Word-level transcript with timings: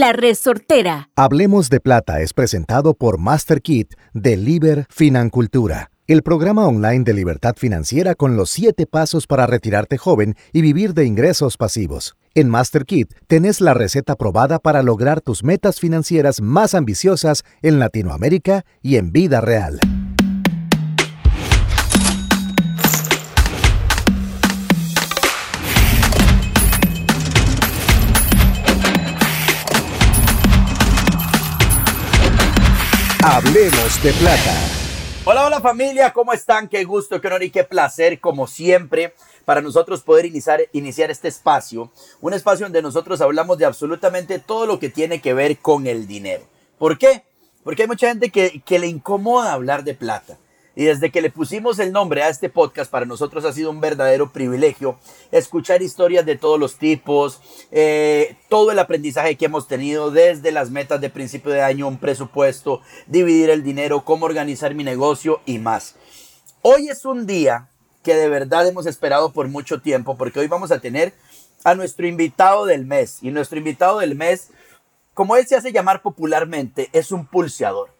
La 0.00 0.14
Resortera. 0.14 1.10
Hablemos 1.14 1.68
de 1.68 1.78
Plata 1.78 2.22
es 2.22 2.32
presentado 2.32 2.94
por 2.94 3.18
MasterKit 3.18 3.92
de 4.14 4.38
Liber 4.38 4.86
Financultura, 4.88 5.90
el 6.06 6.22
programa 6.22 6.66
online 6.66 7.04
de 7.04 7.12
libertad 7.12 7.54
financiera 7.58 8.14
con 8.14 8.34
los 8.34 8.48
siete 8.48 8.86
pasos 8.86 9.26
para 9.26 9.46
retirarte 9.46 9.98
joven 9.98 10.36
y 10.54 10.62
vivir 10.62 10.94
de 10.94 11.04
ingresos 11.04 11.58
pasivos. 11.58 12.16
En 12.34 12.48
MasterKit 12.48 13.12
tenés 13.26 13.60
la 13.60 13.74
receta 13.74 14.16
probada 14.16 14.58
para 14.58 14.82
lograr 14.82 15.20
tus 15.20 15.44
metas 15.44 15.78
financieras 15.78 16.40
más 16.40 16.74
ambiciosas 16.74 17.42
en 17.60 17.78
Latinoamérica 17.78 18.64
y 18.80 18.96
en 18.96 19.12
vida 19.12 19.42
real. 19.42 19.80
Hablemos 33.22 34.02
de 34.02 34.14
plata. 34.14 34.54
Hola, 35.26 35.44
hola 35.44 35.60
familia, 35.60 36.10
¿cómo 36.10 36.32
están? 36.32 36.68
Qué 36.68 36.84
gusto, 36.84 37.20
qué 37.20 37.26
honor 37.26 37.42
y 37.42 37.50
qué 37.50 37.64
placer, 37.64 38.18
como 38.18 38.46
siempre, 38.46 39.14
para 39.44 39.60
nosotros 39.60 40.00
poder 40.00 40.24
iniciar, 40.24 40.62
iniciar 40.72 41.10
este 41.10 41.28
espacio. 41.28 41.92
Un 42.22 42.32
espacio 42.32 42.64
donde 42.64 42.80
nosotros 42.80 43.20
hablamos 43.20 43.58
de 43.58 43.66
absolutamente 43.66 44.38
todo 44.38 44.64
lo 44.64 44.78
que 44.78 44.88
tiene 44.88 45.20
que 45.20 45.34
ver 45.34 45.58
con 45.58 45.86
el 45.86 46.06
dinero. 46.06 46.44
¿Por 46.78 46.96
qué? 46.96 47.24
Porque 47.62 47.82
hay 47.82 47.88
mucha 47.88 48.08
gente 48.08 48.30
que, 48.30 48.62
que 48.64 48.78
le 48.78 48.86
incomoda 48.86 49.52
hablar 49.52 49.84
de 49.84 49.92
plata. 49.92 50.38
Y 50.76 50.84
desde 50.84 51.10
que 51.10 51.20
le 51.20 51.30
pusimos 51.30 51.78
el 51.78 51.92
nombre 51.92 52.22
a 52.22 52.28
este 52.28 52.48
podcast, 52.48 52.90
para 52.90 53.06
nosotros 53.06 53.44
ha 53.44 53.52
sido 53.52 53.70
un 53.70 53.80
verdadero 53.80 54.32
privilegio 54.32 54.98
escuchar 55.32 55.82
historias 55.82 56.24
de 56.24 56.36
todos 56.36 56.58
los 56.60 56.76
tipos, 56.76 57.40
eh, 57.70 58.36
todo 58.48 58.70
el 58.70 58.78
aprendizaje 58.78 59.36
que 59.36 59.46
hemos 59.46 59.66
tenido 59.66 60.10
desde 60.10 60.52
las 60.52 60.70
metas 60.70 61.00
de 61.00 61.10
principio 61.10 61.50
de 61.50 61.62
año, 61.62 61.88
un 61.88 61.98
presupuesto, 61.98 62.80
dividir 63.06 63.50
el 63.50 63.62
dinero, 63.62 64.04
cómo 64.04 64.26
organizar 64.26 64.74
mi 64.74 64.84
negocio 64.84 65.40
y 65.44 65.58
más. 65.58 65.96
Hoy 66.62 66.88
es 66.88 67.04
un 67.04 67.26
día 67.26 67.68
que 68.02 68.14
de 68.14 68.28
verdad 68.28 68.66
hemos 68.66 68.86
esperado 68.86 69.32
por 69.32 69.48
mucho 69.48 69.80
tiempo 69.80 70.16
porque 70.16 70.40
hoy 70.40 70.46
vamos 70.46 70.70
a 70.70 70.80
tener 70.80 71.14
a 71.64 71.74
nuestro 71.74 72.06
invitado 72.06 72.66
del 72.66 72.86
mes. 72.86 73.18
Y 73.22 73.30
nuestro 73.30 73.58
invitado 73.58 73.98
del 73.98 74.14
mes, 74.14 74.50
como 75.14 75.36
él 75.36 75.46
se 75.46 75.56
hace 75.56 75.72
llamar 75.72 76.02
popularmente, 76.02 76.88
es 76.92 77.12
un 77.12 77.26
pulseador. 77.26 77.90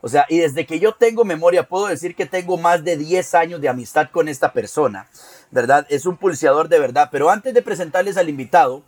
O 0.00 0.08
sea, 0.08 0.26
y 0.28 0.38
desde 0.38 0.64
que 0.64 0.78
yo 0.78 0.94
tengo 0.94 1.24
memoria, 1.24 1.68
puedo 1.68 1.86
decir 1.86 2.14
que 2.14 2.26
tengo 2.26 2.56
más 2.56 2.84
de 2.84 2.96
10 2.96 3.34
años 3.34 3.60
de 3.60 3.68
amistad 3.68 4.10
con 4.12 4.28
esta 4.28 4.52
persona, 4.52 5.08
¿verdad? 5.50 5.86
Es 5.90 6.06
un 6.06 6.16
pulseador 6.16 6.68
de 6.68 6.78
verdad. 6.78 7.08
Pero 7.10 7.30
antes 7.30 7.52
de 7.52 7.62
presentarles 7.62 8.16
al 8.16 8.28
invitado, 8.28 8.84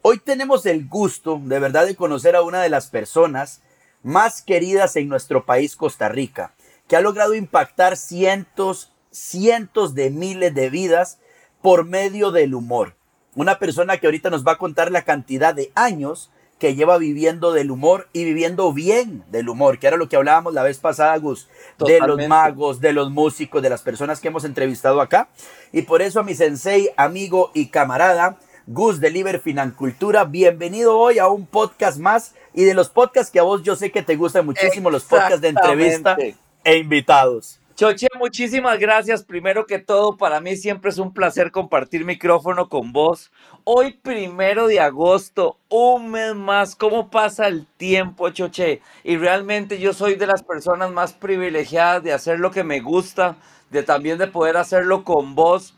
hoy 0.00 0.18
tenemos 0.18 0.64
el 0.64 0.88
gusto 0.88 1.40
de 1.42 1.58
verdad 1.58 1.86
de 1.86 1.96
conocer 1.96 2.36
a 2.36 2.42
una 2.42 2.62
de 2.62 2.70
las 2.70 2.86
personas 2.86 3.60
más 4.02 4.40
queridas 4.40 4.96
en 4.96 5.08
nuestro 5.08 5.44
país, 5.44 5.76
Costa 5.76 6.08
Rica, 6.08 6.54
que 6.88 6.96
ha 6.96 7.00
logrado 7.00 7.34
impactar 7.34 7.96
cientos, 7.96 8.92
cientos 9.10 9.94
de 9.94 10.10
miles 10.10 10.54
de 10.54 10.70
vidas 10.70 11.18
por 11.60 11.84
medio 11.84 12.30
del 12.30 12.54
humor. 12.54 12.94
Una 13.34 13.58
persona 13.58 13.98
que 13.98 14.06
ahorita 14.06 14.30
nos 14.30 14.46
va 14.46 14.52
a 14.52 14.58
contar 14.58 14.90
la 14.90 15.02
cantidad 15.02 15.54
de 15.54 15.70
años 15.74 16.30
que 16.58 16.74
lleva 16.74 16.96
viviendo 16.98 17.52
del 17.52 17.70
humor 17.70 18.08
y 18.12 18.24
viviendo 18.24 18.72
bien 18.72 19.24
del 19.30 19.48
humor, 19.48 19.78
que 19.78 19.86
era 19.86 19.96
lo 19.96 20.08
que 20.08 20.16
hablábamos 20.16 20.54
la 20.54 20.62
vez 20.62 20.78
pasada, 20.78 21.16
Gus, 21.18 21.48
de 21.78 22.00
los 22.00 22.26
magos, 22.28 22.80
de 22.80 22.92
los 22.92 23.10
músicos, 23.10 23.62
de 23.62 23.70
las 23.70 23.82
personas 23.82 24.20
que 24.20 24.28
hemos 24.28 24.44
entrevistado 24.44 25.00
acá. 25.00 25.28
Y 25.72 25.82
por 25.82 26.00
eso 26.00 26.20
a 26.20 26.22
mi 26.22 26.34
sensei, 26.34 26.90
amigo 26.96 27.50
y 27.54 27.66
camarada, 27.66 28.38
Gus 28.66 29.00
de 29.00 29.10
Liber 29.10 29.40
Financultura, 29.40 30.24
bienvenido 30.24 30.98
hoy 30.98 31.18
a 31.18 31.28
un 31.28 31.46
podcast 31.46 31.98
más 31.98 32.34
y 32.54 32.64
de 32.64 32.74
los 32.74 32.88
podcasts 32.88 33.30
que 33.30 33.38
a 33.38 33.42
vos 33.42 33.62
yo 33.62 33.76
sé 33.76 33.92
que 33.92 34.02
te 34.02 34.16
gustan 34.16 34.46
muchísimo, 34.46 34.90
los 34.90 35.04
podcasts 35.04 35.40
de 35.40 35.48
entrevista 35.48 36.16
e 36.64 36.78
invitados. 36.78 37.60
Choche, 37.76 38.06
muchísimas 38.18 38.78
gracias. 38.78 39.22
Primero 39.22 39.66
que 39.66 39.78
todo, 39.78 40.16
para 40.16 40.40
mí 40.40 40.56
siempre 40.56 40.88
es 40.88 40.96
un 40.96 41.12
placer 41.12 41.50
compartir 41.50 42.06
micrófono 42.06 42.70
con 42.70 42.90
vos. 42.90 43.30
Hoy, 43.64 43.92
primero 43.92 44.66
de 44.66 44.80
agosto, 44.80 45.58
un 45.68 46.10
mes 46.10 46.34
más. 46.34 46.74
¿Cómo 46.74 47.10
pasa 47.10 47.48
el 47.48 47.66
tiempo, 47.76 48.30
Choche? 48.30 48.80
Y 49.04 49.18
realmente 49.18 49.78
yo 49.78 49.92
soy 49.92 50.14
de 50.14 50.26
las 50.26 50.42
personas 50.42 50.90
más 50.90 51.12
privilegiadas 51.12 52.02
de 52.02 52.14
hacer 52.14 52.40
lo 52.40 52.50
que 52.50 52.64
me 52.64 52.80
gusta, 52.80 53.36
de 53.68 53.82
también 53.82 54.16
de 54.16 54.28
poder 54.28 54.56
hacerlo 54.56 55.04
con 55.04 55.34
vos. 55.34 55.74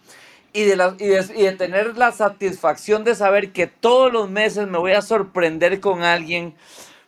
Y 0.52 0.66
de, 0.66 0.94
y 1.00 1.42
de 1.42 1.52
tener 1.54 1.98
la 1.98 2.12
satisfacción 2.12 3.02
de 3.02 3.16
saber 3.16 3.50
que 3.52 3.66
todos 3.66 4.12
los 4.12 4.30
meses 4.30 4.68
me 4.68 4.78
voy 4.78 4.92
a 4.92 5.02
sorprender 5.02 5.80
con 5.80 6.04
alguien, 6.04 6.54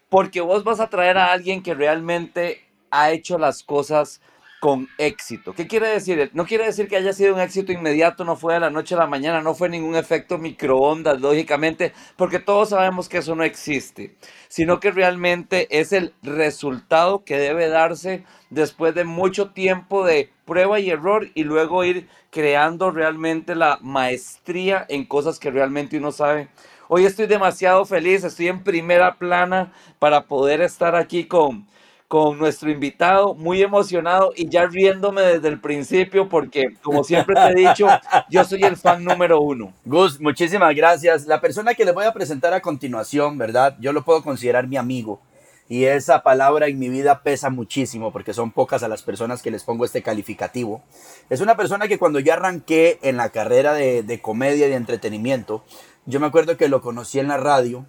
porque 0.09 0.41
vos 0.41 0.65
vas 0.65 0.81
a 0.81 0.91
traer 0.91 1.17
a 1.17 1.31
alguien 1.31 1.63
que 1.63 1.75
realmente 1.75 2.65
ha 2.91 3.13
hecho 3.13 3.39
las 3.39 3.63
cosas 3.63 4.21
con 4.61 4.89
éxito. 4.99 5.55
¿Qué 5.55 5.67
quiere 5.67 5.89
decir? 5.89 6.31
No 6.35 6.45
quiere 6.45 6.67
decir 6.67 6.87
que 6.87 6.97
haya 6.97 7.15
sido 7.15 7.35
un 7.35 7.41
éxito 7.41 7.73
inmediato, 7.73 8.25
no 8.25 8.37
fue 8.37 8.55
de 8.55 8.61
la 8.61 8.69
noche 8.71 8.95
a 8.95 8.99
la 8.99 9.07
mañana, 9.07 9.41
no 9.41 9.55
fue 9.55 9.71
ningún 9.71 9.97
efecto 9.97 10.37
microondas, 10.37 11.19
lógicamente, 11.21 11.95
porque 12.17 12.39
todos 12.39 12.69
sabemos 12.69 13.09
que 13.09 13.19
eso 13.19 13.35
no 13.35 13.43
existe, 13.43 14.15
sino 14.49 14.79
que 14.79 14.91
realmente 14.91 15.67
es 15.81 15.95
el 15.95 16.13
resultado 16.23 17.25
que 17.25 17.39
debe 17.39 17.69
darse 17.69 18.25
después 18.51 18.95
de 18.95 19.05
mucho 19.05 19.51
tiempo 19.53 20.05
de 20.05 20.31
prueba 20.45 20.79
y 20.79 20.91
error 20.91 21.29
y 21.35 21.45
luego 21.45 21.83
ir 21.83 22.07
creando 22.31 22.91
realmente 22.91 23.55
la 23.55 23.79
maestría 23.81 24.85
en 24.91 25.07
cosas 25.07 25.39
que 25.39 25.51
realmente 25.51 25.97
uno 25.97 26.13
sabe. 26.13 26.49
Hoy 26.89 27.07
estoy 27.07 27.27
demasiado 27.27 27.87
feliz, 27.87 28.25
estoy 28.25 28.49
en 28.49 28.63
primera 28.63 29.15
plana 29.15 29.73
para 29.99 30.27
poder 30.27 30.61
estar 30.61 30.97
aquí 30.97 31.25
con 31.25 31.67
con 32.11 32.41
nuestro 32.41 32.69
invitado, 32.73 33.37
muy 33.37 33.63
emocionado 33.63 34.33
y 34.35 34.49
ya 34.49 34.67
riéndome 34.67 35.23
desde 35.23 35.47
el 35.47 35.61
principio 35.61 36.29
porque, 36.29 36.75
como 36.83 37.05
siempre 37.05 37.37
te 37.37 37.51
he 37.53 37.69
dicho, 37.69 37.87
yo 38.29 38.43
soy 38.43 38.65
el 38.65 38.77
fan 38.77 39.05
número 39.05 39.41
uno. 39.41 39.73
Gus, 39.85 40.19
muchísimas 40.19 40.75
gracias. 40.75 41.27
La 41.27 41.41
persona 41.41 41.73
que 41.75 41.85
les 41.85 41.95
voy 41.95 42.07
a 42.07 42.13
presentar 42.13 42.53
a 42.53 42.61
continuación, 42.61 43.39
¿verdad? 43.39 43.77
Yo 43.79 43.93
lo 43.93 44.05
puedo 44.05 44.25
considerar 44.25 44.67
mi 44.67 44.77
amigo. 44.77 45.21
Y 45.69 45.85
esa 45.85 46.25
palabra 46.25 46.67
en 46.67 46.81
mi 46.81 46.89
vida 46.89 47.23
pesa 47.23 47.49
muchísimo 47.49 48.13
porque 48.13 48.35
son 48.35 48.51
pocas 48.51 48.83
a 48.83 48.89
las 48.89 49.03
personas 49.03 49.41
que 49.41 49.53
les 49.53 49.63
pongo 49.63 49.85
este 49.85 50.03
calificativo. 50.03 50.83
Es 51.29 51.41
una 51.41 51.57
persona 51.57 51.87
que 51.87 52.01
cuando 52.01 52.19
yo 52.19 52.33
arranqué 52.33 52.99
en 53.03 53.19
la 53.19 53.29
carrera 53.29 53.73
de, 53.73 54.03
de 54.03 54.21
comedia 54.21 54.67
y 54.67 54.71
de 54.71 54.75
entretenimiento, 54.75 55.63
yo 56.07 56.19
me 56.19 56.27
acuerdo 56.27 56.57
que 56.57 56.69
lo 56.69 56.81
conocí 56.81 57.21
en 57.21 57.29
la 57.29 57.37
radio 57.37 57.87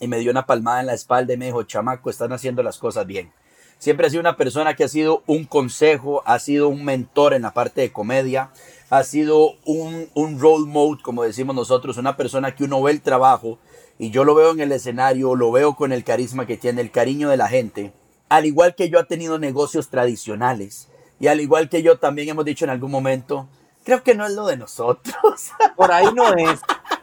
y 0.00 0.08
me 0.08 0.18
dio 0.18 0.32
una 0.32 0.44
palmada 0.44 0.80
en 0.80 0.86
la 0.86 0.94
espalda 0.94 1.34
y 1.34 1.36
me 1.36 1.46
dijo, 1.46 1.62
chamaco, 1.62 2.10
están 2.10 2.32
haciendo 2.32 2.64
las 2.64 2.78
cosas 2.78 3.06
bien. 3.06 3.30
Siempre 3.78 4.06
ha 4.06 4.10
sido 4.10 4.20
una 4.20 4.36
persona 4.36 4.74
que 4.74 4.84
ha 4.84 4.88
sido 4.88 5.22
un 5.26 5.44
consejo, 5.44 6.22
ha 6.26 6.38
sido 6.38 6.68
un 6.68 6.84
mentor 6.84 7.34
en 7.34 7.42
la 7.42 7.52
parte 7.52 7.82
de 7.82 7.92
comedia, 7.92 8.50
ha 8.90 9.02
sido 9.04 9.54
un, 9.64 10.08
un 10.14 10.40
role 10.40 10.66
mode, 10.66 11.02
como 11.02 11.22
decimos 11.22 11.54
nosotros, 11.54 11.96
una 11.96 12.16
persona 12.16 12.54
que 12.54 12.64
uno 12.64 12.82
ve 12.82 12.92
el 12.92 13.02
trabajo 13.02 13.58
y 13.98 14.10
yo 14.10 14.24
lo 14.24 14.34
veo 14.34 14.52
en 14.52 14.60
el 14.60 14.72
escenario, 14.72 15.34
lo 15.34 15.52
veo 15.52 15.74
con 15.74 15.92
el 15.92 16.04
carisma 16.04 16.46
que 16.46 16.56
tiene, 16.56 16.80
el 16.80 16.90
cariño 16.90 17.28
de 17.28 17.36
la 17.36 17.48
gente. 17.48 17.92
Al 18.28 18.46
igual 18.46 18.74
que 18.74 18.88
yo 18.88 18.98
ha 18.98 19.04
tenido 19.04 19.38
negocios 19.38 19.88
tradicionales 19.88 20.88
y 21.20 21.28
al 21.28 21.40
igual 21.40 21.68
que 21.68 21.82
yo 21.82 21.98
también 21.98 22.28
hemos 22.28 22.44
dicho 22.44 22.64
en 22.64 22.70
algún 22.70 22.90
momento, 22.90 23.48
creo 23.84 24.02
que 24.02 24.14
no 24.14 24.26
es 24.26 24.32
lo 24.32 24.46
de 24.46 24.56
nosotros. 24.56 25.50
Por 25.76 25.92
ahí 25.92 26.06
no 26.14 26.34
es. 26.34 26.60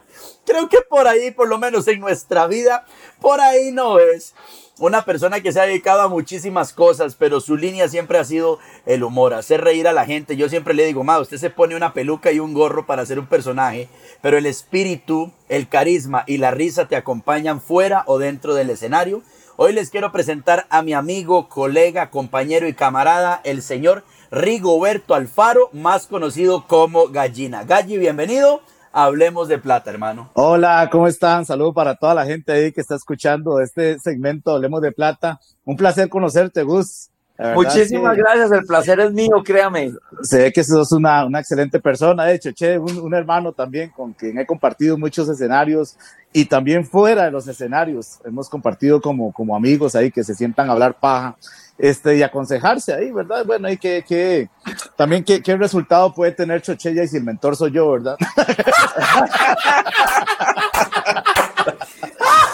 creo 0.44 0.68
que 0.68 0.78
por 0.88 1.06
ahí, 1.08 1.30
por 1.30 1.48
lo 1.48 1.58
menos 1.58 1.88
en 1.88 2.00
nuestra 2.00 2.46
vida, 2.46 2.84
por 3.20 3.40
ahí 3.40 3.72
no 3.72 3.98
es 3.98 4.34
una 4.78 5.04
persona 5.04 5.40
que 5.40 5.52
se 5.52 5.60
ha 5.60 5.66
dedicado 5.66 6.02
a 6.02 6.08
muchísimas 6.08 6.72
cosas, 6.72 7.14
pero 7.14 7.40
su 7.40 7.56
línea 7.56 7.88
siempre 7.88 8.18
ha 8.18 8.24
sido 8.24 8.58
el 8.86 9.04
humor, 9.04 9.34
hacer 9.34 9.60
reír 9.60 9.86
a 9.86 9.92
la 9.92 10.06
gente. 10.06 10.36
Yo 10.36 10.48
siempre 10.48 10.74
le 10.74 10.86
digo, 10.86 11.04
ma, 11.04 11.20
usted 11.20 11.36
se 11.36 11.50
pone 11.50 11.76
una 11.76 11.92
peluca 11.92 12.32
y 12.32 12.40
un 12.40 12.52
gorro 12.54 12.86
para 12.86 13.02
hacer 13.02 13.18
un 13.18 13.26
personaje, 13.26 13.88
pero 14.22 14.38
el 14.38 14.46
espíritu, 14.46 15.30
el 15.48 15.68
carisma 15.68 16.24
y 16.26 16.38
la 16.38 16.50
risa 16.50 16.88
te 16.88 16.96
acompañan 16.96 17.60
fuera 17.60 18.02
o 18.06 18.18
dentro 18.18 18.54
del 18.54 18.70
escenario. 18.70 19.22
Hoy 19.56 19.72
les 19.72 19.90
quiero 19.90 20.10
presentar 20.10 20.66
a 20.70 20.82
mi 20.82 20.94
amigo, 20.94 21.48
colega, 21.48 22.10
compañero 22.10 22.66
y 22.66 22.74
camarada, 22.74 23.40
el 23.44 23.62
señor 23.62 24.02
Rigoberto 24.30 25.14
Alfaro, 25.14 25.68
más 25.72 26.06
conocido 26.06 26.66
como 26.66 27.08
Gallina. 27.08 27.64
Galli, 27.64 27.98
bienvenido 27.98 28.62
Hablemos 28.92 29.48
de 29.48 29.58
plata, 29.58 29.90
hermano. 29.90 30.30
Hola, 30.34 30.86
¿cómo 30.92 31.06
están? 31.06 31.46
Saludos 31.46 31.74
para 31.74 31.94
toda 31.94 32.14
la 32.14 32.26
gente 32.26 32.52
ahí 32.52 32.72
que 32.72 32.82
está 32.82 32.94
escuchando 32.94 33.58
este 33.58 33.98
segmento 33.98 34.50
Hablemos 34.50 34.82
de 34.82 34.92
plata. 34.92 35.40
Un 35.64 35.78
placer 35.78 36.10
conocerte, 36.10 36.62
Gus. 36.62 37.08
Muchísimas 37.54 38.16
gracias, 38.16 38.52
el 38.52 38.64
placer 38.64 39.00
es 39.00 39.12
mío, 39.12 39.42
créame. 39.42 39.92
Sé 40.22 40.52
que 40.52 40.62
sos 40.62 40.92
una, 40.92 41.24
una 41.24 41.40
excelente 41.40 41.80
persona, 41.80 42.24
de 42.24 42.34
hecho, 42.34 42.52
che, 42.52 42.78
un, 42.78 42.98
un, 42.98 43.14
hermano 43.14 43.52
también 43.52 43.90
con 43.90 44.12
quien 44.12 44.38
he 44.38 44.46
compartido 44.46 44.96
muchos 44.98 45.28
escenarios 45.28 45.96
y 46.32 46.44
también 46.44 46.84
fuera 46.84 47.24
de 47.24 47.30
los 47.30 47.48
escenarios. 47.48 48.20
Hemos 48.24 48.48
compartido 48.48 49.00
como, 49.00 49.32
como 49.32 49.56
amigos 49.56 49.96
ahí 49.96 50.10
que 50.10 50.22
se 50.22 50.34
sientan 50.34 50.68
a 50.68 50.72
hablar 50.72 50.94
paja 50.94 51.36
este, 51.82 52.16
y 52.16 52.22
aconsejarse 52.22 52.94
ahí, 52.94 53.10
¿verdad? 53.10 53.44
Bueno, 53.44 53.68
y 53.68 53.76
que, 53.76 54.04
que 54.06 54.48
también 54.96 55.24
qué, 55.24 55.42
qué 55.42 55.56
resultado 55.56 56.14
puede 56.14 56.30
tener 56.30 56.62
Chochella 56.62 57.02
y 57.02 57.08
si 57.08 57.16
el 57.16 57.24
mentor 57.24 57.56
soy 57.56 57.72
yo, 57.72 57.90
¿verdad? 57.90 58.16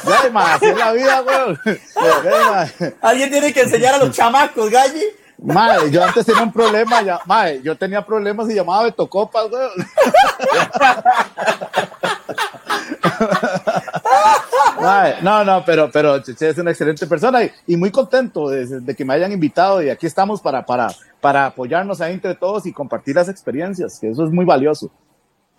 Ya, 0.04 0.30
ma, 0.32 0.54
así 0.54 0.64
es 0.64 0.78
la 0.78 0.92
vida, 0.92 1.22
weón. 1.22 1.60
Alguien 3.02 3.30
tiene 3.30 3.52
que 3.52 3.60
enseñar 3.60 3.96
a 3.96 3.98
los 3.98 4.16
chamacos, 4.16 4.70
Galli. 4.70 5.02
Mae, 5.36 5.90
yo 5.90 6.02
antes 6.02 6.24
tenía 6.24 6.42
un 6.42 6.52
problema, 6.52 7.02
ya, 7.02 7.20
mae, 7.26 7.60
yo 7.62 7.76
tenía 7.76 8.04
problemas 8.04 8.48
y 8.48 8.54
llamaba 8.54 8.84
Beto 8.84 9.10
Copas, 9.10 9.44
weón. 9.50 9.70
No, 15.22 15.44
no, 15.44 15.64
pero, 15.64 15.90
pero 15.90 16.22
Cheche 16.22 16.50
es 16.50 16.58
una 16.58 16.70
excelente 16.70 17.06
persona 17.06 17.44
y, 17.44 17.50
y 17.66 17.76
muy 17.76 17.90
contento 17.90 18.48
de, 18.48 18.80
de, 18.80 18.94
que 18.94 19.04
me 19.04 19.14
hayan 19.14 19.32
invitado 19.32 19.82
y 19.82 19.90
aquí 19.90 20.06
estamos 20.06 20.40
para, 20.40 20.64
para, 20.64 20.88
para 21.20 21.46
apoyarnos 21.46 22.00
ahí 22.00 22.14
entre 22.14 22.34
todos 22.34 22.66
y 22.66 22.72
compartir 22.72 23.16
las 23.16 23.28
experiencias, 23.28 23.98
que 24.00 24.10
eso 24.10 24.24
es 24.24 24.30
muy 24.30 24.44
valioso. 24.44 24.90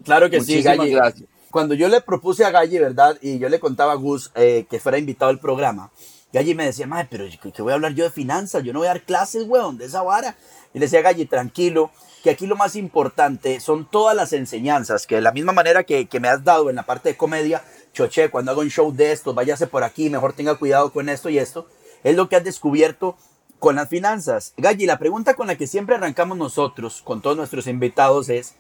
Claro 0.04 0.30
que 0.30 0.40
Muchísimas 0.40 0.74
sí, 0.74 0.78
Galli. 0.78 0.92
Gracias. 0.92 1.30
Cuando 1.52 1.74
yo 1.74 1.90
le 1.90 2.02
propuse 2.02 2.46
a 2.46 2.52
Galli, 2.52 2.78
¿verdad? 2.78 3.18
Y 3.22 3.40
yo 3.40 3.50
le 3.50 3.60
contaba 3.60 3.94
a 3.94 3.96
Gus 3.96 4.32
eh, 4.36 4.66
que 4.70 4.80
fuera 4.80 4.98
invitado 4.98 5.32
al 5.32 5.40
programa, 5.40 5.92
Galli 6.32 6.54
me 6.54 6.66
decía, 6.66 6.86
madre, 6.86 7.08
pero 7.10 7.26
que 7.54 7.62
voy 7.62 7.72
a 7.72 7.76
hablar 7.76 7.94
yo 7.94 8.04
de 8.04 8.12
finanzas, 8.12 8.64
yo 8.64 8.72
no 8.72 8.80
voy 8.80 8.88
a 8.88 8.92
dar 8.92 9.02
clases, 9.02 9.46
weón, 9.48 9.78
de 9.78 9.86
esa 9.86 10.04
vara. 10.04 10.36
Y 10.74 10.80
le 10.80 10.86
decía, 10.86 11.02
Galli, 11.02 11.26
tranquilo, 11.26 11.90
que 12.24 12.30
aquí 12.30 12.46
lo 12.46 12.56
más 12.56 12.76
importante 12.76 13.60
son 13.60 13.90
todas 13.90 14.16
las 14.16 14.34
enseñanzas, 14.34 15.08
que 15.08 15.16
de 15.16 15.22
la 15.22 15.32
misma 15.32 15.54
manera 15.54 15.84
que, 15.84 16.08
que 16.08 16.20
me 16.20 16.28
has 16.28 16.44
dado 16.44 16.70
en 16.70 16.76
la 16.76 16.84
parte 16.84 17.10
de 17.10 17.18
comedia, 17.18 17.64
choche, 17.94 18.30
cuando 18.30 18.52
hago 18.52 18.62
un 18.62 18.70
show 18.70 18.94
de 18.94 19.12
estos, 19.12 19.36
váyase 19.36 19.68
por 19.68 19.84
aquí, 19.84 20.10
mejor 20.10 20.34
tenga 20.34 20.56
cuidado 20.56 20.92
con 20.92 21.10
esto 21.10 21.30
y 21.30 21.38
esto, 21.38 21.68
es 22.04 22.16
lo 22.16 22.30
que 22.30 22.36
has 22.36 22.44
descubierto 22.44 23.18
con 23.60 23.76
las 23.76 23.90
finanzas. 23.90 24.54
Galli, 24.58 24.86
la 24.86 25.00
pregunta 25.00 25.34
con 25.34 25.48
la 25.48 25.56
que 25.56 25.68
siempre 25.68 25.96
arrancamos 25.96 26.38
nosotros, 26.38 27.02
con 27.04 27.22
todos 27.22 27.38
nuestros 27.38 27.68
invitados, 27.68 28.30
es, 28.30 28.56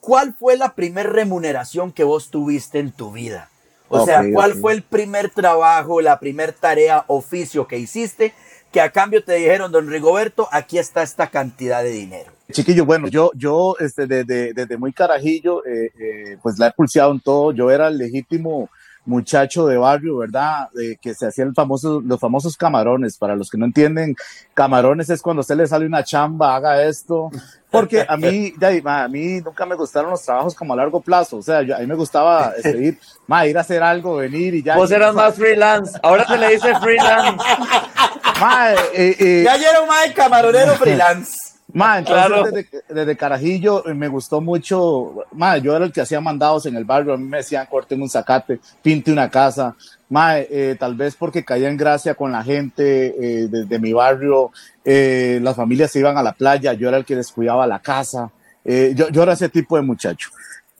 ¿cuál 0.00 0.34
fue 0.38 0.56
la 0.56 0.74
primera 0.74 1.08
remuneración 1.08 1.92
que 1.92 2.04
vos 2.04 2.30
tuviste 2.30 2.78
en 2.78 2.92
tu 2.92 3.12
vida? 3.12 3.50
O 3.88 4.02
okay, 4.02 4.06
sea, 4.06 4.24
¿cuál 4.32 4.50
okay. 4.50 4.62
fue 4.62 4.72
el 4.72 4.82
primer 4.82 5.30
trabajo, 5.30 6.00
la 6.00 6.18
primer 6.18 6.52
tarea, 6.52 7.04
oficio 7.06 7.66
que 7.66 7.78
hiciste 7.78 8.34
que 8.74 8.80
a 8.80 8.90
cambio 8.90 9.22
te 9.22 9.34
dijeron, 9.34 9.70
don 9.70 9.88
Rigoberto, 9.88 10.48
aquí 10.50 10.78
está 10.78 11.04
esta 11.04 11.28
cantidad 11.28 11.84
de 11.84 11.90
dinero? 11.90 12.32
Chiquillo, 12.50 12.84
bueno, 12.84 13.06
yo, 13.06 13.30
yo 13.36 13.76
este, 13.78 14.08
desde, 14.08 14.52
desde 14.52 14.76
muy 14.76 14.92
carajillo, 14.92 15.64
eh, 15.64 15.92
eh, 15.96 16.38
pues 16.42 16.58
la 16.58 16.66
he 16.66 16.72
pulseado 16.72 17.12
en 17.12 17.20
todo. 17.20 17.52
Yo 17.52 17.70
era 17.70 17.86
el 17.86 17.98
legítimo 17.98 18.68
muchacho 19.06 19.66
de 19.66 19.76
barrio, 19.76 20.18
¿verdad? 20.18 20.68
Eh, 20.80 20.96
que 21.00 21.14
se 21.14 21.26
hacían 21.26 21.54
famosos, 21.54 22.02
los 22.04 22.18
famosos 22.18 22.56
camarones. 22.56 23.18
Para 23.18 23.36
los 23.36 23.50
que 23.50 23.58
no 23.58 23.66
entienden, 23.66 24.16
camarones 24.54 25.10
es 25.10 25.22
cuando 25.22 25.40
a 25.40 25.42
usted 25.42 25.56
le 25.56 25.66
sale 25.66 25.86
una 25.86 26.04
chamba, 26.04 26.56
haga 26.56 26.82
esto. 26.84 27.30
Porque 27.70 28.06
a 28.08 28.16
mí, 28.16 28.54
ya, 28.60 28.70
a 29.02 29.08
mí 29.08 29.40
nunca 29.40 29.66
me 29.66 29.74
gustaron 29.74 30.10
los 30.10 30.22
trabajos 30.22 30.54
como 30.54 30.74
a 30.74 30.76
largo 30.76 31.00
plazo. 31.00 31.38
O 31.38 31.42
sea, 31.42 31.62
yo, 31.62 31.76
a 31.76 31.80
mí 31.80 31.86
me 31.86 31.96
gustaba 31.96 32.52
este, 32.56 32.78
ir, 32.78 32.98
ma, 33.26 33.46
ir 33.46 33.58
a 33.58 33.62
hacer 33.62 33.82
algo, 33.82 34.16
venir 34.16 34.54
y 34.54 34.62
ya. 34.62 34.76
Vos 34.76 34.90
eras 34.90 35.14
más 35.14 35.34
freelance. 35.34 35.98
Ahora 36.02 36.26
se 36.26 36.38
le 36.38 36.50
dice 36.50 36.74
freelance. 36.78 37.44
ma, 38.40 38.72
eh, 38.72 39.16
eh, 39.18 39.42
ya 39.44 39.56
era 39.56 39.80
un 39.80 39.88
ma 39.88 39.94
camaronero 40.14 40.74
freelance. 40.76 41.43
Ma, 41.74 41.98
entonces 41.98 42.26
claro. 42.26 42.44
desde, 42.44 42.68
desde, 42.88 43.16
Carajillo 43.16 43.82
me 43.96 44.06
gustó 44.06 44.40
mucho, 44.40 45.24
ma, 45.32 45.58
yo 45.58 45.74
era 45.74 45.84
el 45.84 45.92
que 45.92 46.00
hacía 46.00 46.20
mandados 46.20 46.66
en 46.66 46.76
el 46.76 46.84
barrio, 46.84 47.14
a 47.14 47.16
mí 47.16 47.24
me 47.24 47.38
decían 47.38 47.66
corten 47.68 48.00
un 48.00 48.08
zacate, 48.08 48.60
pinte 48.80 49.10
una 49.10 49.28
casa, 49.28 49.74
ma, 50.08 50.38
eh, 50.38 50.76
tal 50.78 50.94
vez 50.94 51.16
porque 51.16 51.44
caía 51.44 51.68
en 51.68 51.76
gracia 51.76 52.14
con 52.14 52.30
la 52.30 52.44
gente 52.44 53.06
eh, 53.08 53.48
de, 53.48 53.64
de, 53.64 53.78
mi 53.80 53.92
barrio, 53.92 54.52
eh, 54.84 55.40
las 55.42 55.56
familias 55.56 55.90
se 55.90 55.98
iban 55.98 56.16
a 56.16 56.22
la 56.22 56.34
playa, 56.34 56.74
yo 56.74 56.86
era 56.86 56.96
el 56.96 57.04
que 57.04 57.16
descuidaba 57.16 57.66
la 57.66 57.80
casa, 57.80 58.30
eh, 58.64 58.92
yo, 58.94 59.08
yo 59.08 59.24
era 59.24 59.32
ese 59.32 59.48
tipo 59.48 59.74
de 59.74 59.82
muchacho. 59.82 60.30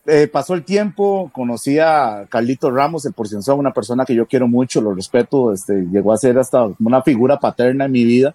Eh, 0.07 0.29
pasó 0.29 0.53
el 0.53 0.65
tiempo, 0.65 1.31
conocí 1.33 1.79
a 1.79 2.27
Carlito 2.29 2.71
Ramos, 2.71 3.07
el 3.07 3.15
Porcienzón, 3.15 3.59
una 3.59 3.73
persona 3.73 4.05
que 4.05 4.15
yo 4.15 4.27
quiero 4.27 4.47
mucho, 4.47 4.83
lo 4.83 4.95
respeto, 4.95 5.51
este, 5.53 5.87
llegó 5.91 6.13
a 6.13 6.19
ser 6.19 6.39
hasta 6.39 6.69
una 6.79 7.03
figura 7.03 7.41
paterna 7.41 7.87
en 7.87 7.93
mi 7.93 8.05
vida 8.05 8.35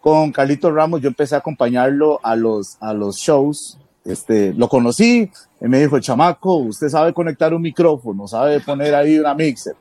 con 0.00 0.32
Carlitos 0.32 0.72
Ramos 0.72 1.00
yo 1.00 1.08
empecé 1.08 1.34
a 1.34 1.38
acompañarlo 1.38 2.20
a 2.22 2.36
los, 2.36 2.76
a 2.80 2.92
los 2.92 3.16
shows. 3.16 3.78
Este, 4.04 4.54
lo 4.54 4.68
conocí 4.68 5.30
y 5.60 5.68
me 5.68 5.78
dijo, 5.78 6.00
chamaco, 6.00 6.56
usted 6.56 6.88
sabe 6.88 7.12
conectar 7.12 7.52
un 7.52 7.60
micrófono, 7.60 8.26
sabe 8.26 8.60
poner 8.60 8.94
ahí 8.94 9.18
una 9.18 9.34
mixer. 9.34 9.76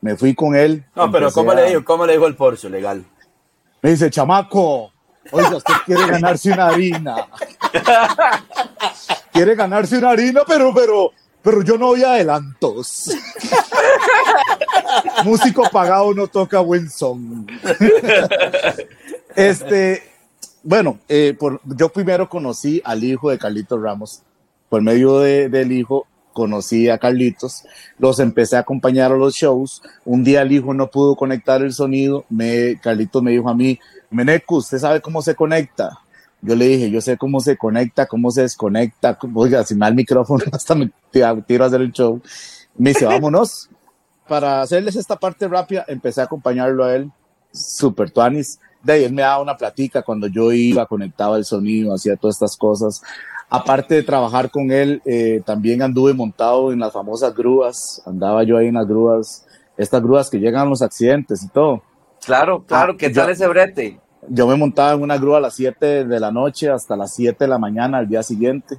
Me 0.00 0.16
fui 0.16 0.34
con 0.34 0.54
él. 0.54 0.84
No, 0.94 1.10
pero 1.10 1.32
¿cómo, 1.32 1.50
a... 1.50 1.56
le 1.56 1.68
dijo, 1.68 1.84
¿cómo 1.84 2.06
le 2.06 2.12
dijo 2.12 2.26
el 2.26 2.36
Porsche 2.36 2.70
legal? 2.70 3.04
Me 3.82 3.90
dice, 3.90 4.08
chamaco, 4.08 4.92
oiga, 5.32 5.56
usted 5.56 5.74
quiere 5.84 6.06
ganarse 6.06 6.52
una 6.52 6.68
harina. 6.68 7.26
quiere 9.32 9.54
ganarse 9.56 9.98
una 9.98 10.10
harina, 10.10 10.42
pero, 10.46 10.72
pero, 10.72 11.10
pero 11.42 11.62
yo 11.62 11.76
no 11.76 11.88
voy 11.88 12.04
a 12.04 12.12
adelantos. 12.12 13.10
Músico 15.24 15.68
pagado 15.70 16.14
no 16.14 16.28
toca 16.28 16.60
buen 16.60 16.88
son. 16.88 17.46
Este, 19.40 20.02
bueno, 20.62 20.98
eh, 21.08 21.34
por, 21.38 21.60
yo 21.64 21.88
primero 21.88 22.28
conocí 22.28 22.82
al 22.84 23.02
hijo 23.02 23.30
de 23.30 23.38
Carlitos 23.38 23.80
Ramos. 23.80 24.22
Por 24.68 24.82
medio 24.82 25.18
de, 25.18 25.48
del 25.48 25.72
hijo 25.72 26.06
conocí 26.32 26.88
a 26.88 26.98
Carlitos, 26.98 27.64
los 27.98 28.20
empecé 28.20 28.56
a 28.56 28.60
acompañar 28.60 29.12
a 29.12 29.16
los 29.16 29.34
shows. 29.34 29.82
Un 30.04 30.22
día 30.22 30.42
el 30.42 30.52
hijo 30.52 30.74
no 30.74 30.90
pudo 30.90 31.16
conectar 31.16 31.62
el 31.62 31.72
sonido. 31.72 32.24
Me, 32.28 32.78
Carlitos 32.80 33.22
me 33.22 33.32
dijo 33.32 33.48
a 33.48 33.54
mí, 33.54 33.80
Meneco, 34.10 34.56
¿usted 34.56 34.78
sabe 34.78 35.00
cómo 35.00 35.22
se 35.22 35.34
conecta? 35.34 35.98
Yo 36.42 36.54
le 36.54 36.68
dije, 36.68 36.90
yo 36.90 37.00
sé 37.00 37.16
cómo 37.16 37.40
se 37.40 37.56
conecta, 37.56 38.06
cómo 38.06 38.30
se 38.30 38.42
desconecta. 38.42 39.18
Oiga, 39.34 39.64
si 39.64 39.74
me 39.74 39.80
da 39.80 39.88
el 39.88 39.94
micrófono, 39.94 40.44
hasta 40.52 40.74
me 40.74 40.90
tiro 41.10 41.64
a 41.64 41.66
hacer 41.66 41.80
el 41.80 41.92
show. 41.92 42.20
Me 42.76 42.90
dice, 42.90 43.06
vámonos. 43.06 43.70
Para 44.28 44.60
hacerles 44.60 44.96
esta 44.96 45.16
parte 45.16 45.48
rápida, 45.48 45.84
empecé 45.88 46.20
a 46.20 46.24
acompañarlo 46.24 46.84
a 46.84 46.94
él. 46.94 47.10
Super 47.52 48.10
tuanis 48.10 48.60
de 48.82 48.92
ahí 48.92 49.04
él 49.04 49.12
me 49.12 49.22
daba 49.22 49.42
una 49.42 49.56
platica 49.56 50.02
cuando 50.02 50.26
yo 50.26 50.52
iba, 50.52 50.86
conectaba 50.86 51.36
el 51.36 51.44
sonido, 51.44 51.94
hacía 51.94 52.16
todas 52.16 52.36
estas 52.36 52.56
cosas. 52.56 53.02
Aparte 53.48 53.96
de 53.96 54.02
trabajar 54.02 54.50
con 54.50 54.70
él, 54.70 55.02
eh, 55.04 55.42
también 55.44 55.82
anduve 55.82 56.14
montado 56.14 56.72
en 56.72 56.78
las 56.78 56.92
famosas 56.92 57.34
grúas, 57.34 58.00
andaba 58.06 58.44
yo 58.44 58.56
ahí 58.56 58.68
en 58.68 58.74
las 58.74 58.86
grúas, 58.86 59.46
estas 59.76 60.02
grúas 60.02 60.30
que 60.30 60.38
llegan 60.38 60.66
a 60.66 60.70
los 60.70 60.82
accidentes 60.82 61.42
y 61.42 61.48
todo. 61.48 61.82
Claro, 62.24 62.64
claro, 62.64 62.92
ah, 62.92 62.96
¿qué 62.98 63.10
tal 63.10 63.30
ese 63.30 63.48
brete? 63.48 63.98
Yo 64.28 64.46
me 64.46 64.54
montaba 64.54 64.92
en 64.92 65.02
una 65.02 65.16
grúa 65.16 65.38
a 65.38 65.40
las 65.40 65.54
7 65.54 66.04
de 66.04 66.20
la 66.20 66.30
noche 66.30 66.68
hasta 66.68 66.96
las 66.96 67.14
7 67.14 67.44
de 67.44 67.48
la 67.48 67.58
mañana 67.58 67.98
al 67.98 68.08
día 68.08 68.22
siguiente 68.22 68.78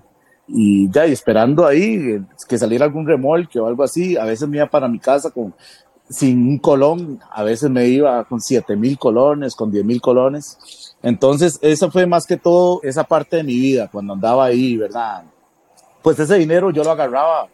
y 0.54 0.90
ya, 0.92 1.08
y 1.08 1.14
esperando 1.14 1.66
ahí 1.66 1.96
eh, 1.96 2.22
que 2.48 2.58
saliera 2.58 2.86
algún 2.86 3.08
remolque 3.08 3.60
o 3.60 3.68
algo 3.68 3.84
así, 3.84 4.18
a 4.18 4.26
veces 4.26 4.48
me 4.48 4.58
iba 4.58 4.68
para 4.68 4.88
mi 4.88 5.00
casa 5.00 5.32
con 5.32 5.54
sin 6.12 6.48
un 6.48 6.58
colón, 6.60 7.20
a 7.32 7.42
veces 7.44 7.70
me 7.70 7.88
iba 7.88 8.24
con 8.26 8.42
siete 8.42 8.76
mil 8.76 9.00
colones, 9.00 9.56
con 9.56 9.72
diez 9.72 9.86
mil 9.86 10.02
colones. 10.02 10.96
Entonces, 11.02 11.58
eso 11.62 11.90
fue 11.90 12.06
más 12.06 12.28
que 12.28 12.38
todo 12.38 12.82
esa 12.84 13.04
parte 13.04 13.38
de 13.38 13.44
mi 13.44 13.56
vida, 13.56 13.90
cuando 13.92 14.14
andaba 14.14 14.46
ahí, 14.46 14.78
¿verdad? 14.78 15.24
Pues 16.02 16.20
ese 16.20 16.36
dinero 16.36 16.70
yo 16.70 16.84
lo 16.84 16.92
agarraba 16.92 17.48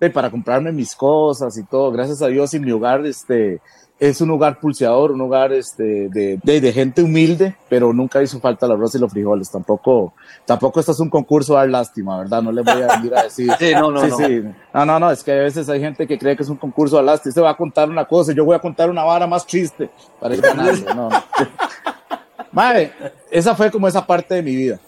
eh, 0.00 0.10
para 0.10 0.30
comprarme 0.30 0.72
mis 0.72 0.96
cosas 0.96 1.56
y 1.58 1.64
todo. 1.64 1.92
Gracias 1.92 2.22
a 2.22 2.28
Dios, 2.28 2.52
en 2.54 2.64
mi 2.64 2.72
hogar, 2.72 3.04
este, 3.04 3.60
es 4.00 4.20
un 4.20 4.30
hogar 4.30 4.60
pulseador, 4.60 5.10
un 5.10 5.20
hogar 5.20 5.52
este, 5.52 6.08
de, 6.08 6.38
de, 6.40 6.60
de, 6.60 6.72
gente 6.72 7.02
humilde, 7.02 7.56
pero 7.68 7.92
nunca 7.92 8.22
hizo 8.22 8.38
falta 8.38 8.66
el 8.66 8.72
arroz 8.72 8.94
y 8.94 8.98
los 8.98 9.10
frijoles. 9.10 9.50
Tampoco, 9.50 10.12
tampoco 10.46 10.78
esto 10.78 10.92
es 10.92 11.00
un 11.00 11.10
concurso 11.10 11.56
a 11.56 11.60
dar 11.60 11.70
lástima, 11.70 12.18
¿verdad? 12.18 12.40
No 12.40 12.52
le 12.52 12.62
voy 12.62 12.82
a 12.82 12.96
venir 12.96 13.16
a 13.16 13.24
decir. 13.24 13.50
sí, 13.58 13.72
no, 13.74 13.90
no, 13.90 14.04
sí, 14.04 14.10
no. 14.10 14.16
Sí. 14.16 14.42
no, 14.72 14.86
no, 14.86 15.00
no, 15.00 15.10
es 15.10 15.24
que 15.24 15.32
a 15.32 15.36
veces 15.36 15.68
hay 15.68 15.80
gente 15.80 16.06
que 16.06 16.16
cree 16.16 16.36
que 16.36 16.44
es 16.44 16.48
un 16.48 16.56
concurso 16.56 16.96
a 16.96 17.02
lástima. 17.02 17.30
Usted 17.30 17.42
va 17.42 17.50
a 17.50 17.56
contar 17.56 17.90
una 17.90 18.04
cosa, 18.04 18.32
yo 18.32 18.44
voy 18.44 18.54
a 18.54 18.60
contar 18.60 18.88
una 18.88 19.02
vara 19.02 19.26
más 19.26 19.44
triste 19.44 19.90
para 20.20 20.34
ir 20.34 20.42
ganando. 20.42 20.94
No, 20.94 21.08
no. 21.08 21.22
Madre, 22.52 22.92
esa 23.30 23.54
fue 23.56 23.70
como 23.70 23.88
esa 23.88 24.06
parte 24.06 24.36
de 24.36 24.42
mi 24.42 24.54
vida. 24.54 24.78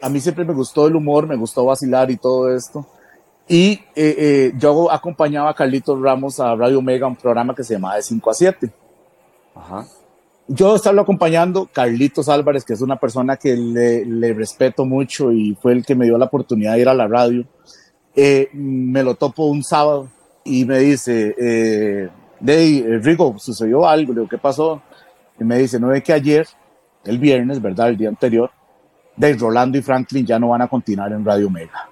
A 0.00 0.08
mí 0.08 0.20
siempre 0.20 0.44
me 0.44 0.54
gustó 0.54 0.86
el 0.86 0.94
humor, 0.94 1.26
me 1.26 1.36
gustó 1.36 1.64
vacilar 1.64 2.10
y 2.10 2.16
todo 2.16 2.54
esto. 2.54 2.86
Y 3.52 3.72
eh, 3.72 3.80
eh, 3.96 4.52
yo 4.56 4.92
acompañaba 4.92 5.50
a 5.50 5.54
Carlitos 5.54 6.00
Ramos 6.00 6.38
a 6.38 6.54
Radio 6.54 6.78
Omega, 6.78 7.08
un 7.08 7.16
programa 7.16 7.52
que 7.52 7.64
se 7.64 7.74
llamaba 7.74 7.96
de 7.96 8.02
5 8.02 8.30
a 8.30 8.34
7. 8.34 8.70
Ajá. 9.56 9.86
Yo 10.46 10.76
estaba 10.76 11.02
acompañando 11.02 11.68
Carlitos 11.72 12.28
Álvarez, 12.28 12.64
que 12.64 12.74
es 12.74 12.80
una 12.80 12.94
persona 12.94 13.36
que 13.36 13.56
le, 13.56 14.04
le, 14.04 14.34
respeto 14.34 14.84
mucho 14.84 15.32
y 15.32 15.56
fue 15.60 15.72
el 15.72 15.84
que 15.84 15.96
me 15.96 16.04
dio 16.04 16.16
la 16.16 16.26
oportunidad 16.26 16.74
de 16.74 16.80
ir 16.80 16.88
a 16.88 16.94
la 16.94 17.08
radio. 17.08 17.44
Eh, 18.14 18.50
me 18.52 19.02
lo 19.02 19.16
topo 19.16 19.46
un 19.46 19.64
sábado 19.64 20.08
y 20.44 20.64
me 20.64 20.78
dice, 20.78 21.34
Dey, 22.40 22.78
eh, 22.78 22.98
Rigo, 22.98 23.36
sucedió 23.38 23.86
algo, 23.86 24.12
le 24.12 24.20
digo, 24.20 24.28
¿qué 24.28 24.38
pasó? 24.38 24.80
Y 25.38 25.44
me 25.44 25.58
dice, 25.58 25.78
no 25.78 25.88
ve 25.88 26.02
que 26.02 26.12
ayer, 26.12 26.46
el 27.04 27.18
viernes, 27.18 27.60
¿verdad? 27.60 27.88
El 27.88 27.96
día 27.96 28.08
anterior, 28.10 28.50
de 29.16 29.34
Rolando 29.34 29.76
y 29.76 29.82
Franklin 29.82 30.24
ya 30.24 30.38
no 30.38 30.48
van 30.50 30.62
a 30.62 30.68
continuar 30.68 31.12
en 31.12 31.24
Radio 31.24 31.50
Mega. 31.50 31.89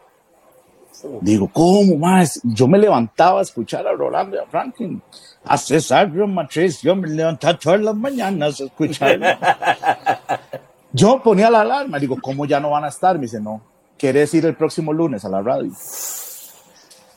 Digo, 1.21 1.49
¿cómo 1.53 1.97
más? 1.97 2.41
Yo 2.43 2.67
me 2.69 2.79
levantaba 2.79 3.41
a 3.41 3.43
escuchar 3.43 3.87
a 3.87 3.93
Rolando 3.93 4.37
y 4.37 4.41
a 4.41 4.47
Franklin. 4.47 5.01
A 5.45 5.57
César 5.57 6.09
Matriz, 6.11 6.81
yo 6.83 6.95
me 6.97 7.09
levantaba 7.09 7.59
todas 7.59 7.81
las 7.81 7.95
mañanas 7.95 8.61
a 8.61 8.65
escucharlo. 8.65 9.27
yo 10.93 11.23
ponía 11.23 11.51
la 11.51 11.61
alarma, 11.63 11.99
digo, 11.99 12.17
¿cómo 12.21 12.45
ya 12.47 12.61
no 12.61 12.71
van 12.71 12.85
a 12.85 12.89
estar? 12.89 13.17
Me 13.17 13.23
dice, 13.23 13.41
no, 13.41 13.61
¿querés 13.97 14.33
ir 14.35 14.45
el 14.47 14.55
próximo 14.55 14.93
lunes 14.93 15.25
a 15.25 15.29
la 15.29 15.43
radio? 15.43 15.71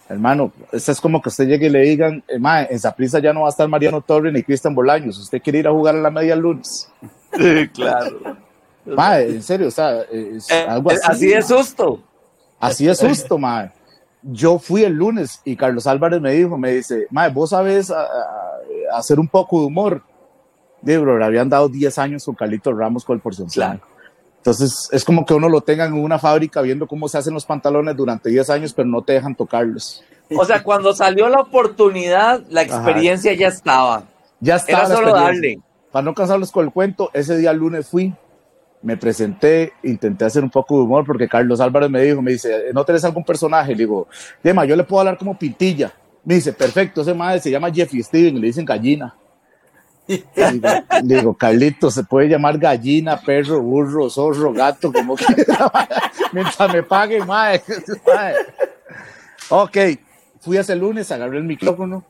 Hermano, 0.09 0.51
esto 0.73 0.91
es 0.91 0.99
como 0.99 1.21
que 1.21 1.29
usted 1.29 1.47
llegue 1.47 1.67
y 1.67 1.69
le 1.69 1.81
digan, 1.81 2.21
eh, 2.27 2.37
mae, 2.37 2.67
en 2.69 2.79
Zaprisa 2.79 3.19
ya 3.19 3.31
no 3.31 3.41
va 3.41 3.47
a 3.47 3.49
estar 3.51 3.67
Mariano 3.69 4.01
Torre 4.01 4.31
ni 4.31 4.43
Cristian 4.43 4.75
Bolaños, 4.75 5.17
¿usted 5.17 5.41
quiere 5.41 5.59
ir 5.59 5.67
a 5.67 5.71
jugar 5.71 5.95
a 5.95 5.99
la 5.99 6.11
media 6.11 6.33
el 6.33 6.41
lunes? 6.41 6.89
Sí, 7.37 7.67
claro. 7.69 8.19
Mae, 8.85 9.29
en 9.29 9.43
serio, 9.43 9.67
o 9.69 9.71
sea, 9.71 10.01
es 10.01 10.49
Eh, 10.51 10.65
algo 10.67 10.91
eh, 10.91 10.95
así. 10.95 11.11
así 11.11 11.27
de 11.27 11.41
susto. 11.41 12.01
Así 12.61 12.87
es 12.87 12.99
justo, 12.99 13.37
mae. 13.37 13.71
Yo 14.23 14.59
fui 14.59 14.83
el 14.83 14.93
lunes 14.93 15.41
y 15.43 15.55
Carlos 15.55 15.87
Álvarez 15.87 16.21
me 16.21 16.31
dijo, 16.33 16.57
me 16.57 16.71
dice, 16.73 17.07
mae, 17.09 17.29
vos 17.31 17.49
sabes 17.49 17.89
a- 17.89 18.01
a- 18.03 18.97
hacer 18.97 19.19
un 19.19 19.27
poco 19.27 19.59
de 19.61 19.65
humor. 19.67 20.01
Digo, 20.81 21.17
le 21.17 21.25
habían 21.25 21.49
dado 21.49 21.67
10 21.69 21.97
años 21.97 22.23
con 22.25 22.35
Carlitos 22.35 22.75
Ramos 22.77 23.03
con 23.05 23.15
el 23.15 23.21
porcentaje. 23.21 23.55
Claro. 23.55 23.79
Entonces, 24.37 24.89
es 24.91 25.05
como 25.05 25.23
que 25.25 25.33
uno 25.35 25.47
lo 25.49 25.61
tenga 25.61 25.85
en 25.85 25.93
una 25.93 26.17
fábrica 26.17 26.61
viendo 26.61 26.87
cómo 26.87 27.07
se 27.07 27.17
hacen 27.17 27.33
los 27.33 27.45
pantalones 27.45 27.95
durante 27.95 28.29
10 28.29 28.49
años, 28.49 28.73
pero 28.73 28.87
no 28.87 29.03
te 29.03 29.13
dejan 29.13 29.35
tocarlos. 29.35 30.03
O 30.35 30.45
sea, 30.45 30.63
cuando 30.63 30.93
salió 30.93 31.29
la 31.29 31.41
oportunidad, 31.41 32.41
la 32.49 32.61
experiencia 32.63 33.33
ya 33.33 33.47
estaba. 33.47 34.03
Ya 34.39 34.55
está. 34.55 34.71
Era 34.71 34.87
solo 34.87 35.13
darle. 35.13 35.59
Para 35.91 36.03
no 36.03 36.13
cansarlos 36.15 36.51
con 36.51 36.65
el 36.65 36.71
cuento, 36.71 37.11
ese 37.13 37.37
día 37.37 37.53
lunes 37.53 37.87
fui, 37.87 38.13
me 38.81 38.97
presenté, 38.97 39.73
intenté 39.83 40.25
hacer 40.25 40.43
un 40.43 40.49
poco 40.49 40.77
de 40.77 40.83
humor 40.83 41.05
porque 41.05 41.27
Carlos 41.27 41.59
Álvarez 41.59 41.89
me 41.89 42.01
dijo, 42.01 42.21
me 42.21 42.31
dice, 42.31 42.71
¿no 42.73 42.83
tenés 42.83 43.03
algún 43.03 43.23
personaje? 43.23 43.71
Le 43.71 43.79
digo, 43.79 44.07
Dema, 44.43 44.65
yo 44.65 44.75
le 44.75 44.83
puedo 44.83 45.01
hablar 45.01 45.17
como 45.17 45.37
Pintilla. 45.37 45.91
Me 46.23 46.35
dice, 46.35 46.53
perfecto, 46.53 47.01
ese 47.01 47.13
madre 47.13 47.39
se 47.39 47.51
llama 47.51 47.71
Jeffy 47.71 48.01
Steven 48.01 48.39
le 48.39 48.47
dicen 48.47 48.65
gallina. 48.65 49.15
Le 50.07 50.23
digo, 50.51 50.67
le 51.03 51.15
digo, 51.15 51.33
Carlito, 51.35 51.89
se 51.89 52.03
puede 52.03 52.27
llamar 52.27 52.57
gallina, 52.57 53.17
perro, 53.17 53.61
burro, 53.61 54.09
zorro, 54.09 54.51
gato, 54.51 54.91
como 54.91 55.15
quiera, 55.15 55.71
mientras 56.33 56.73
me 56.73 56.83
paguen, 56.83 57.25
madre. 57.25 57.61
Mae. 58.07 58.35
Ok, 59.49 59.77
fui 60.41 60.57
ese 60.57 60.75
lunes, 60.75 61.11
agarré 61.11 61.37
el 61.37 61.43
micrófono 61.43 62.03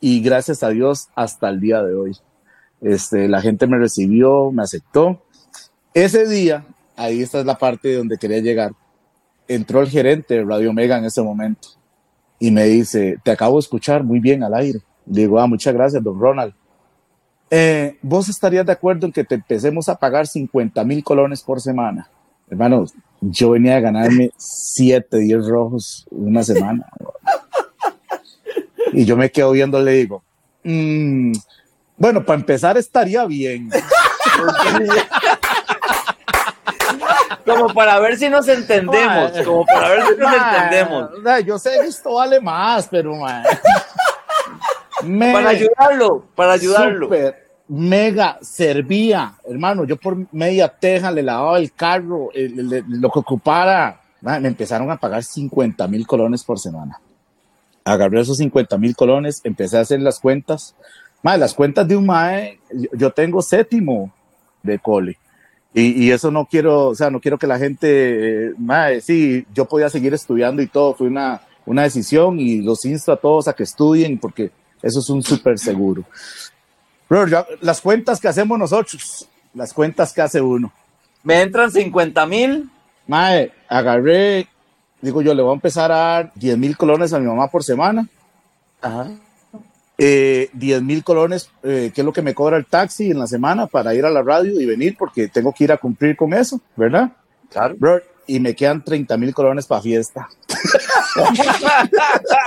y 0.00 0.20
gracias 0.20 0.62
a 0.62 0.68
Dios 0.68 1.08
hasta 1.14 1.48
el 1.48 1.60
día 1.60 1.82
de 1.82 1.94
hoy. 1.94 2.16
Este, 2.80 3.28
la 3.28 3.40
gente 3.40 3.66
me 3.66 3.78
recibió, 3.78 4.50
me 4.52 4.62
aceptó. 4.62 5.23
Ese 5.94 6.26
día, 6.26 6.66
ahí 6.96 7.22
esta 7.22 7.38
es 7.38 7.46
la 7.46 7.56
parte 7.56 7.94
donde 7.94 8.18
quería 8.18 8.40
llegar, 8.40 8.72
entró 9.46 9.80
el 9.80 9.88
gerente 9.88 10.34
de 10.34 10.44
Radio 10.44 10.72
Mega 10.72 10.98
en 10.98 11.04
ese 11.04 11.22
momento 11.22 11.68
y 12.40 12.50
me 12.50 12.64
dice, 12.64 13.18
te 13.22 13.30
acabo 13.30 13.56
de 13.56 13.60
escuchar 13.60 14.02
muy 14.02 14.18
bien 14.18 14.42
al 14.42 14.54
aire. 14.54 14.80
Digo, 15.06 15.38
ah, 15.38 15.46
muchas 15.46 15.72
gracias, 15.72 16.02
don 16.02 16.18
Ronald. 16.18 16.52
Eh, 17.48 17.96
¿Vos 18.02 18.28
estarías 18.28 18.66
de 18.66 18.72
acuerdo 18.72 19.06
en 19.06 19.12
que 19.12 19.22
te 19.22 19.36
empecemos 19.36 19.88
a 19.88 19.94
pagar 19.94 20.26
50 20.26 20.82
mil 20.82 21.04
colones 21.04 21.42
por 21.42 21.60
semana? 21.60 22.08
Hermano, 22.50 22.86
yo 23.20 23.50
venía 23.50 23.76
a 23.76 23.80
ganarme 23.80 24.32
7, 24.36 25.16
10 25.16 25.46
rojos 25.46 26.06
una 26.10 26.42
semana. 26.42 26.86
Y 28.92 29.04
yo 29.04 29.16
me 29.16 29.30
quedo 29.30 29.52
viendo, 29.52 29.80
le 29.80 29.92
digo, 29.92 30.24
"Mm, 30.64 31.32
bueno, 31.96 32.24
para 32.24 32.40
empezar 32.40 32.76
estaría 32.76 33.24
bien. 33.26 33.70
Como 37.44 37.72
para 37.72 37.98
ver 38.00 38.16
si 38.16 38.28
nos 38.28 38.46
entendemos. 38.48 39.32
Como 39.44 39.64
para 39.66 39.88
ver 39.88 40.02
si 40.02 40.16
nos 40.16 40.32
entendemos. 40.34 41.10
Yo 41.46 41.58
sé 41.58 41.70
que 41.80 41.86
esto 41.88 42.14
vale 42.14 42.40
más, 42.40 42.88
pero 42.88 43.14
me- 45.02 45.32
Para 45.32 45.50
ayudarlo, 45.50 46.24
para 46.34 46.52
ayudarlo. 46.54 47.08
Mega 47.66 48.38
servía, 48.42 49.34
hermano. 49.48 49.84
Yo 49.84 49.96
por 49.96 50.16
media 50.32 50.68
teja 50.68 51.10
le 51.10 51.22
lavaba 51.22 51.58
el 51.58 51.72
carro, 51.72 52.30
el- 52.34 52.58
el- 52.60 52.72
el- 52.72 52.84
lo 53.00 53.10
que 53.10 53.18
ocupara. 53.20 54.00
Me 54.20 54.36
empezaron 54.48 54.90
a 54.90 54.96
pagar 54.96 55.22
50 55.22 55.86
mil 55.88 56.06
colones 56.06 56.44
por 56.44 56.58
semana. 56.58 57.00
Agarré 57.84 58.20
esos 58.20 58.38
50 58.38 58.78
mil 58.78 58.96
colones, 58.96 59.40
empecé 59.44 59.76
a 59.76 59.80
hacer 59.82 60.00
las 60.00 60.18
cuentas. 60.20 60.74
Mae, 61.22 61.36
las 61.38 61.52
cuentas 61.54 61.86
de 61.88 61.96
un 61.96 62.06
mae, 62.06 62.58
yo- 62.70 62.88
yo 62.92 63.10
tengo 63.10 63.42
séptimo 63.42 64.10
de 64.62 64.78
cole. 64.78 65.18
Y, 65.74 66.04
y 66.04 66.12
eso 66.12 66.30
no 66.30 66.46
quiero, 66.46 66.88
o 66.90 66.94
sea, 66.94 67.10
no 67.10 67.20
quiero 67.20 67.36
que 67.36 67.48
la 67.48 67.58
gente, 67.58 68.46
eh, 68.48 68.52
mae, 68.58 69.00
sí, 69.00 69.44
yo 69.52 69.64
podía 69.66 69.90
seguir 69.90 70.14
estudiando 70.14 70.62
y 70.62 70.68
todo, 70.68 70.94
fue 70.94 71.08
una, 71.08 71.40
una 71.66 71.82
decisión 71.82 72.38
y 72.38 72.62
los 72.62 72.84
insto 72.84 73.10
a 73.12 73.16
todos 73.16 73.48
a 73.48 73.52
que 73.54 73.64
estudien 73.64 74.18
porque 74.18 74.52
eso 74.82 75.00
es 75.00 75.10
un 75.10 75.22
súper 75.22 75.58
seguro. 75.58 76.04
Bro, 77.08 77.26
yo- 77.26 77.46
las 77.60 77.80
cuentas 77.80 78.20
que 78.20 78.28
hacemos 78.28 78.56
nosotros, 78.58 79.28
las 79.52 79.72
cuentas 79.72 80.12
que 80.12 80.22
hace 80.22 80.40
uno. 80.40 80.72
Me 81.24 81.40
entran 81.42 81.70
50 81.70 82.24
mil. 82.26 82.70
Mae, 83.06 83.52
agarré, 83.68 84.46
digo 85.00 85.22
yo, 85.22 85.34
le 85.34 85.42
voy 85.42 85.50
a 85.52 85.54
empezar 85.54 85.90
a 85.90 85.96
dar 85.96 86.32
10 86.36 86.56
mil 86.56 86.76
colones 86.76 87.12
a 87.12 87.18
mi 87.18 87.26
mamá 87.26 87.48
por 87.48 87.64
semana. 87.64 88.06
Eh, 89.96 90.50
10 90.54 90.82
mil 90.82 91.04
colones, 91.04 91.50
eh, 91.62 91.92
que 91.94 92.00
es 92.00 92.04
lo 92.04 92.12
que 92.12 92.20
me 92.22 92.34
cobra 92.34 92.56
el 92.56 92.66
taxi 92.66 93.12
en 93.12 93.18
la 93.20 93.28
semana 93.28 93.66
para 93.68 93.94
ir 93.94 94.04
a 94.04 94.10
la 94.10 94.22
radio 94.22 94.60
y 94.60 94.66
venir 94.66 94.96
porque 94.98 95.28
tengo 95.28 95.52
que 95.52 95.64
ir 95.64 95.72
a 95.72 95.76
cumplir 95.76 96.16
con 96.16 96.32
eso, 96.34 96.60
¿verdad? 96.74 97.10
Claro. 97.48 97.76
Bro, 97.78 98.00
y 98.26 98.40
me 98.40 98.56
quedan 98.56 98.82
30 98.82 99.16
mil 99.16 99.32
colones 99.32 99.66
para 99.66 99.82
fiesta. 99.82 100.28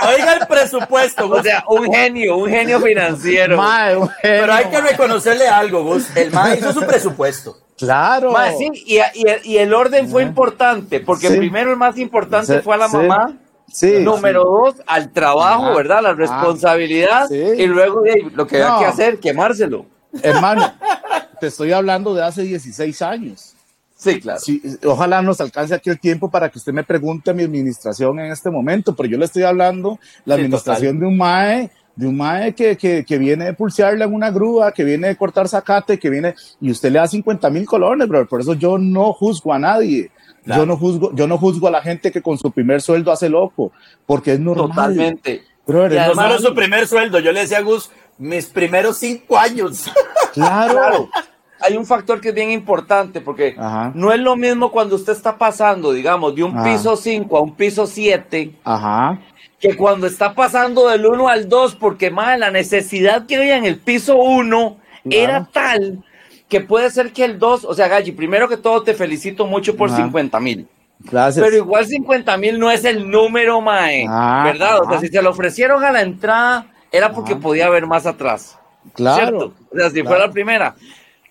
Oiga 0.08 0.32
el 0.40 0.46
presupuesto, 0.46 1.28
O 1.30 1.42
sea, 1.42 1.64
un 1.68 1.92
genio, 1.92 2.36
un 2.36 2.48
genio 2.50 2.80
financiero. 2.80 3.56
Mae, 3.56 3.96
Pero 4.22 4.52
hay 4.52 4.66
que 4.66 4.80
reconocerle 4.80 5.48
algo, 5.48 5.84
Gus. 5.84 6.14
El 6.16 6.30
mae 6.32 6.58
hizo 6.58 6.72
su 6.72 6.80
presupuesto. 6.86 7.56
Claro. 7.78 8.32
Mae, 8.32 8.56
sí, 8.58 8.68
y, 8.86 8.96
y- 8.98 9.24
y 9.44 9.58
el 9.58 9.72
orden 9.72 10.08
fue 10.08 10.22
importante, 10.22 11.00
porque 11.00 11.28
Sí. 11.28 11.36
primero 11.38 11.70
el 11.70 11.76
más 11.76 11.96
importante 11.98 12.56
Sí, 12.56 12.60
fue 12.62 12.74
a 12.74 12.78
la 12.78 12.88
sí. 12.88 12.96
mamá. 12.96 13.32
Sí, 13.70 14.00
Número 14.00 14.44
dos, 14.44 14.76
al 14.86 15.12
trabajo, 15.12 15.66
Ajá. 15.66 15.76
¿verdad? 15.76 16.02
La 16.02 16.08
Ah, 16.10 16.14
responsabilidad. 16.14 17.26
sí. 17.28 17.36
Y 17.36 17.66
luego 17.66 18.02
lo 18.34 18.46
que 18.46 18.58
No. 18.58 18.74
hay 18.74 18.78
que 18.80 18.86
hacer, 18.86 19.18
quemárselo. 19.18 19.86
Hermano, 20.22 20.72
te 21.40 21.48
estoy 21.48 21.72
hablando 21.72 22.14
de 22.14 22.22
hace 22.24 22.42
16 22.42 23.02
años. 23.02 23.54
Sí, 23.96 24.20
claro. 24.20 24.38
Sí, 24.40 24.62
ojalá 24.86 25.20
nos 25.22 25.40
alcance 25.40 25.74
aquí 25.74 25.90
el 25.90 25.98
tiempo 25.98 26.30
para 26.30 26.48
que 26.48 26.58
usted 26.58 26.72
me 26.72 26.84
pregunte 26.84 27.34
mi 27.34 27.42
administración 27.42 28.20
en 28.20 28.30
este 28.30 28.48
momento, 28.48 28.94
pero 28.94 29.08
yo 29.08 29.18
le 29.18 29.24
estoy 29.24 29.42
hablando 29.42 29.98
la 30.24 30.36
Sí, 30.36 30.42
administración 30.42 31.00
de 31.00 31.06
un 31.06 31.16
MAE, 31.16 31.70
de 31.96 32.06
un 32.06 32.16
MAE 32.16 32.54
que, 32.54 32.76
que, 32.76 33.04
que 33.04 33.18
viene 33.18 33.46
de 33.46 33.54
pulsearle 33.54 34.04
en 34.04 34.14
una 34.14 34.30
grúa, 34.30 34.70
que 34.70 34.84
viene 34.84 35.08
de 35.08 35.16
cortar 35.16 35.48
zacate, 35.48 35.98
que 35.98 36.08
viene, 36.10 36.36
y 36.60 36.70
usted 36.70 36.92
le 36.92 37.00
da 37.00 37.08
50 37.08 37.50
mil 37.50 37.66
colones, 37.66 38.06
bro. 38.06 38.24
Por 38.28 38.40
eso 38.40 38.54
yo 38.54 38.78
no 38.78 39.12
juzgo 39.12 39.52
a 39.52 39.58
nadie. 39.58 40.10
Claro. 40.44 40.62
Yo 40.62 40.66
no 40.66 40.76
juzgo, 40.76 41.14
yo 41.14 41.26
no 41.26 41.38
juzgo 41.38 41.68
a 41.68 41.70
la 41.70 41.82
gente 41.82 42.10
que 42.12 42.22
con 42.22 42.38
su 42.38 42.50
primer 42.50 42.80
sueldo 42.80 43.12
hace 43.12 43.28
loco, 43.28 43.72
porque 44.06 44.32
es 44.32 44.40
normal. 44.40 44.68
Totalmente. 44.94 45.32
Es 45.34 45.42
además- 45.68 45.92
normal. 46.06 46.08
Hermano, 46.10 46.38
su 46.38 46.54
primer 46.54 46.86
sueldo. 46.86 47.18
Yo 47.20 47.32
le 47.32 47.40
decía 47.40 47.58
a 47.58 47.62
Gus, 47.62 47.90
mis 48.18 48.46
primeros 48.46 48.98
cinco 48.98 49.38
años. 49.38 49.90
Claro. 50.34 50.72
Claro. 50.74 51.10
Hay 51.60 51.76
un 51.76 51.84
factor 51.84 52.20
que 52.20 52.28
es 52.28 52.34
bien 52.34 52.52
importante 52.52 53.20
porque 53.20 53.56
Ajá. 53.58 53.90
no 53.94 54.12
es 54.12 54.20
lo 54.20 54.36
mismo 54.36 54.70
cuando 54.70 54.94
usted 54.94 55.12
está 55.14 55.36
pasando, 55.36 55.90
digamos, 55.92 56.36
de 56.36 56.44
un 56.44 56.56
Ajá. 56.56 56.64
piso 56.70 56.94
5 56.96 57.36
a 57.36 57.40
un 57.40 57.54
piso 57.56 57.86
7 57.86 58.52
Ajá. 58.62 59.18
que 59.58 59.74
cuando 59.76 60.06
está 60.06 60.34
pasando 60.34 60.88
del 60.88 61.04
1 61.06 61.28
al 61.28 61.48
2, 61.48 61.74
porque 61.76 62.10
más 62.12 62.38
la 62.38 62.52
necesidad 62.52 63.26
que 63.26 63.36
había 63.36 63.56
en 63.56 63.64
el 63.64 63.78
piso 63.80 64.14
1 64.16 64.76
era 65.10 65.48
tal 65.52 66.04
que 66.48 66.60
puede 66.60 66.90
ser 66.90 67.12
que 67.12 67.24
el 67.24 67.38
2, 67.38 67.64
o 67.64 67.74
sea, 67.74 67.88
Galli, 67.88 68.12
primero 68.12 68.48
que 68.48 68.56
todo 68.56 68.82
te 68.82 68.94
felicito 68.94 69.46
mucho 69.46 69.76
por 69.76 69.90
Ajá. 69.90 69.98
50 70.04 70.40
mil. 70.40 70.68
Gracias. 71.00 71.44
Pero 71.44 71.56
igual 71.56 71.86
50 71.86 72.36
mil 72.38 72.58
no 72.58 72.70
es 72.70 72.84
el 72.84 73.08
número, 73.08 73.60
Mae. 73.60 74.06
Ah, 74.08 74.42
¿Verdad? 74.44 74.80
O 74.82 74.90
sea, 74.90 74.98
si 74.98 75.08
se 75.08 75.22
lo 75.22 75.30
ofrecieron 75.30 75.84
a 75.84 75.92
la 75.92 76.02
entrada, 76.02 76.66
era 76.90 77.12
porque 77.12 77.36
podía 77.36 77.66
haber 77.66 77.86
más 77.86 78.06
atrás. 78.06 78.58
claro. 78.94 79.16
¿Cierto? 79.16 79.54
O 79.70 79.76
sea, 79.76 79.88
si 79.90 79.94
claro. 79.94 80.08
fuera 80.08 80.26
la 80.26 80.32
primera. 80.32 80.74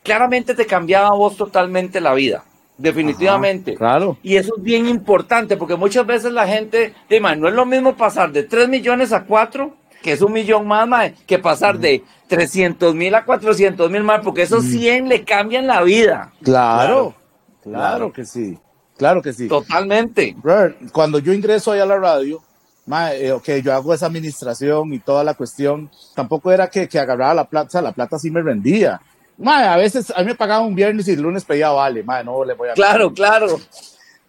Claramente 0.04 0.54
te 0.54 0.66
cambiaba 0.66 1.08
a 1.08 1.16
vos 1.16 1.36
totalmente 1.36 2.00
la 2.00 2.14
vida. 2.14 2.46
Definitivamente. 2.78 3.72
Ajá, 3.72 3.80
claro. 3.80 4.18
Y 4.24 4.38
eso 4.38 4.54
es 4.56 4.64
bien 4.64 4.88
importante 4.88 5.58
porque 5.58 5.76
muchas 5.76 6.06
veces 6.06 6.32
la 6.32 6.48
gente, 6.48 6.94
de, 7.10 7.20
no 7.20 7.48
es 7.48 7.54
lo 7.54 7.66
mismo 7.66 7.98
pasar 7.98 8.32
de 8.32 8.44
3 8.44 8.70
millones 8.70 9.12
a 9.12 9.26
4, 9.26 9.74
que 10.02 10.12
es 10.14 10.22
un 10.22 10.32
millón 10.34 10.68
más, 10.68 10.88
mae, 10.88 11.14
que 11.26 11.40
pasar 11.40 11.78
de 11.80 12.04
300 12.28 12.94
mil 12.96 13.14
a 13.16 13.26
400 13.26 13.90
mil 13.90 14.04
más, 14.04 14.22
porque 14.24 14.44
esos 14.44 14.64
100 14.66 15.08
le 15.10 15.24
cambian 15.24 15.68
la 15.68 15.82
vida. 15.82 16.32
Claro, 16.44 17.16
claro, 17.64 17.80
Claro. 17.90 18.14
que 18.14 18.26
sí, 18.26 18.58
claro 18.98 19.22
que 19.22 19.34
sí. 19.34 19.48
Totalmente. 19.48 20.36
Brother, 20.38 20.76
cuando 20.92 21.20
yo 21.20 21.34
ingreso 21.34 21.72
ahí 21.72 21.80
a 21.80 21.86
la 21.86 21.98
radio, 21.98 22.42
Mae, 22.86 23.26
eh, 23.26 23.32
ok, 23.34 23.50
yo 23.62 23.74
hago 23.74 23.94
esa 23.94 24.06
administración 24.06 24.94
y 24.94 25.00
toda 25.00 25.22
la 25.22 25.34
cuestión. 25.34 25.92
Tampoco 26.16 26.54
era 26.54 26.70
que, 26.70 26.88
que 26.88 26.98
agarraba 26.98 27.34
la 27.34 27.44
plata, 27.44 27.68
o 27.68 27.72
sea, 27.72 27.82
la 27.82 27.92
plata 27.92 28.18
sí 28.18 28.32
me 28.32 28.42
rendía. 28.42 29.02
Mae, 29.38 29.68
a 29.68 29.76
veces 29.76 30.10
a 30.16 30.20
mí 30.22 30.28
me 30.28 30.36
pagaban 30.36 30.66
un 30.68 30.74
viernes 30.74 31.06
y 31.10 31.12
el 31.12 31.22
lunes 31.22 31.44
pedía 31.44 31.70
vale. 31.70 32.02
Mae, 32.02 32.24
no 32.24 32.46
le 32.46 32.54
voy 32.54 32.70
a. 32.70 32.74
Claro, 32.76 33.14
claro. 33.14 33.60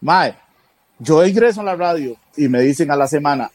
Mae, 0.01 0.35
yo 0.99 1.25
ingreso 1.25 1.61
en 1.61 1.67
la 1.67 1.77
radio 1.77 2.17
y 2.37 2.49
me 2.49 2.61
dicen 2.63 2.91
a 2.91 2.97
la 2.97 3.07
semana, 3.07 3.49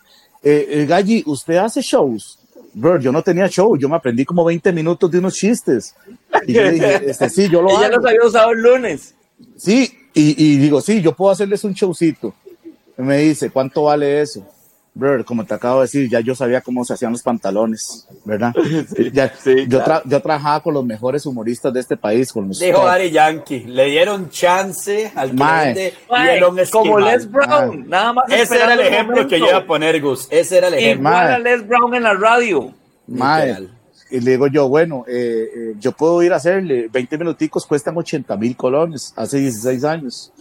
eh, 0.44 0.68
eh, 0.70 0.86
Galli, 0.86 1.24
¿usted 1.26 1.56
hace 1.56 1.82
shows? 1.82 2.40
Bro, 2.76 3.00
yo 3.00 3.12
no 3.12 3.22
tenía 3.22 3.48
show, 3.48 3.78
yo 3.78 3.88
me 3.88 3.96
aprendí 3.96 4.26
como 4.26 4.44
20 4.44 4.72
minutos 4.72 5.10
de 5.12 5.20
unos 5.20 5.36
chistes. 5.36 5.96
Y 6.48 6.54
yo 6.54 6.72
dije, 6.72 7.02
este, 7.10 7.30
sí, 7.30 7.48
yo 7.50 7.62
lo 7.62 7.70
Y 7.70 7.74
ya 7.74 7.86
hago. 7.88 7.98
los 7.98 8.06
había 8.06 8.26
usado 8.26 8.52
el 8.52 8.62
lunes. 8.62 9.14
Sí, 9.58 9.92
y, 10.14 10.44
y 10.44 10.58
digo, 10.58 10.82
sí, 10.82 11.02
yo 11.02 11.16
puedo 11.16 11.32
hacerles 11.32 11.64
un 11.64 11.74
showcito. 11.74 12.34
Y 12.98 13.02
me 13.02 13.18
dice, 13.20 13.50
¿cuánto 13.52 13.84
vale 13.84 14.22
eso? 14.22 14.46
Brother, 14.96 15.26
como 15.26 15.44
te 15.44 15.56
acabo 15.56 15.78
de 15.80 15.86
decir, 15.86 16.08
ya 16.08 16.20
yo 16.20 16.36
sabía 16.36 16.62
cómo 16.62 16.86
se 16.86 16.94
hacían 16.94 17.12
los 17.14 17.24
pantalones, 17.24 18.08
¿verdad? 18.26 18.54
Ya- 19.12 19.34
sí, 19.36 19.66
yo, 19.68 19.84
claro. 19.84 20.04
tra- 20.06 20.10
yo 20.10 20.22
trabajaba 20.22 20.60
con 20.62 20.74
los 20.76 20.86
mejores 20.86 21.26
humoristas 21.26 21.74
de 21.74 21.80
este 21.80 21.98
país, 21.98 22.32
con 22.32 22.48
los 22.48 22.60
Dijo. 22.60 22.88
Ari 22.88 23.10
Yankee, 23.10 23.62
le 23.62 23.86
dieron 23.86 24.30
chance 24.30 25.12
al 25.16 25.32
hielón 25.32 26.58
como. 26.72 27.00
Les 27.00 27.30
Brown, 27.30 27.80
Mae. 27.80 27.88
nada 27.88 28.14
más. 28.14 28.26
Ese 28.30 28.56
era 28.56 28.74
el 28.76 28.82
ejemplo 28.82 29.28
que 29.28 29.40
yo 29.40 29.48
iba 29.48 29.58
a 29.58 29.66
poner, 29.66 30.00
Gus. 30.00 30.28
Ese 30.30 30.58
era 30.60 30.68
el 30.68 30.76
ejemplo. 30.76 31.10
Igual 31.10 31.24
Mae. 31.26 31.34
a 31.34 31.40
Les 31.40 31.68
Brown 31.68 31.96
en 31.96 32.04
la 32.04 32.14
radio. 32.14 32.72
Mae, 33.08 33.68
y 34.12 34.20
le 34.20 34.32
digo 34.32 34.46
yo, 34.46 34.68
bueno, 34.70 35.06
eh, 35.08 35.48
eh, 35.56 35.74
yo 35.80 35.92
puedo 35.94 36.22
ir 36.22 36.34
a 36.34 36.36
hacerle 36.36 36.88
20 36.88 37.18
minuticos, 37.18 37.66
cuestan 37.66 37.98
80 37.98 38.38
mil 38.38 38.56
colones, 38.56 39.12
hace 39.16 39.40
16 39.40 39.84
años. 39.86 40.32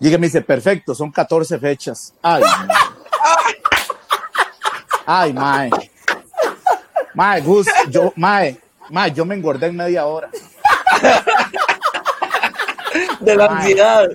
Llega 0.00 0.16
y 0.16 0.18
me 0.18 0.26
dice, 0.26 0.42
perfecto, 0.42 0.96
son 0.96 1.12
14 1.12 1.60
fechas. 1.60 2.12
Ay. 2.20 2.42
Ay, 5.06 5.32
mae. 5.32 5.70
Mae, 7.14 7.40
Gus, 7.42 7.66
yo, 7.90 8.12
mae, 8.16 8.56
mae, 8.90 9.12
yo 9.12 9.24
me 9.24 9.34
engordé 9.34 9.66
en 9.66 9.76
media 9.76 10.06
hora. 10.06 10.28
De 13.20 13.36
la 13.36 13.48
Mae. 13.48 13.58
ansiedad. 13.58 14.08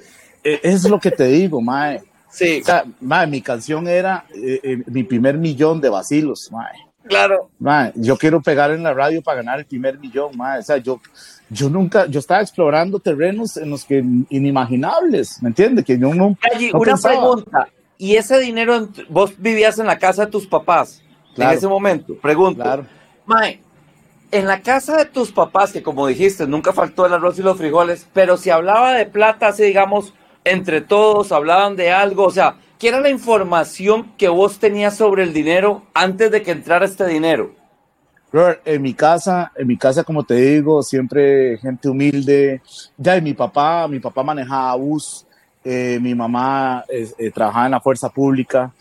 Eh, 0.44 0.60
es 0.64 0.84
lo 0.90 1.00
que 1.00 1.12
te 1.12 1.26
digo, 1.26 1.62
mae. 1.62 2.02
Sí, 2.30 2.60
O 2.62 2.66
sea, 2.66 2.84
mae, 3.02 3.28
mi 3.28 3.42
canción 3.42 3.88
era 3.88 4.26
eh, 4.34 4.60
eh, 4.64 4.84
mi 4.88 5.04
primer 5.04 5.38
millón 5.38 5.82
de 5.82 5.90
vacilos, 5.90 6.50
mae. 6.52 6.78
claro. 7.08 7.50
Mae, 7.60 7.92
yo 7.96 8.18
quiero 8.18 8.42
pegar 8.42 8.72
en 8.72 8.84
la 8.84 8.94
radio 8.94 9.22
para 9.22 9.38
ganar 9.38 9.60
el 9.60 9.66
primer 9.66 9.98
millón, 9.98 10.38
mae. 10.38 10.60
O 10.60 10.64
sea, 10.64 10.78
yo, 10.78 11.02
yo 11.50 11.70
nunca, 11.70 12.06
yo 12.06 12.20
estaba 12.20 12.42
explorando 12.42 13.00
terrenos 13.00 13.58
en 13.58 13.70
los 13.70 13.84
que 13.84 14.04
inimaginables, 14.30 15.42
¿me 15.42 15.50
entiendes? 15.50 15.84
Que 15.86 15.98
yo 15.98 16.10
Galli, 16.10 16.72
no 16.72 16.80
una 16.80 16.92
pensaba. 16.92 17.16
pregunta. 17.16 17.68
¿Y 18.02 18.16
ese 18.16 18.40
dinero, 18.40 18.76
en- 18.78 18.90
vos 19.10 19.34
vivías 19.38 19.78
en 19.78 19.86
la 19.86 20.00
casa 20.00 20.26
de 20.26 20.32
tus 20.32 20.48
papás 20.48 21.04
Claro. 21.36 21.52
en 21.52 21.58
ese 21.58 21.68
momento? 21.68 22.16
Pregunto. 22.16 22.64
Claro. 22.64 22.86
Mae, 23.26 23.60
en 24.32 24.48
la 24.48 24.62
casa 24.62 24.96
de 24.96 25.04
tus 25.06 25.34
papás, 25.34 25.74
que 25.74 25.84
como 25.84 26.08
dijiste, 26.08 26.48
nunca 26.48 26.72
faltó 26.72 27.06
el 27.06 27.14
arroz 27.14 27.38
y 27.38 27.42
los 27.44 27.58
frijoles, 27.58 28.08
pero 28.14 28.38
si 28.38 28.50
hablaba 28.50 28.94
de 28.94 29.06
plata, 29.06 29.50
así 29.50 29.64
digamos, 29.64 30.14
entre 30.46 30.80
todos 30.80 31.34
hablaban 31.34 31.76
de 31.76 31.92
algo, 31.92 32.24
o 32.24 32.32
sea, 32.32 32.56
¿qué 32.80 32.88
era 32.88 33.02
la 33.02 33.10
información 33.10 34.14
que 34.18 34.30
vos 34.30 34.60
tenías 34.60 34.96
sobre 34.96 35.24
el 35.24 35.34
dinero 35.34 35.84
antes 35.94 36.32
de 36.32 36.42
que 36.42 36.52
entrara 36.52 36.86
este 36.86 37.06
dinero? 37.06 37.54
En 38.64 38.82
mi 38.82 38.94
casa, 38.94 39.52
en 39.58 39.68
mi 39.68 39.76
casa, 39.76 40.04
como 40.06 40.24
te 40.24 40.36
digo, 40.36 40.84
siempre 40.84 41.58
gente 41.58 41.90
humilde. 41.90 42.62
Ya, 42.96 43.18
y 43.18 43.22
mi 43.22 43.34
papá, 43.34 43.88
mi 43.90 44.00
papá 44.00 44.22
manejaba 44.24 44.76
bus, 44.76 45.26
eh, 45.64 46.00
mi 46.02 46.16
mamá 46.16 46.84
eh, 46.90 47.32
trabajaba 47.32 47.66
en 47.66 47.72
la 47.72 47.82
fuerza 47.82 48.10
pública. 48.10 48.72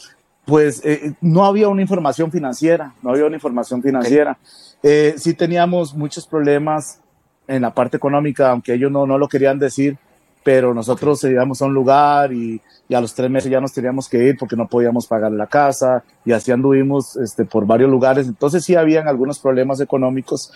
Pues 0.44 0.80
eh, 0.84 1.12
no 1.20 1.44
había 1.44 1.68
una 1.68 1.82
información 1.82 2.32
financiera, 2.32 2.94
no 3.02 3.10
había 3.10 3.26
una 3.26 3.36
información 3.36 3.82
financiera. 3.82 4.38
Eh, 4.82 5.14
sí 5.18 5.34
teníamos 5.34 5.94
muchos 5.94 6.26
problemas 6.26 7.00
en 7.46 7.62
la 7.62 7.74
parte 7.74 7.98
económica, 7.98 8.50
aunque 8.50 8.72
ellos 8.74 8.90
no, 8.90 9.06
no 9.06 9.18
lo 9.18 9.28
querían 9.28 9.58
decir, 9.58 9.98
pero 10.42 10.72
nosotros 10.72 11.22
íbamos 11.24 11.60
a 11.60 11.66
un 11.66 11.74
lugar 11.74 12.32
y, 12.32 12.60
y 12.88 12.94
a 12.94 13.00
los 13.00 13.14
tres 13.14 13.30
meses 13.30 13.50
ya 13.50 13.60
nos 13.60 13.74
teníamos 13.74 14.08
que 14.08 14.24
ir 14.24 14.38
porque 14.38 14.56
no 14.56 14.66
podíamos 14.66 15.06
pagar 15.06 15.32
la 15.32 15.46
casa 15.46 16.02
y 16.24 16.32
así 16.32 16.50
anduvimos 16.50 17.16
este, 17.16 17.44
por 17.44 17.66
varios 17.66 17.90
lugares. 17.90 18.26
Entonces 18.26 18.64
sí 18.64 18.74
habían 18.74 19.06
algunos 19.06 19.38
problemas 19.38 19.80
económicos. 19.80 20.50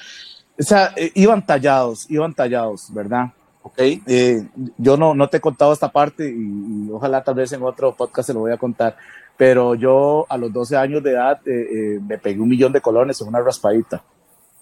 O 0.58 0.62
sea, 0.62 0.92
eh, 0.96 1.12
iban 1.14 1.44
tallados, 1.44 2.10
iban 2.10 2.32
tallados, 2.32 2.92
¿verdad? 2.94 3.32
¿Ok? 3.62 3.78
Eh, 3.78 4.46
yo 4.76 4.96
no, 4.96 5.14
no 5.14 5.28
te 5.28 5.36
he 5.36 5.40
contado 5.40 5.72
esta 5.72 5.90
parte 5.90 6.28
y, 6.28 6.86
y 6.86 6.90
ojalá 6.90 7.22
tal 7.22 7.36
vez 7.36 7.52
en 7.52 7.62
otro 7.62 7.94
podcast 7.94 8.26
se 8.26 8.34
lo 8.34 8.40
voy 8.40 8.52
a 8.52 8.56
contar, 8.56 8.96
pero 9.36 9.74
yo 9.74 10.26
a 10.28 10.36
los 10.36 10.52
12 10.52 10.76
años 10.76 11.02
de 11.02 11.12
edad 11.12 11.40
eh, 11.46 11.50
eh, 11.50 12.00
me 12.06 12.18
pegué 12.18 12.40
un 12.40 12.48
millón 12.48 12.72
de 12.72 12.80
colones 12.80 13.20
en 13.20 13.28
una 13.28 13.40
raspadita. 13.40 14.02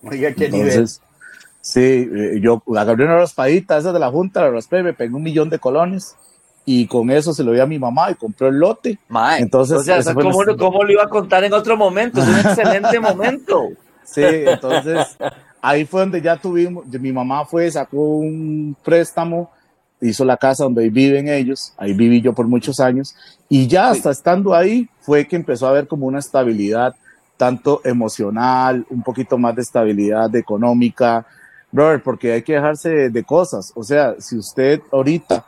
Oiga, 0.02 0.32
qué 0.32 0.48
nivel. 0.48 0.68
Entonces, 0.68 1.02
sí, 1.60 2.08
eh, 2.10 2.40
yo 2.40 2.62
agarré 2.76 3.04
una 3.04 3.18
raspadita, 3.18 3.76
esa 3.76 3.92
de 3.92 3.98
la 3.98 4.10
junta, 4.10 4.42
la 4.42 4.50
raspé, 4.50 4.82
me 4.82 4.94
pegué 4.94 5.14
un 5.14 5.22
millón 5.22 5.50
de 5.50 5.58
colones 5.58 6.16
y 6.64 6.86
con 6.86 7.10
eso 7.10 7.34
se 7.34 7.42
lo 7.42 7.52
di 7.52 7.60
a 7.60 7.66
mi 7.66 7.78
mamá 7.78 8.10
y 8.10 8.14
compró 8.14 8.48
el 8.48 8.56
lote. 8.56 8.98
Mae, 9.08 9.42
Entonces, 9.42 9.78
o 9.78 9.82
sea, 9.82 10.14
¿cómo, 10.14 10.38
cómo 10.58 10.84
lo 10.84 10.92
iba 10.92 11.04
a 11.04 11.08
contar 11.08 11.44
en 11.44 11.52
otro 11.52 11.76
momento? 11.76 12.22
Es 12.22 12.28
un 12.28 12.38
excelente 12.50 13.00
momento. 13.00 13.68
Sí, 14.04 14.22
entonces 14.24 15.16
ahí 15.60 15.84
fue 15.84 16.00
donde 16.00 16.20
ya 16.20 16.36
tuvimos, 16.36 16.86
mi 16.86 17.12
mamá 17.12 17.44
fue, 17.44 17.70
sacó 17.70 18.16
un 18.18 18.76
préstamo, 18.82 19.50
hizo 20.00 20.24
la 20.24 20.36
casa 20.36 20.64
donde 20.64 20.88
viven 20.88 21.28
ellos, 21.28 21.72
ahí 21.76 21.92
viví 21.92 22.20
yo 22.20 22.32
por 22.32 22.46
muchos 22.46 22.80
años, 22.80 23.14
y 23.48 23.66
ya 23.66 23.90
hasta 23.90 24.10
estando 24.10 24.54
ahí 24.54 24.88
fue 25.00 25.26
que 25.26 25.36
empezó 25.36 25.66
a 25.66 25.70
haber 25.70 25.86
como 25.86 26.06
una 26.06 26.18
estabilidad, 26.18 26.94
tanto 27.36 27.80
emocional, 27.84 28.86
un 28.90 29.02
poquito 29.02 29.38
más 29.38 29.56
de 29.56 29.62
estabilidad 29.62 30.34
económica, 30.36 31.26
brother, 31.72 32.02
porque 32.02 32.32
hay 32.32 32.42
que 32.42 32.54
dejarse 32.54 32.90
de, 32.90 33.10
de 33.10 33.24
cosas, 33.24 33.72
o 33.74 33.82
sea, 33.82 34.14
si 34.18 34.36
usted 34.36 34.80
ahorita 34.90 35.44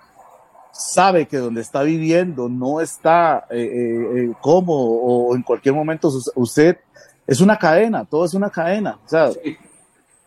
sabe 0.73 1.27
que 1.27 1.37
donde 1.37 1.61
está 1.61 1.83
viviendo 1.83 2.49
no 2.49 2.81
está 2.81 3.47
eh, 3.51 3.61
eh, 3.61 4.25
eh, 4.25 4.33
cómodo 4.41 4.81
o 4.81 5.37
en 5.37 5.43
cualquier 5.43 5.75
momento 5.75 6.11
usted 6.35 6.79
es 7.27 7.41
una 7.41 7.59
cadena, 7.59 8.05
todo 8.05 8.25
es 8.25 8.35
una 8.35 8.51
cadena. 8.51 8.99
O 9.05 9.09
sea, 9.09 9.31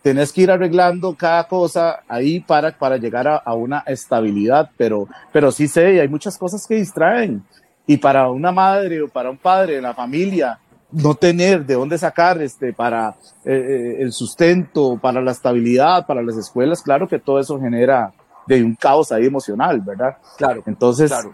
tenés 0.05 0.31
que 0.31 0.41
ir 0.41 0.51
arreglando 0.51 1.15
cada 1.15 1.47
cosa 1.47 2.03
ahí 2.07 2.39
para, 2.39 2.77
para 2.77 2.97
llegar 2.97 3.27
a, 3.27 3.37
a 3.37 3.55
una 3.55 3.79
estabilidad, 3.87 4.69
pero, 4.77 5.07
pero 5.33 5.51
sí 5.51 5.67
sé, 5.67 5.99
hay 5.99 6.07
muchas 6.07 6.37
cosas 6.37 6.67
que 6.67 6.75
distraen. 6.75 7.43
Y 7.87 7.97
para 7.97 8.29
una 8.29 8.51
madre 8.51 9.01
o 9.01 9.07
para 9.07 9.31
un 9.31 9.37
padre 9.37 9.77
en 9.77 9.81
la 9.81 9.95
familia, 9.95 10.59
no 10.91 11.15
tener 11.15 11.65
de 11.65 11.73
dónde 11.73 11.97
sacar 11.97 12.39
este, 12.39 12.71
para 12.71 13.15
eh, 13.43 13.51
eh, 13.51 13.95
el 14.01 14.11
sustento, 14.11 14.99
para 15.01 15.21
la 15.21 15.31
estabilidad, 15.31 16.05
para 16.05 16.21
las 16.21 16.37
escuelas, 16.37 16.83
claro 16.83 17.07
que 17.07 17.17
todo 17.17 17.39
eso 17.39 17.59
genera 17.59 18.13
de 18.45 18.63
un 18.63 18.75
caos 18.75 19.11
ahí 19.11 19.25
emocional, 19.25 19.81
¿verdad? 19.81 20.17
Claro, 20.37 20.61
Entonces, 20.67 21.09
claro. 21.09 21.33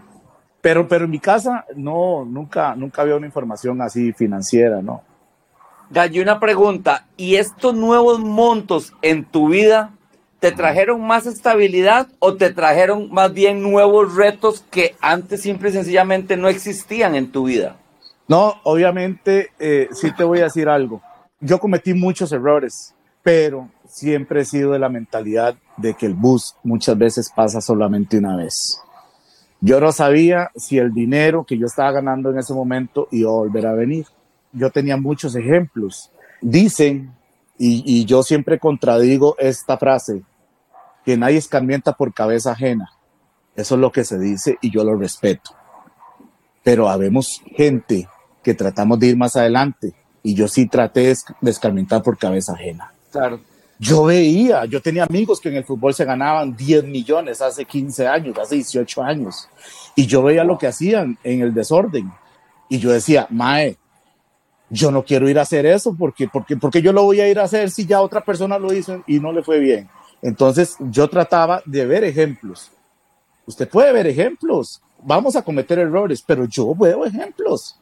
pero, 0.62 0.88
pero 0.88 1.04
en 1.04 1.10
mi 1.10 1.18
casa 1.18 1.66
no, 1.76 2.24
nunca, 2.24 2.74
nunca 2.74 3.02
había 3.02 3.16
una 3.16 3.26
información 3.26 3.82
así 3.82 4.14
financiera, 4.14 4.80
¿no? 4.80 5.02
Gallo, 5.92 6.22
una 6.22 6.40
pregunta. 6.40 7.06
¿Y 7.18 7.36
estos 7.36 7.74
nuevos 7.74 8.18
montos 8.18 8.94
en 9.02 9.26
tu 9.26 9.50
vida 9.50 9.92
te 10.40 10.50
trajeron 10.50 11.02
más 11.02 11.26
estabilidad 11.26 12.08
o 12.18 12.34
te 12.34 12.50
trajeron 12.50 13.12
más 13.12 13.34
bien 13.34 13.62
nuevos 13.62 14.14
retos 14.14 14.64
que 14.70 14.96
antes 15.02 15.42
simple 15.42 15.68
y 15.68 15.72
sencillamente 15.72 16.38
no 16.38 16.48
existían 16.48 17.14
en 17.14 17.30
tu 17.30 17.44
vida? 17.44 17.76
No, 18.26 18.54
obviamente, 18.64 19.50
eh, 19.58 19.90
sí 19.92 20.10
te 20.16 20.24
voy 20.24 20.40
a 20.40 20.44
decir 20.44 20.66
algo. 20.66 21.02
Yo 21.40 21.58
cometí 21.58 21.92
muchos 21.92 22.32
errores, 22.32 22.94
pero 23.22 23.68
siempre 23.86 24.40
he 24.40 24.44
sido 24.46 24.72
de 24.72 24.78
la 24.78 24.88
mentalidad 24.88 25.56
de 25.76 25.92
que 25.92 26.06
el 26.06 26.14
bus 26.14 26.56
muchas 26.62 26.96
veces 26.96 27.30
pasa 27.36 27.60
solamente 27.60 28.16
una 28.16 28.34
vez. 28.34 28.80
Yo 29.60 29.78
no 29.78 29.92
sabía 29.92 30.50
si 30.56 30.78
el 30.78 30.94
dinero 30.94 31.44
que 31.44 31.58
yo 31.58 31.66
estaba 31.66 31.92
ganando 31.92 32.30
en 32.30 32.38
ese 32.38 32.54
momento 32.54 33.08
iba 33.10 33.30
a 33.30 33.34
volver 33.34 33.66
a 33.66 33.74
venir. 33.74 34.06
Yo 34.52 34.70
tenía 34.70 34.96
muchos 34.96 35.34
ejemplos. 35.34 36.10
Dicen, 36.40 37.14
y, 37.58 37.82
y 37.86 38.04
yo 38.04 38.22
siempre 38.22 38.58
contradigo 38.58 39.36
esta 39.38 39.78
frase, 39.78 40.22
que 41.04 41.16
nadie 41.16 41.38
escarmienta 41.38 41.92
por 41.92 42.12
cabeza 42.12 42.52
ajena. 42.52 42.90
Eso 43.56 43.74
es 43.74 43.80
lo 43.80 43.92
que 43.92 44.04
se 44.04 44.18
dice 44.18 44.58
y 44.60 44.70
yo 44.70 44.84
lo 44.84 44.96
respeto 44.96 45.50
pero 46.62 46.88
habemos 46.88 47.42
gente 47.56 48.08
que 48.42 48.54
tratamos 48.54 48.98
de 48.98 49.08
ir 49.08 49.16
más 49.16 49.36
adelante 49.36 49.92
y 50.22 50.34
yo 50.34 50.48
sí 50.48 50.66
traté 50.66 51.14
de 51.40 51.50
escarmentar 51.50 52.02
por 52.02 52.16
cabeza 52.16 52.52
ajena. 52.52 52.92
Claro. 53.10 53.40
Yo 53.78 54.04
veía, 54.04 54.64
yo 54.66 54.80
tenía 54.80 55.04
amigos 55.04 55.40
que 55.40 55.48
en 55.48 55.56
el 55.56 55.64
fútbol 55.64 55.92
se 55.92 56.04
ganaban 56.04 56.54
10 56.54 56.84
millones 56.84 57.42
hace 57.42 57.64
15 57.64 58.06
años, 58.06 58.38
hace 58.38 58.56
18 58.56 59.02
años, 59.02 59.48
y 59.96 60.06
yo 60.06 60.22
veía 60.22 60.44
lo 60.44 60.56
que 60.56 60.68
hacían 60.68 61.18
en 61.24 61.40
el 61.40 61.52
desorden 61.52 62.12
y 62.68 62.78
yo 62.78 62.92
decía, 62.92 63.26
Mae, 63.30 63.76
yo 64.72 64.90
no 64.90 65.04
quiero 65.04 65.28
ir 65.28 65.38
a 65.38 65.42
hacer 65.42 65.66
eso 65.66 65.94
porque, 65.94 66.28
porque, 66.28 66.56
porque 66.56 66.80
yo 66.80 66.94
lo 66.94 67.02
voy 67.02 67.20
a 67.20 67.28
ir 67.28 67.38
a 67.38 67.44
hacer 67.44 67.70
si 67.70 67.84
ya 67.84 68.00
otra 68.00 68.22
persona 68.22 68.58
lo 68.58 68.72
hizo 68.72 69.04
y 69.06 69.20
no 69.20 69.30
le 69.30 69.42
fue 69.42 69.58
bien. 69.58 69.88
Entonces 70.22 70.76
yo 70.80 71.08
trataba 71.08 71.62
de 71.66 71.84
ver 71.84 72.04
ejemplos. 72.04 72.72
Usted 73.44 73.68
puede 73.68 73.92
ver 73.92 74.06
ejemplos, 74.06 74.80
vamos 75.02 75.36
a 75.36 75.42
cometer 75.42 75.78
errores, 75.78 76.24
pero 76.26 76.46
yo 76.46 76.74
veo 76.74 77.04
ejemplos. 77.04 77.78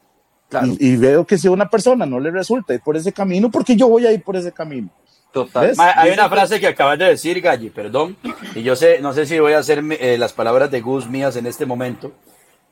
Y, 0.64 0.94
y, 0.94 0.96
veo 0.96 1.24
que 1.24 1.38
si 1.38 1.46
a 1.46 1.52
una 1.52 1.68
persona 1.68 2.04
no 2.04 2.18
le 2.18 2.32
resulta 2.32 2.74
ir 2.74 2.80
por 2.80 2.96
ese 2.96 3.12
camino, 3.12 3.52
porque 3.52 3.76
yo 3.76 3.86
voy 3.86 4.04
a 4.06 4.12
ir 4.12 4.24
por 4.24 4.36
ese 4.36 4.50
camino. 4.50 4.90
Total. 5.32 5.74
hay 5.78 6.10
una 6.10 6.28
frase 6.28 6.58
que 6.58 6.66
acabas 6.66 6.98
de 6.98 7.04
decir, 7.04 7.40
Galli, 7.40 7.70
perdón, 7.70 8.16
y 8.56 8.64
yo 8.64 8.74
sé, 8.74 9.00
no 9.00 9.12
sé 9.12 9.26
si 9.26 9.38
voy 9.38 9.52
a 9.52 9.58
hacer 9.58 9.80
eh, 10.00 10.18
las 10.18 10.32
palabras 10.32 10.72
de 10.72 10.80
Gus 10.80 11.08
mías 11.08 11.36
en 11.36 11.46
este 11.46 11.66
momento, 11.66 12.10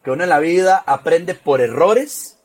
que 0.02 0.10
uno 0.10 0.24
en 0.24 0.28
la 0.28 0.40
vida 0.40 0.82
aprende 0.84 1.34
por 1.34 1.60
errores 1.60 2.37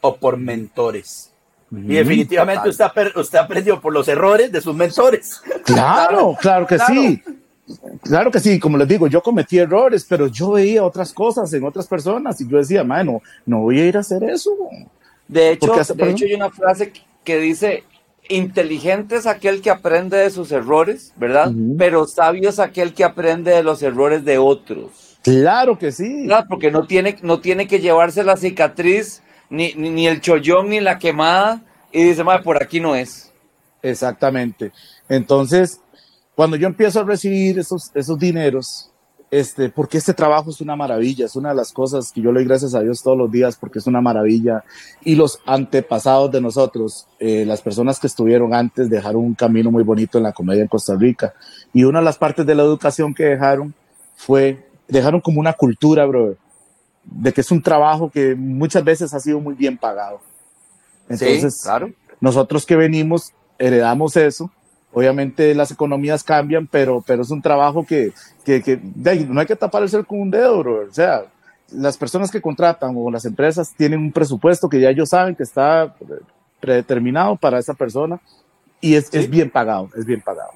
o 0.00 0.16
por 0.16 0.36
mentores. 0.36 1.30
Y 1.72 1.94
definitivamente 1.94 2.68
usted, 2.68 2.86
usted 3.14 3.38
aprendió 3.38 3.80
por 3.80 3.92
los 3.92 4.08
errores 4.08 4.50
de 4.50 4.60
sus 4.60 4.74
mentores. 4.74 5.40
Claro, 5.64 6.36
claro 6.40 6.66
que 6.66 6.78
sí. 6.80 7.22
Claro 8.02 8.32
que 8.32 8.40
sí, 8.40 8.58
como 8.58 8.76
les 8.76 8.88
digo, 8.88 9.06
yo 9.06 9.22
cometí 9.22 9.58
errores, 9.58 10.04
pero 10.08 10.26
yo 10.26 10.52
veía 10.52 10.82
otras 10.82 11.12
cosas 11.12 11.52
en 11.52 11.62
otras 11.62 11.86
personas 11.86 12.40
y 12.40 12.48
yo 12.48 12.58
decía, 12.58 12.82
mano, 12.82 13.22
no 13.46 13.60
voy 13.60 13.80
a 13.80 13.86
ir 13.86 13.96
a 13.96 14.00
hacer 14.00 14.24
eso. 14.24 14.50
De 15.28 15.52
hecho, 15.52 15.72
de 15.94 16.10
hecho 16.10 16.24
hay 16.24 16.34
una 16.34 16.50
frase 16.50 16.92
que 17.22 17.38
dice, 17.38 17.84
inteligente 18.28 19.16
es 19.16 19.26
aquel 19.26 19.60
que 19.60 19.70
aprende 19.70 20.16
de 20.16 20.30
sus 20.30 20.50
errores, 20.50 21.12
¿verdad? 21.16 21.52
Pero 21.78 22.06
sabio 22.06 22.48
es 22.48 22.58
aquel 22.58 22.94
que 22.94 23.04
aprende 23.04 23.52
de 23.52 23.62
los 23.62 23.82
errores 23.82 24.24
de 24.24 24.38
otros. 24.38 25.18
Claro 25.22 25.78
que 25.78 25.92
sí. 25.92 26.24
Claro, 26.26 26.46
porque 26.48 26.70
no 26.70 26.86
tiene, 26.86 27.16
no 27.22 27.40
tiene 27.40 27.68
que 27.68 27.80
llevarse 27.80 28.24
la 28.24 28.36
cicatriz, 28.36 29.22
ni, 29.50 29.74
ni, 29.74 30.06
el 30.06 30.20
chollón, 30.20 30.70
ni 30.70 30.80
la 30.80 30.98
quemada, 30.98 31.62
y 31.92 32.04
dice, 32.04 32.24
madre, 32.24 32.42
por 32.42 32.62
aquí 32.62 32.80
no 32.80 32.94
es. 32.94 33.30
Exactamente. 33.82 34.72
Entonces, 35.08 35.80
cuando 36.34 36.56
yo 36.56 36.66
empiezo 36.66 37.00
a 37.00 37.04
recibir 37.04 37.58
esos, 37.58 37.90
esos 37.94 38.18
dineros, 38.18 38.90
este, 39.30 39.68
porque 39.68 39.98
este 39.98 40.12
trabajo 40.12 40.50
es 40.50 40.60
una 40.60 40.74
maravilla, 40.74 41.26
es 41.26 41.36
una 41.36 41.50
de 41.50 41.54
las 41.54 41.72
cosas 41.72 42.10
que 42.12 42.20
yo 42.20 42.32
le 42.32 42.40
doy 42.40 42.48
gracias 42.48 42.74
a 42.74 42.80
Dios 42.80 43.00
todos 43.02 43.16
los 43.16 43.30
días 43.30 43.56
porque 43.56 43.78
es 43.78 43.86
una 43.86 44.00
maravilla. 44.00 44.64
Y 45.04 45.14
los 45.14 45.38
antepasados 45.46 46.32
de 46.32 46.40
nosotros, 46.40 47.06
eh, 47.18 47.44
las 47.46 47.62
personas 47.62 48.00
que 48.00 48.08
estuvieron 48.08 48.54
antes, 48.54 48.90
dejaron 48.90 49.24
un 49.24 49.34
camino 49.34 49.70
muy 49.70 49.84
bonito 49.84 50.18
en 50.18 50.24
la 50.24 50.32
comedia 50.32 50.62
en 50.62 50.68
Costa 50.68 50.96
Rica. 50.96 51.34
Y 51.72 51.84
una 51.84 52.00
de 52.00 52.04
las 52.04 52.18
partes 52.18 52.44
de 52.44 52.54
la 52.54 52.62
educación 52.64 53.14
que 53.14 53.24
dejaron 53.24 53.72
fue, 54.16 54.66
dejaron 54.88 55.20
como 55.20 55.40
una 55.40 55.52
cultura, 55.52 56.06
bro, 56.06 56.36
de 57.04 57.32
que 57.32 57.40
es 57.40 57.50
un 57.50 57.62
trabajo 57.62 58.10
que 58.10 58.34
muchas 58.34 58.84
veces 58.84 59.12
ha 59.14 59.20
sido 59.20 59.40
muy 59.40 59.54
bien 59.54 59.76
pagado. 59.76 60.20
Entonces, 61.08 61.62
claro. 61.62 61.90
nosotros 62.20 62.64
que 62.64 62.76
venimos, 62.76 63.32
heredamos 63.58 64.16
eso 64.16 64.50
Obviamente 64.92 65.54
las 65.54 65.70
economías 65.70 66.24
cambian, 66.24 66.66
pero, 66.66 67.02
pero 67.06 67.22
es 67.22 67.30
un 67.30 67.40
trabajo 67.40 67.86
que, 67.86 68.12
que, 68.44 68.60
que 68.60 68.76
no 68.76 69.40
hay 69.40 69.46
que 69.46 69.54
tapar 69.54 69.84
el 69.84 69.88
ser 69.88 70.04
con 70.04 70.20
un 70.20 70.30
dedo, 70.30 70.58
bro. 70.58 70.88
O 70.88 70.92
sea, 70.92 71.26
las 71.70 71.96
personas 71.96 72.30
que 72.30 72.40
contratan 72.40 72.94
o 72.96 73.10
las 73.10 73.24
empresas 73.24 73.72
tienen 73.76 74.00
un 74.00 74.10
presupuesto 74.10 74.68
que 74.68 74.80
ya 74.80 74.90
ellos 74.90 75.10
saben 75.10 75.36
que 75.36 75.44
está 75.44 75.94
predeterminado 76.58 77.36
para 77.36 77.60
esa 77.60 77.74
persona 77.74 78.20
y 78.80 78.96
es, 78.96 79.14
es 79.14 79.30
bien 79.30 79.48
pagado, 79.48 79.90
es 79.96 80.04
bien 80.04 80.22
pagado. 80.22 80.50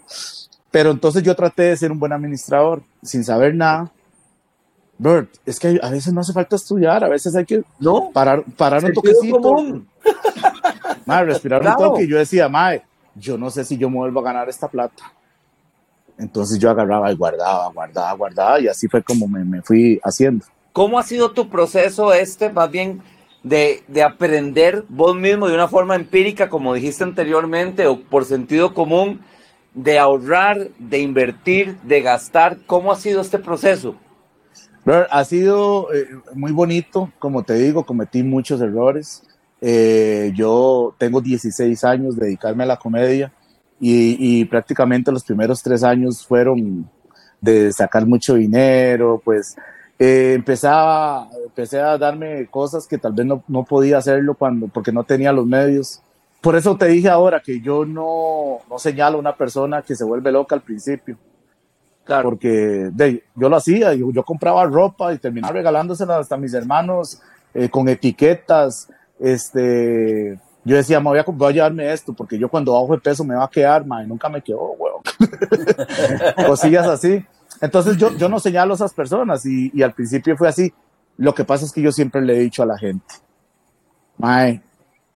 Pero 0.72 0.90
entonces 0.90 1.22
yo 1.22 1.37
traté 1.37 1.62
de 1.64 1.76
ser 1.76 1.92
un 1.92 2.00
buen 2.00 2.12
administrador 2.12 2.83
sin 3.04 3.22
saber 3.22 3.54
nada. 3.54 3.92
Bert, 4.96 5.28
es 5.44 5.59
que 5.59 5.78
a 5.83 5.90
veces 5.90 6.12
no 6.12 6.20
hace 6.20 6.33
falta 6.33 6.57
estudiar, 6.57 7.02
a 7.02 7.09
veces 7.09 7.35
hay 7.35 7.44
que 7.44 7.62
no, 7.80 8.11
parar, 8.12 8.44
parar 8.57 8.85
un 8.85 8.92
toquecito. 8.92 9.83
Madre, 11.07 11.26
respirar 11.26 11.66
un 11.66 11.76
toque. 11.76 12.04
Y 12.04 12.09
yo 12.09 12.18
decía, 12.18 12.48
madre, 12.48 12.83
yo 13.14 13.37
no 13.37 13.50
sé 13.50 13.64
si 13.64 13.76
yo 13.76 13.90
me 13.90 13.96
vuelvo 13.96 14.20
a 14.20 14.24
ganar 14.24 14.48
esta 14.48 14.68
plata. 14.68 15.12
Entonces 16.18 16.59
yo 16.59 16.70
agarraba 16.70 17.11
y 17.12 17.16
guardaba, 17.16 17.68
guardaba, 17.68 18.12
guardaba 18.12 18.61
y 18.61 18.68
así 18.68 18.88
fue 18.88 19.02
como 19.02 19.26
me, 19.26 19.44
me 19.44 19.62
fui 19.62 20.00
haciendo. 20.02 20.46
¿Cómo 20.72 20.98
ha 20.98 21.02
sido 21.02 21.33
tu 21.33 21.48
proceso 21.48 22.12
este, 22.12 22.50
más 22.50 22.70
bien, 22.70 23.02
de, 23.42 23.83
de, 23.88 24.02
aprender 24.02 24.85
vos 24.88 25.14
mismo 25.14 25.48
de 25.48 25.54
una 25.54 25.68
forma 25.68 25.96
empírica, 25.96 26.48
como 26.48 26.72
dijiste 26.74 27.04
anteriormente, 27.04 27.87
o 27.87 28.00
por 28.00 28.24
sentido 28.24 28.74
común, 28.74 29.20
de 29.74 29.98
ahorrar, 29.98 30.68
de 30.78 31.00
invertir, 31.00 31.78
de 31.83 32.00
gastar? 32.00 32.59
¿Cómo 32.66 32.90
ha 32.92 32.96
sido 32.96 33.20
este 33.20 33.38
proceso? 33.38 33.96
Ha 34.87 35.25
sido 35.25 35.92
eh, 35.94 36.09
muy 36.35 36.53
bonito, 36.53 37.11
como 37.18 37.42
te 37.42 37.55
digo, 37.55 37.85
cometí 37.85 38.23
muchos 38.23 38.61
errores. 38.61 39.23
Eh, 39.61 40.33
yo 40.35 40.94
tengo 40.99 41.20
16 41.20 41.85
años 41.85 42.16
de 42.16 42.27
dedicarme 42.27 42.64
a 42.64 42.66
la 42.66 42.77
comedia 42.77 43.33
y, 43.81 44.44
prácticamente 44.47 45.12
los 45.12 45.25
primeros 45.25 45.62
tres 45.62 45.83
años 45.83 46.27
fueron 46.27 46.88
de 47.40 47.73
sacar 47.73 48.07
mucho 48.07 48.35
dinero, 48.35 49.20
pues 49.23 49.57
eh, 49.99 50.33
empezaba, 50.35 51.29
empecé 51.44 51.81
a 51.81 51.99
darme 51.99 52.47
cosas 52.47 52.87
que 52.87 52.99
tal 52.99 53.12
vez 53.12 53.27
no, 53.27 53.42
no, 53.49 53.64
podía 53.64 53.99
hacerlo 53.99 54.35
cuando, 54.35 54.68
porque 54.68 54.92
no 54.92 55.05
tenía 55.05 55.33
los 55.33 55.47
medios. 55.47 56.01
Por 56.40 56.57
eso 56.57 56.77
te 56.77 56.87
dije 56.87 57.09
ahora 57.09 57.40
que 57.40 57.61
yo 57.61 57.85
no, 57.85 58.59
no 58.70 58.79
señalo 58.79 59.16
a 59.16 59.20
una 59.20 59.37
persona 59.37 59.83
que 59.83 59.97
se 59.97 60.05
vuelve 60.05 60.33
loca 60.33 60.55
al 60.55 60.62
principio. 60.62 61.16
Claro. 62.05 62.31
Porque 62.31 62.90
yo 63.35 63.49
lo 63.49 63.57
hacía, 63.57 63.95
yo, 63.95 64.11
yo, 64.12 64.23
compraba 64.23 64.64
ropa 64.67 65.12
y 65.14 65.19
terminaba 65.19 65.55
regalándosela 65.55 66.19
hasta 66.19 66.35
a 66.35 66.38
mis 66.38 66.53
hermanos 66.53 67.21
eh, 67.55 67.69
con 67.69 67.88
etiquetas 67.88 68.88
este, 69.19 70.38
yo 70.64 70.77
decía, 70.77 71.01
me 71.01 71.11
voy 71.11 71.19
a, 71.19 71.25
voy 71.27 71.49
a 71.49 71.53
llevarme 71.53 71.93
esto, 71.93 72.12
porque 72.12 72.38
yo 72.38 72.49
cuando 72.49 72.73
bajo 72.73 72.95
de 72.95 73.01
peso 73.01 73.25
me 73.25 73.35
va 73.35 73.45
a 73.45 73.51
quedar, 73.51 73.85
y 73.85 74.07
nunca 74.07 74.29
me 74.29 74.43
quedó, 74.43 74.73
weón. 74.73 75.03
Cosillas 76.47 76.87
así. 76.87 77.25
Entonces 77.61 77.97
yo, 77.97 78.11
yo 78.17 78.29
no 78.29 78.40
señalo 78.40 78.75
a 78.75 78.77
esas 78.77 78.93
personas 78.93 79.47
y, 79.47 79.71
y, 79.73 79.83
al 79.83 79.93
principio 79.93 80.37
fue 80.37 80.49
así. 80.49 80.73
Lo 81.17 81.35
que 81.35 81.45
pasa 81.45 81.64
es 81.64 81.73
que 81.73 81.81
yo 81.81 81.93
siempre 81.93 82.21
le 82.21 82.37
he 82.37 82.40
dicho 82.40 82.62
a 82.62 82.67
la 82.67 82.77
gente, 82.77 83.14
mae. 84.19 84.61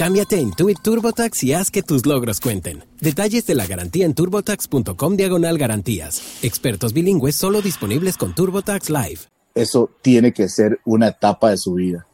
Cámbiate 0.00 0.36
a 0.36 0.40
Intuit 0.40 0.80
TurboTax 0.80 1.44
y 1.44 1.52
haz 1.52 1.70
que 1.70 1.82
tus 1.82 2.06
logros 2.06 2.40
cuenten. 2.40 2.82
Detalles 3.02 3.44
de 3.44 3.54
la 3.54 3.66
garantía 3.66 4.06
en 4.06 4.14
turbotax.com 4.14 5.14
diagonal 5.14 5.58
garantías. 5.58 6.38
Expertos 6.42 6.94
bilingües 6.94 7.36
solo 7.36 7.60
disponibles 7.60 8.16
con 8.16 8.34
TurboTax 8.34 8.88
Live. 8.88 9.20
Eso 9.54 9.90
tiene 10.00 10.32
que 10.32 10.48
ser 10.48 10.80
una 10.86 11.08
etapa 11.08 11.50
de 11.50 11.58
su 11.58 11.74
vida. 11.74 12.06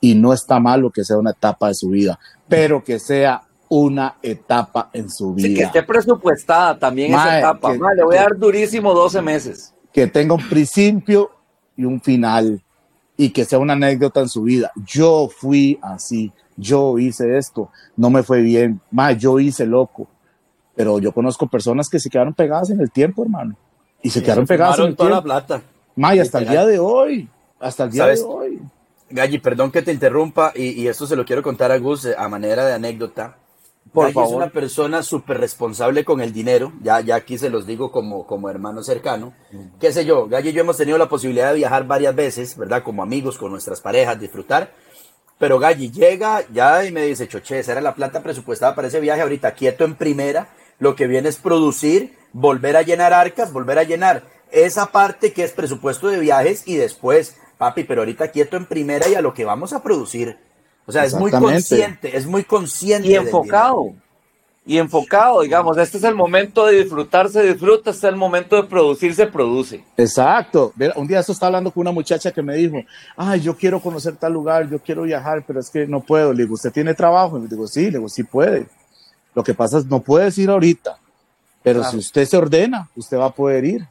Y 0.00 0.14
no 0.14 0.32
está 0.32 0.60
malo 0.60 0.92
que 0.92 1.02
sea 1.02 1.18
una 1.18 1.32
etapa 1.32 1.66
de 1.66 1.74
su 1.74 1.88
vida, 1.88 2.20
pero 2.46 2.84
que 2.84 3.00
sea 3.00 3.42
una 3.68 4.14
etapa 4.22 4.90
en 4.92 5.10
su 5.10 5.34
vida. 5.34 5.48
Sí, 5.48 5.54
que 5.54 5.62
esté 5.64 5.82
presupuestada 5.82 6.78
también 6.78 7.14
esa 7.14 7.40
etapa. 7.40 7.72
le 7.72 8.04
voy 8.04 8.16
a 8.16 8.20
dar 8.20 8.38
durísimo 8.38 8.94
12 8.94 9.22
meses. 9.22 9.74
Que 9.92 10.06
tenga 10.06 10.34
un 10.34 10.48
principio 10.48 11.32
y 11.76 11.84
un 11.84 12.00
final 12.00 12.62
y 13.16 13.30
que 13.30 13.44
sea 13.44 13.58
una 13.58 13.72
anécdota 13.72 14.20
en 14.20 14.28
su 14.28 14.42
vida. 14.42 14.70
Yo 14.86 15.28
fui 15.28 15.78
así, 15.82 16.32
yo 16.56 16.98
hice 16.98 17.36
esto, 17.38 17.70
no 17.96 18.10
me 18.10 18.22
fue 18.22 18.40
bien, 18.40 18.80
más 18.90 19.16
yo 19.18 19.38
hice 19.38 19.66
loco. 19.66 20.08
Pero 20.74 20.98
yo 20.98 21.12
conozco 21.12 21.46
personas 21.46 21.88
que 21.88 22.00
se 22.00 22.10
quedaron 22.10 22.34
pegadas 22.34 22.70
en 22.70 22.80
el 22.80 22.90
tiempo, 22.90 23.22
hermano. 23.22 23.56
Y 24.02 24.10
se, 24.10 24.22
quedaron 24.22 24.46
pegadas 24.46 24.78
en 24.80 24.86
el 24.86 24.96
toda 24.96 25.10
tiempo. 25.10 25.28
la 25.28 25.40
plata. 25.40 25.62
May, 25.96 26.18
hasta 26.18 26.38
el 26.38 26.48
día 26.48 26.66
de 26.66 26.78
hoy. 26.78 27.28
Hasta 27.60 27.84
el 27.84 27.90
día 27.90 28.06
de 28.06 28.20
hoy. 28.20 28.60
Galli, 29.10 29.38
perdón 29.38 29.70
que 29.70 29.82
te 29.82 29.92
interrumpa 29.92 30.52
y, 30.54 30.70
y, 30.70 30.88
esto 30.88 31.06
se 31.06 31.14
lo 31.14 31.24
quiero 31.24 31.42
contar 31.42 31.70
a 31.70 31.78
Gus 31.78 32.08
a 32.16 32.28
manera 32.28 32.66
de 32.66 32.72
anécdota. 32.72 33.36
Por 33.92 34.08
es 34.08 34.16
una 34.16 34.48
persona 34.48 35.04
súper 35.04 35.38
responsable 35.38 36.04
con 36.04 36.20
el 36.20 36.32
dinero, 36.32 36.72
ya, 36.82 37.00
ya 37.00 37.14
aquí 37.14 37.38
se 37.38 37.48
los 37.48 37.64
digo 37.64 37.92
como, 37.92 38.26
como 38.26 38.50
hermano 38.50 38.82
cercano. 38.82 39.32
Qué 39.78 39.92
sé 39.92 40.04
yo, 40.04 40.26
Gallo 40.26 40.50
y 40.50 40.52
yo 40.52 40.62
hemos 40.62 40.76
tenido 40.76 40.98
la 40.98 41.08
posibilidad 41.08 41.50
de 41.50 41.58
viajar 41.58 41.86
varias 41.86 42.14
veces, 42.14 42.56
¿verdad? 42.56 42.82
Como 42.82 43.04
amigos, 43.04 43.38
con 43.38 43.52
nuestras 43.52 43.80
parejas, 43.80 44.18
disfrutar. 44.18 44.72
Pero 45.38 45.58
Galli 45.58 45.90
llega 45.90 46.44
ya 46.52 46.84
y 46.84 46.92
me 46.92 47.02
dice, 47.02 47.28
Choche, 47.28 47.58
esa 47.58 47.72
era 47.72 47.80
la 47.80 47.94
plata 47.94 48.22
presupuestada 48.22 48.74
para 48.74 48.88
ese 48.88 49.00
viaje, 49.00 49.22
ahorita 49.22 49.54
quieto 49.54 49.84
en 49.84 49.94
primera, 49.96 50.48
lo 50.78 50.94
que 50.94 51.06
viene 51.06 51.28
es 51.28 51.36
producir, 51.36 52.16
volver 52.32 52.76
a 52.76 52.82
llenar 52.82 53.12
arcas, 53.12 53.52
volver 53.52 53.78
a 53.78 53.84
llenar 53.84 54.22
esa 54.50 54.86
parte 54.86 55.32
que 55.32 55.44
es 55.44 55.52
presupuesto 55.52 56.08
de 56.08 56.20
viajes 56.20 56.62
y 56.66 56.76
después, 56.76 57.36
papi, 57.58 57.84
pero 57.84 58.02
ahorita 58.02 58.28
quieto 58.28 58.56
en 58.56 58.66
primera 58.66 59.08
y 59.08 59.14
a 59.14 59.22
lo 59.22 59.34
que 59.34 59.44
vamos 59.44 59.72
a 59.72 59.82
producir. 59.82 60.38
O 60.86 60.92
sea, 60.92 61.04
es 61.04 61.14
muy 61.14 61.30
consciente, 61.30 62.16
es 62.16 62.26
muy 62.26 62.44
consciente. 62.44 63.08
Y 63.08 63.14
enfocado. 63.14 63.94
Y 64.66 64.78
enfocado, 64.78 65.42
digamos, 65.42 65.76
este 65.76 65.98
es 65.98 66.04
el 66.04 66.14
momento 66.14 66.64
de 66.64 66.82
disfrutar, 66.82 67.28
se 67.28 67.42
disfruta, 67.42 67.90
este 67.90 68.06
es 68.06 68.12
el 68.12 68.16
momento 68.16 68.56
de 68.56 68.62
producir, 68.62 69.14
se 69.14 69.26
produce. 69.26 69.84
Exacto. 69.96 70.72
Un 70.96 71.06
día 71.06 71.20
esto 71.20 71.32
estaba 71.32 71.48
hablando 71.48 71.70
con 71.70 71.82
una 71.82 71.92
muchacha 71.92 72.32
que 72.32 72.40
me 72.40 72.56
dijo, 72.56 72.78
ay, 73.14 73.42
yo 73.42 73.54
quiero 73.54 73.78
conocer 73.78 74.16
tal 74.16 74.32
lugar, 74.32 74.70
yo 74.70 74.78
quiero 74.78 75.02
viajar, 75.02 75.44
pero 75.46 75.60
es 75.60 75.68
que 75.68 75.86
no 75.86 76.00
puedo. 76.00 76.32
Le 76.32 76.44
digo, 76.44 76.54
¿usted 76.54 76.72
tiene 76.72 76.94
trabajo? 76.94 77.38
Le 77.38 77.46
digo, 77.46 77.66
sí, 77.66 77.90
le 77.90 77.98
digo, 77.98 78.08
sí 78.08 78.22
puede. 78.22 78.66
Lo 79.34 79.44
que 79.44 79.52
pasa 79.52 79.78
es, 79.78 79.84
no 79.84 80.00
puedes 80.00 80.38
ir 80.38 80.48
ahorita, 80.48 80.96
pero 81.62 81.84
si 81.84 81.98
usted 81.98 82.24
se 82.24 82.36
ordena, 82.36 82.88
usted 82.96 83.18
va 83.18 83.26
a 83.26 83.34
poder 83.34 83.64
ir. 83.66 83.86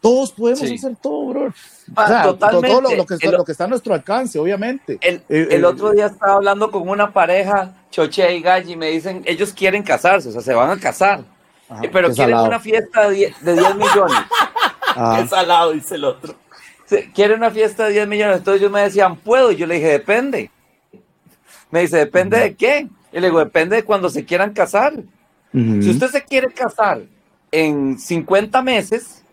Todos 0.00 0.30
podemos 0.32 0.62
hacer 0.62 0.96
todo, 1.02 1.26
bro. 1.26 1.54
Ah, 1.96 2.22
totalmente. 2.24 2.68
Todo 2.68 2.80
lo, 2.82 3.06
que 3.06 3.14
está, 3.14 3.30
lo, 3.32 3.44
que 3.44 3.52
está, 3.52 3.64
a 3.64 3.68
nuestro 3.68 3.94
alcance, 3.94 4.38
obviamente. 4.38 4.98
El, 5.00 5.22
eh, 5.28 5.48
el, 5.50 5.64
otro 5.64 5.90
día 5.90 6.06
estaba 6.06 6.34
hablando 6.34 6.70
con 6.70 6.88
una 6.88 7.12
pareja, 7.12 7.74
Choche 7.90 8.36
y 8.36 8.40
Galli, 8.40 8.72
y 8.72 8.76
me 8.76 8.90
dicen, 8.90 9.22
ellos 9.24 9.52
quieren 9.52 9.82
casarse, 9.82 10.28
o 10.28 10.32
sea, 10.32 10.40
se 10.40 10.54
van 10.54 10.70
a 10.70 10.78
casar. 10.78 11.24
Eh, 11.82 11.90
pero 11.92 12.12
quieren 12.12 12.36
una 12.36 12.60
fiesta 12.60 13.10
de 13.10 13.16
10, 13.16 13.42
millones. 13.42 14.18
Qué 15.16 15.28
salado, 15.28 15.72
dice 15.72 15.96
el 15.96 16.04
otro. 16.04 16.34
Quieren 17.12 17.38
una 17.38 17.50
fiesta 17.50 17.86
de 17.86 17.92
10 17.92 18.08
millones. 18.08 18.38
Entonces 18.38 18.60
ellos 18.60 18.72
me 18.72 18.82
decían, 18.82 19.16
¿puedo? 19.16 19.52
Y 19.52 19.56
yo 19.56 19.66
le 19.66 19.74
dije, 19.74 19.88
depende. 19.88 20.50
Me 21.70 21.80
dice, 21.80 21.98
¿depende 21.98 22.38
de 22.38 22.54
qué? 22.54 22.88
Y 23.12 23.20
le 23.20 23.26
digo, 23.26 23.40
depende 23.40 23.76
de 23.76 23.84
cuando 23.84 24.08
se 24.08 24.24
quieran 24.24 24.52
casar. 24.52 24.94
Si 25.52 25.90
usted 25.90 26.08
se 26.08 26.22
quiere 26.22 26.52
casar 26.52 27.02
en 27.50 27.98
50 27.98 28.62
meses, 28.62 29.24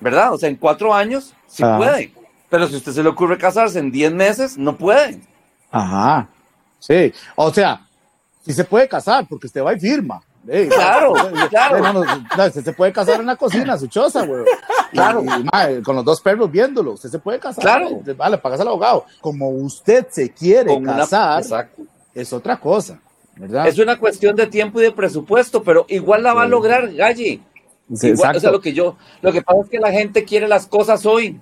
¿verdad? 0.00 0.32
O 0.32 0.38
sea, 0.38 0.48
en 0.48 0.56
cuatro 0.56 0.92
años, 0.94 1.34
sí 1.46 1.62
puede. 1.62 2.12
Pero 2.48 2.68
si 2.68 2.76
usted 2.76 2.92
se 2.92 3.02
le 3.02 3.08
ocurre 3.08 3.38
casarse 3.38 3.78
en 3.78 3.90
diez 3.90 4.12
meses, 4.12 4.56
no 4.56 4.76
puede. 4.76 5.20
Ajá. 5.70 6.28
Sí. 6.78 7.12
O 7.34 7.52
sea, 7.52 7.86
sí 8.44 8.52
se 8.52 8.64
puede 8.64 8.88
casar 8.88 9.26
porque 9.28 9.48
usted 9.48 9.62
va 9.62 9.74
y 9.74 9.80
firma. 9.80 10.22
claro, 10.68 11.12
claro. 11.50 12.00
usted 12.46 12.64
se 12.64 12.72
puede 12.72 12.92
casar 12.92 13.20
en 13.20 13.26
la 13.26 13.36
cocina, 13.36 13.76
su 13.76 13.88
choza, 13.88 14.24
güey. 14.24 14.44
Claro. 14.92 15.24
con 15.84 15.96
los 15.96 16.04
dos 16.04 16.20
perros 16.20 16.50
viéndolo, 16.50 16.92
usted 16.92 17.10
se 17.10 17.18
puede 17.18 17.40
casar. 17.40 17.62
Claro. 17.62 18.00
Vale, 18.16 18.38
pagas 18.38 18.60
al 18.60 18.68
abogado. 18.68 19.04
Como 19.20 19.50
usted 19.50 20.06
se 20.10 20.30
quiere 20.30 20.80
casar, 20.82 21.42
es 22.14 22.32
otra 22.32 22.58
cosa, 22.58 23.00
¿verdad? 23.34 23.66
Es 23.66 23.78
una 23.78 23.98
cuestión 23.98 24.36
de 24.36 24.46
tiempo 24.46 24.80
y 24.80 24.84
de 24.84 24.92
presupuesto, 24.92 25.62
pero 25.62 25.84
igual 25.88 26.22
la 26.22 26.32
va 26.32 26.44
a 26.44 26.46
lograr, 26.46 26.94
Galli. 26.94 27.42
Sí, 27.94 28.12
o 28.12 28.16
sea, 28.16 28.50
lo 28.50 28.60
que 28.60 28.72
yo, 28.72 28.96
lo 29.22 29.32
que 29.32 29.42
pasa 29.42 29.60
es 29.62 29.68
que 29.68 29.78
la 29.78 29.92
gente 29.92 30.24
quiere 30.24 30.48
las 30.48 30.66
cosas 30.66 31.06
hoy. 31.06 31.38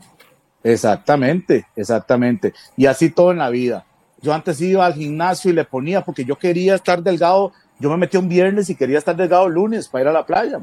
Exactamente, 0.62 1.66
exactamente. 1.76 2.52
Y 2.76 2.86
así 2.86 3.10
todo 3.10 3.32
en 3.32 3.38
la 3.38 3.50
vida. 3.50 3.84
Yo 4.20 4.32
antes 4.32 4.60
iba 4.60 4.84
al 4.84 4.94
gimnasio 4.94 5.50
y 5.50 5.54
le 5.54 5.64
ponía 5.64 6.02
porque 6.02 6.24
yo 6.24 6.36
quería 6.36 6.74
estar 6.74 7.02
delgado. 7.02 7.52
Yo 7.78 7.90
me 7.90 7.96
metí 7.96 8.16
un 8.16 8.28
viernes 8.28 8.70
y 8.70 8.74
quería 8.74 8.98
estar 8.98 9.16
delgado 9.16 9.46
el 9.46 9.54
lunes 9.54 9.88
para 9.88 10.02
ir 10.02 10.08
a 10.08 10.12
la 10.12 10.26
playa, 10.26 10.58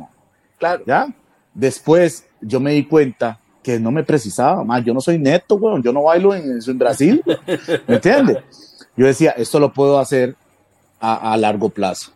Claro. 0.57 0.83
¿Ya? 0.85 1.07
Después 1.53 2.25
yo 2.39 2.59
me 2.59 2.71
di 2.73 2.85
cuenta 2.85 3.39
que 3.63 3.79
no 3.79 3.91
me 3.91 4.03
precisaba 4.03 4.63
más. 4.63 4.83
Yo 4.83 4.93
no 4.93 5.01
soy 5.01 5.17
neto, 5.19 5.55
weón. 5.55 5.83
Yo 5.83 5.91
no 5.91 6.03
bailo 6.03 6.33
en, 6.33 6.59
en 6.65 6.77
Brasil. 6.77 7.23
¿Me 7.87 7.95
entiendes? 7.95 8.37
Yo 8.97 9.05
decía, 9.05 9.31
esto 9.31 9.59
lo 9.59 9.71
puedo 9.71 9.99
hacer 9.99 10.35
a, 10.99 11.33
a 11.33 11.37
largo 11.37 11.69
plazo. 11.69 12.11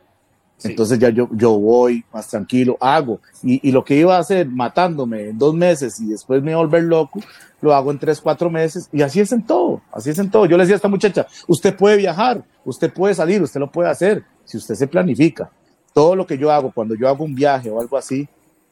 Entonces 0.64 0.98
ya 1.00 1.10
yo, 1.10 1.28
yo 1.32 1.52
voy 1.60 2.04
más 2.14 2.28
tranquilo, 2.28 2.78
hago. 2.80 3.20
Y, 3.44 3.68
y, 3.68 3.72
lo 3.72 3.84
que 3.84 3.96
iba 3.96 4.16
a 4.16 4.20
hacer 4.20 4.48
matándome 4.48 5.30
en 5.30 5.38
dos 5.38 5.54
meses 5.54 6.00
y 6.00 6.08
después 6.08 6.42
me 6.42 6.56
volver 6.56 6.84
loco, 6.84 7.20
lo 7.62 7.74
hago 7.74 7.92
en 7.92 8.00
tres, 8.00 8.22
cuatro 8.22 8.50
meses. 8.50 8.90
Y 8.92 9.02
así 9.02 9.20
es 9.20 9.32
en 9.32 9.46
todo, 9.46 9.82
así 9.92 10.10
es 10.10 10.20
en 10.20 10.32
todo. 10.32 10.46
Yo 10.46 10.58
le 10.58 10.64
decía 10.64 10.76
a 10.76 10.78
esta 10.78 10.88
muchacha, 10.88 11.28
usted 11.48 11.76
puede 11.76 11.98
viajar, 11.98 12.44
usted 12.64 12.92
puede 12.92 13.14
salir, 13.14 13.42
usted 13.42 13.60
lo 13.60 13.72
puede 13.72 13.90
hacer, 13.90 14.24
si 14.46 14.58
usted 14.58 14.76
se 14.76 14.88
planifica. 14.88 15.52
Todo 15.94 16.16
lo 16.16 16.26
que 16.26 16.38
yo 16.38 16.52
hago, 16.52 16.72
cuando 16.72 16.96
yo 16.96 17.08
hago 17.08 17.24
un 17.24 17.36
viaje 17.36 17.70
o 17.70 17.80
algo 17.80 17.98
así, 17.98 18.28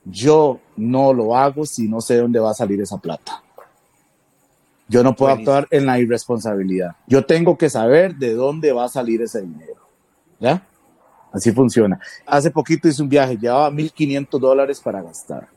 yo 0.05 0.59
no 0.75 1.13
lo 1.13 1.35
hago 1.35 1.65
si 1.65 1.87
no 1.87 2.01
sé 2.01 2.17
dónde 2.17 2.39
va 2.39 2.51
a 2.51 2.55
salir 2.55 2.81
esa 2.81 2.97
plata. 2.97 3.41
Yo 4.87 5.03
no 5.03 5.15
puedo 5.15 5.33
actuar 5.33 5.67
en 5.71 5.85
la 5.85 5.99
irresponsabilidad. 5.99 6.95
Yo 7.07 7.25
tengo 7.25 7.57
que 7.57 7.69
saber 7.69 8.15
de 8.15 8.33
dónde 8.33 8.73
va 8.73 8.85
a 8.85 8.89
salir 8.89 9.21
ese 9.21 9.41
dinero. 9.41 9.87
¿Ya? 10.39 10.61
Así 11.33 11.51
funciona. 11.51 11.99
Hace 12.27 12.51
poquito 12.51 12.87
hice 12.87 13.01
un 13.01 13.09
viaje, 13.09 13.35
llevaba 13.35 13.71
1.500 13.71 14.39
dólares 14.39 14.79
para 14.79 15.01
gastar. 15.01 15.47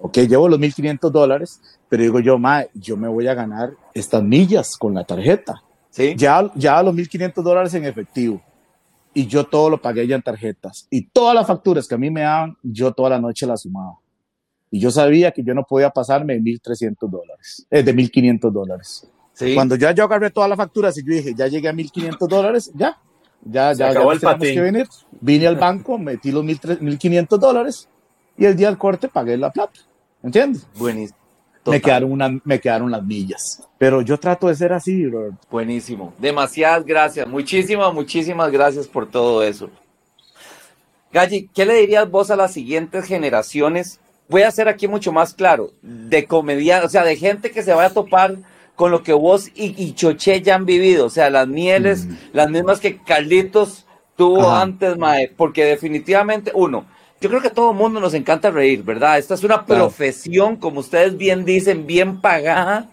Ok, 0.00 0.18
llevo 0.18 0.48
los 0.48 0.58
1.500 0.58 1.10
dólares, 1.10 1.60
pero 1.88 2.02
digo 2.02 2.18
yo, 2.18 2.38
ma, 2.38 2.64
yo 2.74 2.96
me 2.96 3.08
voy 3.08 3.28
a 3.28 3.34
ganar 3.34 3.72
estas 3.94 4.22
millas 4.22 4.76
con 4.76 4.94
la 4.94 5.04
tarjeta. 5.04 5.62
¿Sí? 5.90 6.14
Ya, 6.16 6.50
ya 6.56 6.82
los 6.82 6.94
1.500 6.94 7.42
dólares 7.42 7.72
en 7.74 7.84
efectivo. 7.84 8.42
Y 9.14 9.26
yo 9.26 9.44
todo 9.44 9.70
lo 9.70 9.80
pagué 9.80 10.06
ya 10.06 10.16
en 10.16 10.22
tarjetas. 10.22 10.86
Y 10.90 11.06
todas 11.06 11.36
las 11.36 11.46
facturas 11.46 11.86
que 11.86 11.94
a 11.94 11.98
mí 11.98 12.10
me 12.10 12.22
daban, 12.22 12.56
yo 12.62 12.92
toda 12.92 13.10
la 13.10 13.20
noche 13.20 13.46
las 13.46 13.62
sumaba. 13.62 13.94
Y 14.70 14.80
yo 14.80 14.90
sabía 14.90 15.30
que 15.30 15.42
yo 15.42 15.54
no 15.54 15.62
podía 15.64 15.90
pasarme 15.90 16.34
de 16.34 16.40
1.300 16.40 17.08
dólares, 17.08 17.66
eh, 17.70 17.82
de 17.82 17.94
1.500 17.94 18.50
dólares. 18.50 19.08
¿Sí? 19.32 19.54
Cuando 19.54 19.76
ya 19.76 19.92
yo 19.92 20.04
agarré 20.04 20.30
todas 20.30 20.50
las 20.50 20.56
facturas 20.56 20.98
y 20.98 21.04
yo 21.04 21.12
dije, 21.12 21.32
ya 21.34 21.46
llegué 21.46 21.68
a 21.68 21.72
1.500 21.72 22.28
dólares, 22.28 22.72
ya, 22.74 22.98
ya, 23.44 23.72
ya, 23.72 23.90
acabó 23.90 24.12
ya 24.12 24.32
el 24.32 24.38
que 24.38 24.60
venir. 24.60 24.88
Vine 25.20 25.46
al 25.46 25.56
banco, 25.56 25.98
metí 25.98 26.30
los 26.30 26.44
1.500 26.44 27.38
dólares 27.38 27.88
y 28.36 28.44
el 28.44 28.56
día 28.56 28.68
del 28.68 28.78
corte 28.78 29.08
pagué 29.08 29.36
la 29.36 29.50
plata. 29.50 29.80
¿Entiendes? 30.22 30.66
Buenísimo. 30.76 31.18
Me 31.66 31.80
quedaron, 31.80 32.12
una, 32.12 32.40
me 32.44 32.60
quedaron 32.60 32.90
las 32.90 33.04
millas. 33.04 33.62
Pero 33.76 34.00
yo 34.00 34.18
trato 34.18 34.48
de 34.48 34.54
ser 34.54 34.72
así, 34.72 35.06
bro. 35.06 35.36
Buenísimo. 35.50 36.14
Demasiadas 36.18 36.84
gracias. 36.84 37.26
Muchísimas, 37.26 37.92
muchísimas 37.92 38.50
gracias 38.50 38.86
por 38.86 39.08
todo 39.08 39.42
eso. 39.42 39.68
Galli, 41.12 41.48
¿qué 41.54 41.64
le 41.64 41.74
dirías 41.74 42.10
vos 42.10 42.30
a 42.30 42.36
las 42.36 42.52
siguientes 42.52 43.04
generaciones? 43.06 44.00
Voy 44.28 44.42
a 44.42 44.48
hacer 44.48 44.68
aquí 44.68 44.88
mucho 44.88 45.12
más 45.12 45.34
claro. 45.34 45.72
De 45.82 46.26
comediantes, 46.26 46.88
o 46.88 46.90
sea, 46.90 47.04
de 47.04 47.16
gente 47.16 47.50
que 47.50 47.62
se 47.62 47.72
vaya 47.72 47.88
a 47.88 47.94
topar 47.94 48.36
con 48.78 48.92
lo 48.92 49.02
que 49.02 49.12
vos 49.12 49.48
y, 49.56 49.74
y 49.76 49.92
Choché 49.94 50.40
ya 50.40 50.54
han 50.54 50.64
vivido, 50.64 51.06
o 51.06 51.10
sea, 51.10 51.30
las 51.30 51.48
mieles, 51.48 52.06
mm. 52.06 52.16
las 52.32 52.48
mismas 52.48 52.78
que 52.78 52.98
Carlitos 52.98 53.86
tuvo 54.14 54.52
antes, 54.52 54.96
Mae, 54.96 55.32
porque 55.36 55.64
definitivamente, 55.64 56.52
uno, 56.54 56.86
yo 57.20 57.28
creo 57.28 57.42
que 57.42 57.48
a 57.48 57.52
todo 57.52 57.72
el 57.72 57.76
mundo 57.76 57.98
nos 57.98 58.14
encanta 58.14 58.52
reír, 58.52 58.84
¿verdad? 58.84 59.18
Esta 59.18 59.34
es 59.34 59.42
una 59.42 59.66
profesión, 59.66 60.54
como 60.54 60.78
ustedes 60.78 61.18
bien 61.18 61.44
dicen, 61.44 61.88
bien 61.88 62.20
pagada, 62.20 62.88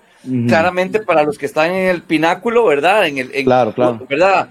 claramente 0.47 1.01
para 1.01 1.21
los 1.21 1.37
que 1.37 1.45
están 1.45 1.69
en 1.69 1.87
el 1.89 2.01
pináculo, 2.01 2.65
¿verdad? 2.65 3.05
En 3.05 3.19
el, 3.19 3.29
claro, 3.43 3.71
claro. 3.71 4.07
¿Verdad? 4.09 4.49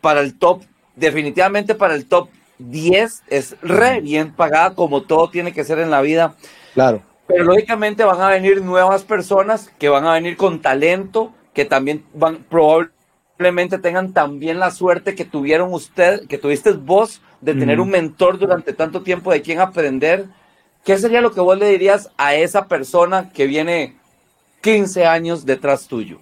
Para 0.00 0.20
el 0.20 0.38
top, 0.38 0.62
definitivamente 0.96 1.74
para 1.74 1.94
el 1.94 2.06
top 2.06 2.30
10 2.58 3.24
es 3.28 3.54
re 3.60 4.00
bien 4.00 4.32
pagada, 4.32 4.74
como 4.74 5.02
todo 5.02 5.28
tiene 5.28 5.52
que 5.52 5.62
ser 5.62 5.78
en 5.78 5.90
la 5.90 6.00
vida. 6.00 6.36
Claro. 6.72 7.02
Pero 7.26 7.44
lógicamente 7.44 8.04
van 8.04 8.20
a 8.20 8.28
venir 8.28 8.62
nuevas 8.62 9.02
personas 9.02 9.70
que 9.78 9.88
van 9.88 10.06
a 10.06 10.12
venir 10.12 10.36
con 10.36 10.60
talento, 10.60 11.32
que 11.54 11.64
también 11.64 12.04
van 12.12 12.44
probablemente 12.48 13.78
tengan 13.78 14.12
también 14.12 14.58
la 14.58 14.70
suerte 14.70 15.14
que 15.14 15.24
tuvieron 15.24 15.72
usted, 15.72 16.26
que 16.26 16.38
tuviste 16.38 16.72
vos 16.72 17.22
de 17.40 17.54
tener 17.54 17.80
un 17.80 17.90
mentor 17.90 18.38
durante 18.38 18.72
tanto 18.72 19.02
tiempo 19.02 19.32
de 19.32 19.42
quien 19.42 19.60
aprender. 19.60 20.26
¿Qué 20.84 20.98
sería 20.98 21.22
lo 21.22 21.32
que 21.32 21.40
vos 21.40 21.58
le 21.58 21.68
dirías 21.68 22.10
a 22.18 22.34
esa 22.34 22.66
persona 22.68 23.30
que 23.30 23.46
viene 23.46 23.96
15 24.60 25.06
años 25.06 25.46
detrás 25.46 25.86
tuyo? 25.86 26.20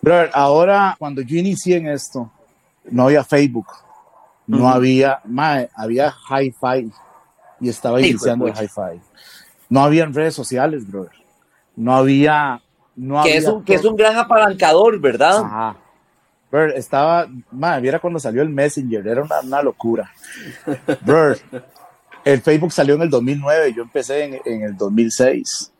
Brother, 0.00 0.30
ahora 0.32 0.96
cuando 0.98 1.20
yo 1.20 1.36
inicié 1.36 1.76
en 1.76 1.88
esto, 1.88 2.30
no 2.90 3.04
había 3.04 3.24
Facebook, 3.24 3.66
no 4.46 4.68
había, 4.68 5.20
había 5.74 6.14
Hi-Fi 6.30 6.90
y 7.60 7.68
estaba 7.68 8.00
iniciando 8.00 8.46
el 8.46 8.54
Hi-Fi 8.54 9.07
no 9.68 9.82
habían 9.82 10.14
redes 10.14 10.34
sociales, 10.34 10.86
brother. 10.90 11.12
No 11.76 11.94
había. 11.96 12.60
No 12.96 13.22
que, 13.22 13.36
es 13.36 13.46
un, 13.46 13.64
que 13.64 13.74
es 13.74 13.84
un 13.84 13.96
gran 13.96 14.16
apalancador, 14.16 14.98
¿verdad? 14.98 15.44
Ajá. 15.44 15.76
Brother, 16.50 16.76
estaba. 16.76 17.28
Madre, 17.50 17.82
viera 17.82 17.98
cuando 17.98 18.18
salió 18.18 18.42
el 18.42 18.48
Messenger, 18.48 19.06
era 19.06 19.22
una, 19.22 19.62
locura. 19.62 20.10
brother, 21.04 21.40
el 22.24 22.40
Facebook 22.40 22.72
salió 22.72 22.94
en 22.94 23.02
el 23.02 23.10
2009, 23.10 23.74
yo 23.74 23.82
empecé 23.82 24.24
en, 24.24 24.40
en, 24.44 24.62
el 24.62 24.76
2006. 24.76 25.72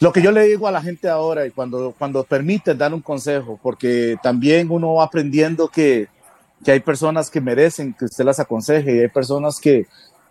Lo 0.00 0.12
que 0.12 0.22
yo 0.22 0.32
le 0.32 0.44
digo 0.44 0.66
a 0.66 0.72
la 0.72 0.80
gente 0.80 1.08
ahora, 1.08 1.46
y 1.46 1.50
cuando, 1.50 1.94
cuando 1.98 2.24
permite 2.24 2.74
dar 2.74 2.94
un 2.94 3.02
consejo, 3.02 3.58
porque 3.62 4.16
también 4.22 4.70
uno 4.70 4.94
va 4.94 5.04
aprendiendo 5.04 5.68
que, 5.68 6.08
que 6.64 6.72
hay 6.72 6.80
personas 6.80 7.30
que 7.30 7.40
merecen 7.40 7.92
que 7.92 8.06
usted 8.06 8.24
las 8.24 8.40
aconseje 8.40 8.96
y 8.96 9.00
hay 9.00 9.08
personas 9.08 9.58
que, 9.60 9.86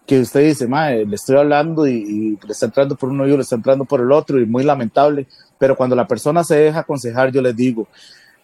que 0.05 0.19
usted 0.19 0.41
dice, 0.41 0.67
mae, 0.67 1.05
le 1.05 1.15
estoy 1.15 1.37
hablando 1.37 1.85
y, 1.87 2.37
le 2.43 2.51
está 2.51 2.65
entrando 2.65 2.95
por 2.95 3.09
uno 3.09 3.27
y 3.27 3.31
le 3.31 3.41
está 3.41 3.55
entrando 3.55 3.85
por 3.85 4.01
el 4.01 4.11
otro 4.11 4.39
y 4.39 4.45
muy 4.45 4.63
lamentable, 4.63 5.27
pero 5.57 5.75
cuando 5.75 5.95
la 5.95 6.07
persona 6.07 6.43
se 6.43 6.55
deja 6.55 6.79
aconsejar, 6.79 7.31
yo 7.31 7.41
les 7.41 7.55
digo, 7.55 7.87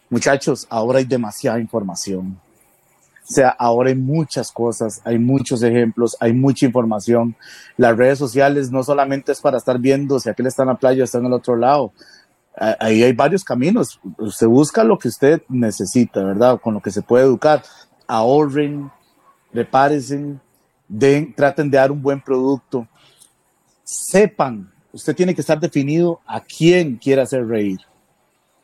muchachos, 0.10 0.68
ahora 0.70 1.00
hay 1.00 1.06
demasiada 1.06 1.60
información. 1.60 2.38
O 3.28 3.34
sea, 3.34 3.50
ahora 3.50 3.90
hay 3.90 3.96
muchas 3.96 4.52
cosas, 4.52 5.02
hay 5.04 5.18
muchos 5.18 5.64
ejemplos, 5.64 6.16
hay 6.20 6.32
mucha 6.32 6.68
información. 6.68 7.36
Las 7.76 7.98
redes 7.98 8.20
sociales 8.20 8.70
no 8.70 8.84
solamente 8.84 9.32
es 9.32 9.42
para 9.42 9.58
estar 9.58 9.80
viendo 9.80 10.20
si 10.20 10.30
aquel 10.30 10.46
está 10.46 10.62
en 10.62 10.70
la 10.70 10.76
playa 10.76 11.02
o 11.02 11.06
está 11.06 11.18
en 11.18 11.26
el 11.26 11.34
otro 11.34 11.56
lado. 11.56 11.92
Ahí 12.56 13.02
hay 13.02 13.14
varios 13.14 13.44
caminos. 13.44 14.00
Usted 14.20 14.46
busca 14.46 14.84
lo 14.84 15.00
que 15.00 15.08
usted 15.08 15.42
necesita, 15.50 16.24
¿verdad? 16.24 16.62
Con 16.62 16.76
lo 16.76 16.82
que 16.82 16.92
se 16.92 17.02
puede 17.02 17.26
educar. 17.26 17.64
Ahorren, 18.08 18.92
prepárense, 19.52 20.36
den, 20.88 21.34
traten 21.34 21.70
de 21.70 21.78
dar 21.78 21.92
un 21.92 22.02
buen 22.02 22.22
producto. 22.22 22.88
Sepan, 23.84 24.72
usted 24.92 25.16
tiene 25.16 25.36
que 25.36 25.42
estar 25.42 25.60
definido 25.60 26.22
a 26.26 26.42
quién 26.42 26.98
quiere 26.98 27.22
hacer 27.22 27.46
reír. 27.48 27.80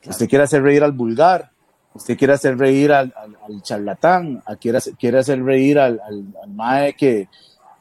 Usted 0.05 0.27
quiere 0.27 0.43
hacer 0.43 0.63
reír 0.63 0.84
al 0.84 0.93
vulgar, 0.93 1.51
usted 1.93 2.17
quiere 2.17 2.34
hacer 2.34 2.57
reír 2.57 2.91
al, 2.91 3.13
charlatán, 3.62 4.41
quiere, 4.60 4.79
quiere, 4.97 5.19
hacer 5.19 5.43
reír 5.43 5.77
al, 5.77 5.99
al, 5.99 6.49
mae 6.49 6.93
que, 6.93 7.27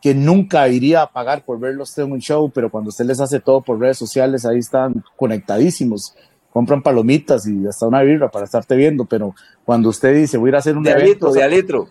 que 0.03 0.15
nunca 0.15 0.69
iría 0.69 1.03
a 1.03 1.11
pagar 1.11 1.45
por 1.45 1.59
verlo 1.59 1.85
usted 1.85 2.03
en 2.03 2.13
un 2.13 2.21
show, 2.21 2.51
pero 2.51 2.71
cuando 2.71 2.91
usted 2.91 3.07
les 3.07 3.21
hace 3.21 3.41
todo 3.41 3.63
por 3.63 3.79
redes 3.79 3.97
sociales, 3.97 4.45
ahí 4.45 4.59
están 4.59 5.03
conectadísimos, 5.17 6.15
compran 6.53 6.83
palomitas 6.83 7.47
y 7.47 7.67
hasta 7.67 7.87
una 7.87 8.03
birra 8.03 8.31
para 8.31 8.45
estarte 8.45 8.77
viendo, 8.77 9.07
pero 9.07 9.35
cuando 9.65 9.89
usted 9.89 10.15
dice 10.15 10.37
voy 10.37 10.49
a 10.49 10.51
ir 10.51 10.55
a 10.57 10.59
hacer 10.59 10.77
un 10.77 10.83
de 10.83 10.91
evento, 10.91 11.33
de 11.33 11.49
litro. 11.49 11.89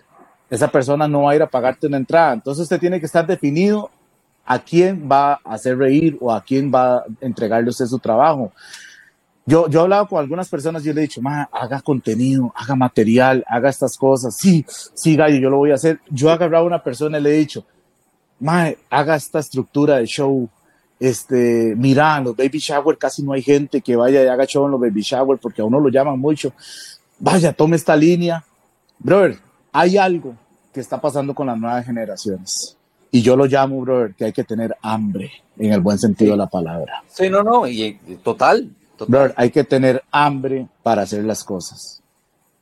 Esa 0.49 0.67
persona 0.67 1.07
no 1.07 1.23
va 1.23 1.31
a 1.31 1.35
ir 1.35 1.41
a 1.41 1.49
pagarte 1.49 1.87
una 1.87 1.97
entrada, 1.97 2.33
entonces 2.33 2.63
usted 2.63 2.79
tiene 2.79 2.99
que 2.99 3.05
estar 3.05 3.25
definido 3.25 3.89
a 4.45 4.57
quién 4.57 5.07
va 5.09 5.33
a 5.33 5.53
hacer 5.53 5.77
reír 5.77 6.17
o 6.19 6.31
a 6.33 6.41
quién 6.43 6.71
va 6.73 6.97
a 6.97 7.03
entregarle 7.21 7.69
usted 7.69 7.85
su 7.85 7.99
trabajo. 7.99 8.51
Yo, 9.45 9.67
yo 9.67 9.79
he 9.79 9.83
hablado 9.83 10.07
con 10.07 10.19
algunas 10.19 10.49
personas 10.49 10.83
y 10.83 10.87
yo 10.87 10.93
le 10.93 11.01
he 11.01 11.07
dicho, 11.07 11.21
haga 11.51 11.81
contenido, 11.81 12.51
haga 12.55 12.75
material, 12.75 13.43
haga 13.47 13.69
estas 13.69 13.97
cosas. 13.97 14.35
Sí, 14.37 14.65
sí, 14.93 15.15
gallo, 15.15 15.37
yo 15.37 15.49
lo 15.49 15.57
voy 15.57 15.71
a 15.71 15.75
hacer. 15.75 15.99
Yo 16.09 16.29
he 16.29 16.33
agarrado 16.33 16.63
a 16.63 16.67
una 16.67 16.83
persona 16.83 17.19
y 17.19 17.21
le 17.21 17.29
he 17.29 17.37
dicho, 17.39 17.65
haga 18.89 19.15
esta 19.15 19.39
estructura 19.39 19.97
de 19.97 20.05
show. 20.05 20.49
Este, 20.99 21.73
mira, 21.77 22.19
los 22.19 22.35
baby 22.35 22.59
shower 22.59 22.97
casi 22.97 23.23
no 23.23 23.33
hay 23.33 23.41
gente 23.41 23.81
que 23.81 23.95
vaya 23.95 24.23
y 24.23 24.27
haga 24.27 24.45
show 24.45 24.65
en 24.65 24.71
los 24.71 24.81
baby 24.81 25.01
shower 25.01 25.39
porque 25.39 25.61
a 25.61 25.65
uno 25.65 25.79
lo 25.79 25.89
llaman 25.89 26.19
mucho. 26.19 26.53
Vaya, 27.19 27.53
tome 27.53 27.75
esta 27.75 27.95
línea. 27.95 28.43
Brother, 28.97 29.39
hay 29.71 29.97
algo 29.97 30.35
que 30.73 30.79
está 30.79 30.99
pasando 30.99 31.33
con 31.33 31.47
las 31.47 31.57
nuevas 31.57 31.85
generaciones. 31.85 32.77
Y 33.11 33.21
yo 33.21 33.35
lo 33.35 33.45
llamo, 33.45 33.81
brother, 33.81 34.13
que 34.13 34.25
hay 34.25 34.33
que 34.33 34.43
tener 34.43 34.75
hambre, 34.81 35.31
en 35.57 35.73
el 35.73 35.81
buen 35.81 35.97
sentido 35.97 36.31
de 36.31 36.37
la 36.37 36.47
palabra. 36.47 37.03
Sí, 37.07 37.29
no, 37.29 37.43
no, 37.43 37.67
y, 37.67 37.99
total, 38.23 38.69
hay 39.35 39.49
que 39.49 39.63
tener 39.63 40.03
hambre 40.11 40.67
para 40.83 41.03
hacer 41.03 41.23
las 41.23 41.43
cosas. 41.43 42.01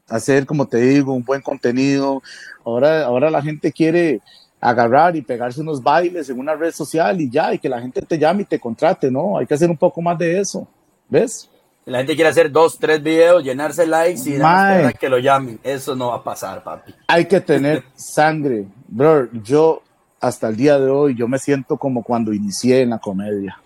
Hacer, 0.08 0.46
como 0.46 0.66
te 0.66 0.78
digo, 0.78 1.14
un 1.14 1.24
buen 1.24 1.42
contenido. 1.42 2.22
Ahora, 2.64 3.06
ahora 3.06 3.30
la 3.30 3.42
gente 3.42 3.74
quiere 3.74 4.22
agarrar 4.60 5.16
y 5.16 5.22
pegarse 5.22 5.62
unos 5.62 5.84
bailes 5.84 6.30
en 6.30 6.40
una 6.40 6.56
red 6.56 6.72
social 6.72 7.20
y 7.20 7.30
ya, 7.30 7.54
y 7.54 7.60
que 7.60 7.70
la 7.70 7.82
gente 7.82 8.02
te 8.02 8.18
llame 8.18 8.44
y 8.44 8.46
te 8.46 8.60
contrate, 8.60 9.12
¿no? 9.12 9.38
Hay 9.38 9.46
que 9.46 9.54
hacer 9.54 9.70
un 9.70 9.78
poco 9.78 10.02
más 10.02 10.18
de 10.18 10.40
eso, 10.40 10.68
¿ves? 11.10 11.50
La 11.88 12.00
gente 12.00 12.16
quiere 12.16 12.30
hacer 12.30 12.52
dos, 12.52 12.78
tres 12.78 13.02
videos, 13.02 13.44
llenarse 13.44 13.88
likes 13.88 14.30
y 14.30 14.38
nada 14.38 14.94
que 14.94 15.10
lo 15.10 15.18
llamen. 15.20 15.60
Eso 15.64 15.96
no 15.96 16.10
va 16.10 16.18
a 16.18 16.24
pasar, 16.24 16.64
papi. 16.64 16.94
Hay 17.08 17.26
que 17.26 17.42
tener 17.42 17.84
sangre. 17.96 18.68
Bro, 18.88 19.30
yo 19.44 19.82
hasta 20.20 20.50
el 20.50 20.56
día 20.56 20.78
de 20.80 20.90
hoy, 20.90 21.16
yo 21.16 21.28
me 21.28 21.40
siento 21.40 21.78
como 21.78 22.04
cuando 22.04 22.34
inicié 22.34 22.82
en 22.82 22.92
la 22.92 23.00
comedia. 23.00 23.60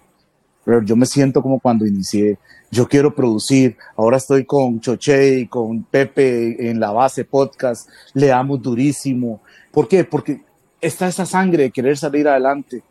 Bro, 0.65 0.84
yo 0.84 0.95
me 0.95 1.05
siento 1.05 1.41
como 1.41 1.60
cuando 1.60 1.86
inicié 1.86 2.38
yo 2.71 2.88
quiero 2.88 3.13
producir. 3.13 3.77
Ahora 3.97 4.17
estoy 4.17 4.45
con 4.45 4.79
Choche 4.79 5.39
y 5.39 5.47
con 5.47 5.84
Pepe 5.84 6.69
en 6.69 6.79
la 6.79 6.91
base 6.91 7.25
podcast. 7.25 7.89
Le 8.13 8.27
damos 8.27 8.62
durísimo. 8.62 9.41
¿Por 9.71 9.88
qué? 9.88 10.05
Porque 10.05 10.41
está 10.79 11.07
esa 11.07 11.25
sangre 11.25 11.63
de 11.63 11.71
querer 11.71 11.97
salir 11.97 12.27
adelante. 12.27 12.81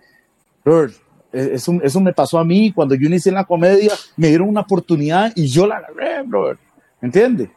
Bro, 0.63 0.91
eso, 1.33 1.73
eso 1.83 2.01
me 2.01 2.13
pasó 2.13 2.39
a 2.39 2.45
mí 2.45 2.73
cuando 2.73 2.95
yo 2.95 3.07
inicié 3.07 3.31
en 3.31 3.37
la 3.37 3.45
comedia. 3.45 3.93
Me 4.17 4.29
dieron 4.29 4.49
una 4.49 4.63
oportunidad 4.63 5.33
y 5.35 5.47
yo 5.47 5.67
la 5.67 5.77
agarré, 5.77 6.23
bro. 6.23 6.57
¿Entiendes? 7.01 7.51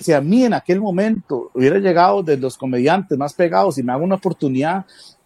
Si 0.00 0.12
a 0.12 0.20
mí 0.20 0.44
en 0.44 0.54
aquel 0.54 0.80
momento 0.80 1.50
hubiera 1.54 1.78
llegado 1.78 2.22
de 2.22 2.36
los 2.36 2.58
comediantes 2.58 3.16
más 3.16 3.32
pegados 3.34 3.78
y 3.78 3.82
me 3.82 3.92
hago 3.92 4.04
una 4.04 4.16
oportunidad, 4.16 4.84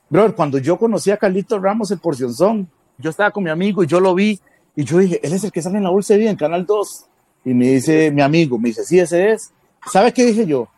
bro, 0.09 0.35
cuando 0.35 0.59
yo 0.59 0.77
conocí 0.77 1.11
a 1.11 1.17
Carlito 1.17 1.59
Ramos 1.59 1.91
en 1.91 1.99
Porcionzón, 1.99 2.69
yo 2.99 3.11
estaba 3.11 3.31
con 3.31 3.43
mi 3.43 3.51
amigo 3.51 3.83
y 3.83 3.87
yo 3.87 4.01
lo 4.01 4.15
vi 4.15 4.39
y 4.77 4.85
yo 4.85 4.99
dije, 4.99 5.21
él 5.23 5.33
es 5.33 5.45
el 5.45 5.53
que 5.53 5.63
sale 5.63 5.79
en 5.79 5.85
la 5.85 5.91
bolsa 5.91 6.15
de 6.15 6.29
en 6.29 6.37
Canal 6.37 6.67
2. 6.67 7.05
Y 7.47 7.55
me 7.55 7.69
dice 7.69 8.11
mi 8.11 8.23
amigo, 8.23 8.59
me 8.59 8.69
dice, 8.69 8.85
sí, 8.85 8.99
ese 8.99 9.33
es. 9.33 9.53
¿Sabes 9.91 10.13
qué 10.13 10.25
dije 10.25 10.47
yo? 10.47 10.69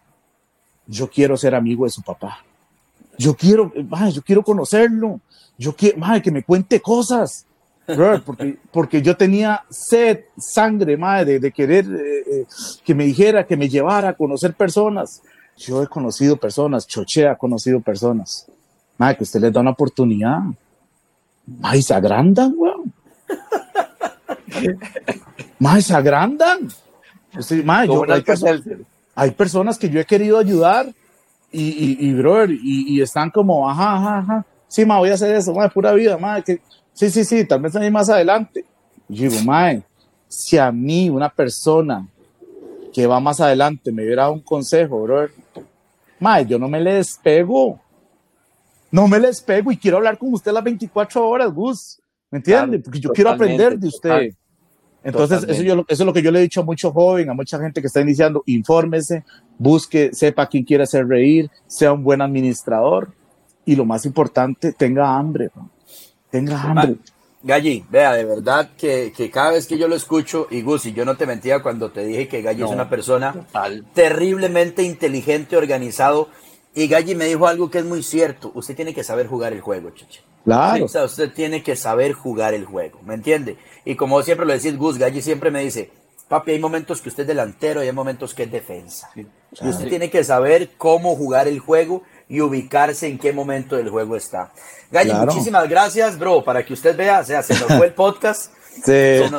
Yo 0.86 1.08
quiero 1.08 1.36
ser 1.36 1.54
amigo 1.54 1.84
de 1.84 1.90
su 1.90 2.02
papá. 2.02 2.44
Yo 3.18 3.34
quiero, 3.34 3.72
yo 3.74 4.22
quiero 4.22 4.42
conocerlo. 4.42 5.20
Yo 5.58 5.74
quiero, 5.74 5.98
que 6.22 6.30
me 6.30 6.42
cuente 6.42 6.80
cosas. 6.80 7.46
porque, 8.24 8.58
porque 8.72 9.02
yo 9.02 9.16
tenía 9.16 9.64
sed, 9.70 10.20
sangre, 10.38 10.96
madre, 10.96 11.38
de, 11.38 11.52
querer 11.52 11.86
eh, 11.86 12.40
eh, 12.40 12.46
que 12.84 12.94
me 12.94 13.04
dijera, 13.04 13.46
que 13.46 13.56
me 13.56 13.68
llevara 13.68 14.10
a 14.10 14.14
conocer 14.14 14.54
personas. 14.54 15.22
Yo 15.56 15.82
he 15.82 15.86
conocido 15.86 16.36
personas, 16.36 16.86
Choche 16.86 17.26
ha 17.26 17.36
conocido 17.36 17.80
personas. 17.80 18.46
Madre, 18.98 19.18
que 19.18 19.24
usted 19.24 19.40
les 19.40 19.52
da 19.52 19.60
una 19.60 19.70
oportunidad. 19.70 20.40
Madre, 21.46 21.82
se 21.82 21.94
agrandan, 21.94 22.54
weón 22.56 22.92
más 25.58 25.84
se 25.84 25.94
agrandan. 25.94 26.68
hay, 29.14 29.30
personas, 29.32 29.78
que 29.78 29.88
yo 29.88 30.00
he 30.00 30.04
querido 30.04 30.38
ayudar 30.38 30.86
y, 31.52 32.08
y, 32.08 32.12
brother, 32.14 32.50
y, 32.50 33.00
están 33.00 33.30
como, 33.30 33.68
ajá, 33.68 33.96
ajá, 33.96 34.18
ajá. 34.18 34.44
Sí, 34.68 34.84
ma, 34.84 34.98
voy 34.98 35.10
a 35.10 35.14
hacer 35.14 35.34
eso, 35.34 35.54
ma, 35.54 35.68
pura 35.68 35.92
vida, 35.92 36.18
ma, 36.18 36.42
que, 36.42 36.60
sí, 36.92 37.10
sí, 37.10 37.24
sí, 37.24 37.44
tal 37.44 37.60
vez 37.60 37.76
ahí 37.76 37.90
más 37.90 38.08
adelante. 38.08 38.64
Y 39.08 39.28
digo, 39.28 39.42
ma, 39.44 39.74
si 40.28 40.58
a 40.58 40.72
mí 40.72 41.08
una 41.08 41.28
persona 41.28 42.06
que 42.92 43.06
va 43.06 43.20
más 43.20 43.40
adelante 43.40 43.92
me 43.92 44.02
diera 44.02 44.28
un 44.30 44.40
consejo, 44.40 45.02
brother, 45.02 45.30
ma, 46.18 46.40
yo 46.40 46.58
no 46.58 46.68
me 46.68 46.80
le 46.80 46.94
despego. 46.94 47.80
No 48.90 49.08
me 49.08 49.18
le 49.18 49.28
despego 49.28 49.70
y 49.70 49.76
quiero 49.76 49.98
hablar 49.98 50.16
con 50.16 50.32
usted 50.32 50.52
las 50.52 50.64
24 50.64 51.28
horas, 51.28 51.52
Gus. 51.52 52.00
¿Me 52.30 52.38
entiende? 52.38 52.78
Porque 52.78 53.00
yo 53.00 53.10
quiero 53.10 53.30
aprender 53.30 53.78
de 53.78 53.88
usted. 53.88 54.30
Entonces, 55.04 55.44
eso, 55.44 55.62
yo, 55.62 55.74
eso, 55.74 56.02
es 56.02 56.06
lo 56.06 56.12
que 56.12 56.22
yo 56.22 56.32
le 56.32 56.40
he 56.40 56.42
dicho 56.42 56.62
a 56.62 56.64
muchos 56.64 56.92
jóvenes, 56.92 57.28
a 57.28 57.34
mucha 57.34 57.58
gente 57.60 57.80
que 57.80 57.86
está 57.86 58.00
iniciando, 58.00 58.42
infórmese, 58.46 59.24
busque, 59.56 60.12
sepa 60.12 60.48
quién 60.48 60.64
quiere 60.64 60.82
hacer 60.82 61.06
reír, 61.06 61.48
sea 61.68 61.92
un 61.92 62.02
buen 62.02 62.20
administrador 62.20 63.12
y 63.66 63.76
lo 63.76 63.84
más 63.84 64.06
importante, 64.06 64.72
tenga 64.72 65.16
hambre, 65.16 65.50
tenga 66.30 66.62
hambre. 66.62 66.96
Galli, 67.42 67.84
vea, 67.90 68.14
de 68.14 68.24
verdad 68.24 68.70
que, 68.76 69.12
que, 69.14 69.30
cada 69.30 69.52
vez 69.52 69.66
que 69.66 69.76
yo 69.76 69.86
lo 69.86 69.94
escucho, 69.94 70.48
y 70.50 70.62
Gusi, 70.62 70.92
yo 70.92 71.04
no 71.04 71.16
te 71.16 71.26
mentía 71.26 71.62
cuando 71.62 71.90
te 71.90 72.04
dije 72.04 72.26
que 72.26 72.42
Galli 72.42 72.62
es 72.62 72.70
una 72.70 72.88
persona 72.88 73.34
terriblemente 73.92 74.82
inteligente, 74.82 75.56
organizado, 75.56 76.28
y 76.74 76.88
Galli 76.88 77.14
me 77.14 77.26
dijo 77.26 77.46
algo 77.46 77.70
que 77.70 77.78
es 77.78 77.84
muy 77.84 78.02
cierto, 78.02 78.50
usted 78.54 78.74
tiene 78.74 78.94
que 78.94 79.04
saber 79.04 79.26
jugar 79.26 79.52
el 79.52 79.60
juego, 79.60 79.90
chiche. 79.90 80.22
Claro. 80.44 80.84
o 80.84 80.88
sea, 80.88 81.04
usted 81.04 81.32
tiene 81.32 81.64
que 81.64 81.74
saber 81.74 82.12
jugar 82.12 82.54
el 82.54 82.64
juego, 82.64 83.00
¿me 83.04 83.14
entiende? 83.14 83.56
Y 83.84 83.96
como 83.96 84.22
siempre 84.22 84.46
lo 84.46 84.52
decís, 84.52 84.76
Gus, 84.76 84.96
Galli 84.96 85.20
siempre 85.20 85.50
me 85.50 85.60
dice, 85.60 85.90
papi, 86.28 86.52
hay 86.52 86.58
momentos 86.58 87.00
que 87.00 87.08
usted 87.08 87.22
es 87.22 87.28
delantero 87.28 87.82
y 87.82 87.86
hay 87.86 87.92
momentos 87.92 88.34
que 88.34 88.44
es 88.44 88.50
defensa. 88.50 89.10
Y 89.14 89.68
usted 89.68 89.88
tiene 89.88 90.10
que 90.10 90.24
saber 90.24 90.70
cómo 90.76 91.14
jugar 91.16 91.48
el 91.48 91.58
juego 91.58 92.02
y 92.28 92.40
ubicarse 92.40 93.06
en 93.06 93.18
qué 93.18 93.32
momento 93.32 93.76
del 93.76 93.88
juego 93.88 94.16
está. 94.16 94.52
Galli, 94.90 95.12
muchísimas 95.12 95.68
gracias, 95.68 96.18
bro, 96.18 96.42
para 96.42 96.64
que 96.64 96.72
usted 96.72 96.96
vea, 96.96 97.20
o 97.20 97.24
sea, 97.24 97.42
se 97.42 97.54
nos 97.54 97.72
fue 97.72 97.86
el 97.86 97.94
podcast. 97.94 98.52
Sí. 98.76 98.82
Se, 98.82 99.30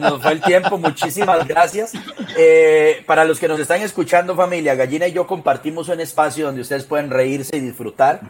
nos, 0.00 0.22
fue 0.22 0.30
el 0.30 0.40
tiempo, 0.40 0.78
muchísimas 0.78 1.48
gracias. 1.48 1.90
Eh, 2.36 3.02
para 3.04 3.24
los 3.24 3.40
que 3.40 3.48
nos 3.48 3.58
están 3.58 3.82
escuchando, 3.82 4.36
familia, 4.36 4.76
Gallina 4.76 5.08
y 5.08 5.12
yo 5.12 5.26
compartimos 5.26 5.88
un 5.88 5.98
espacio 5.98 6.46
donde 6.46 6.60
ustedes 6.60 6.84
pueden 6.84 7.10
reírse 7.10 7.56
y 7.56 7.60
disfrutar 7.60 8.20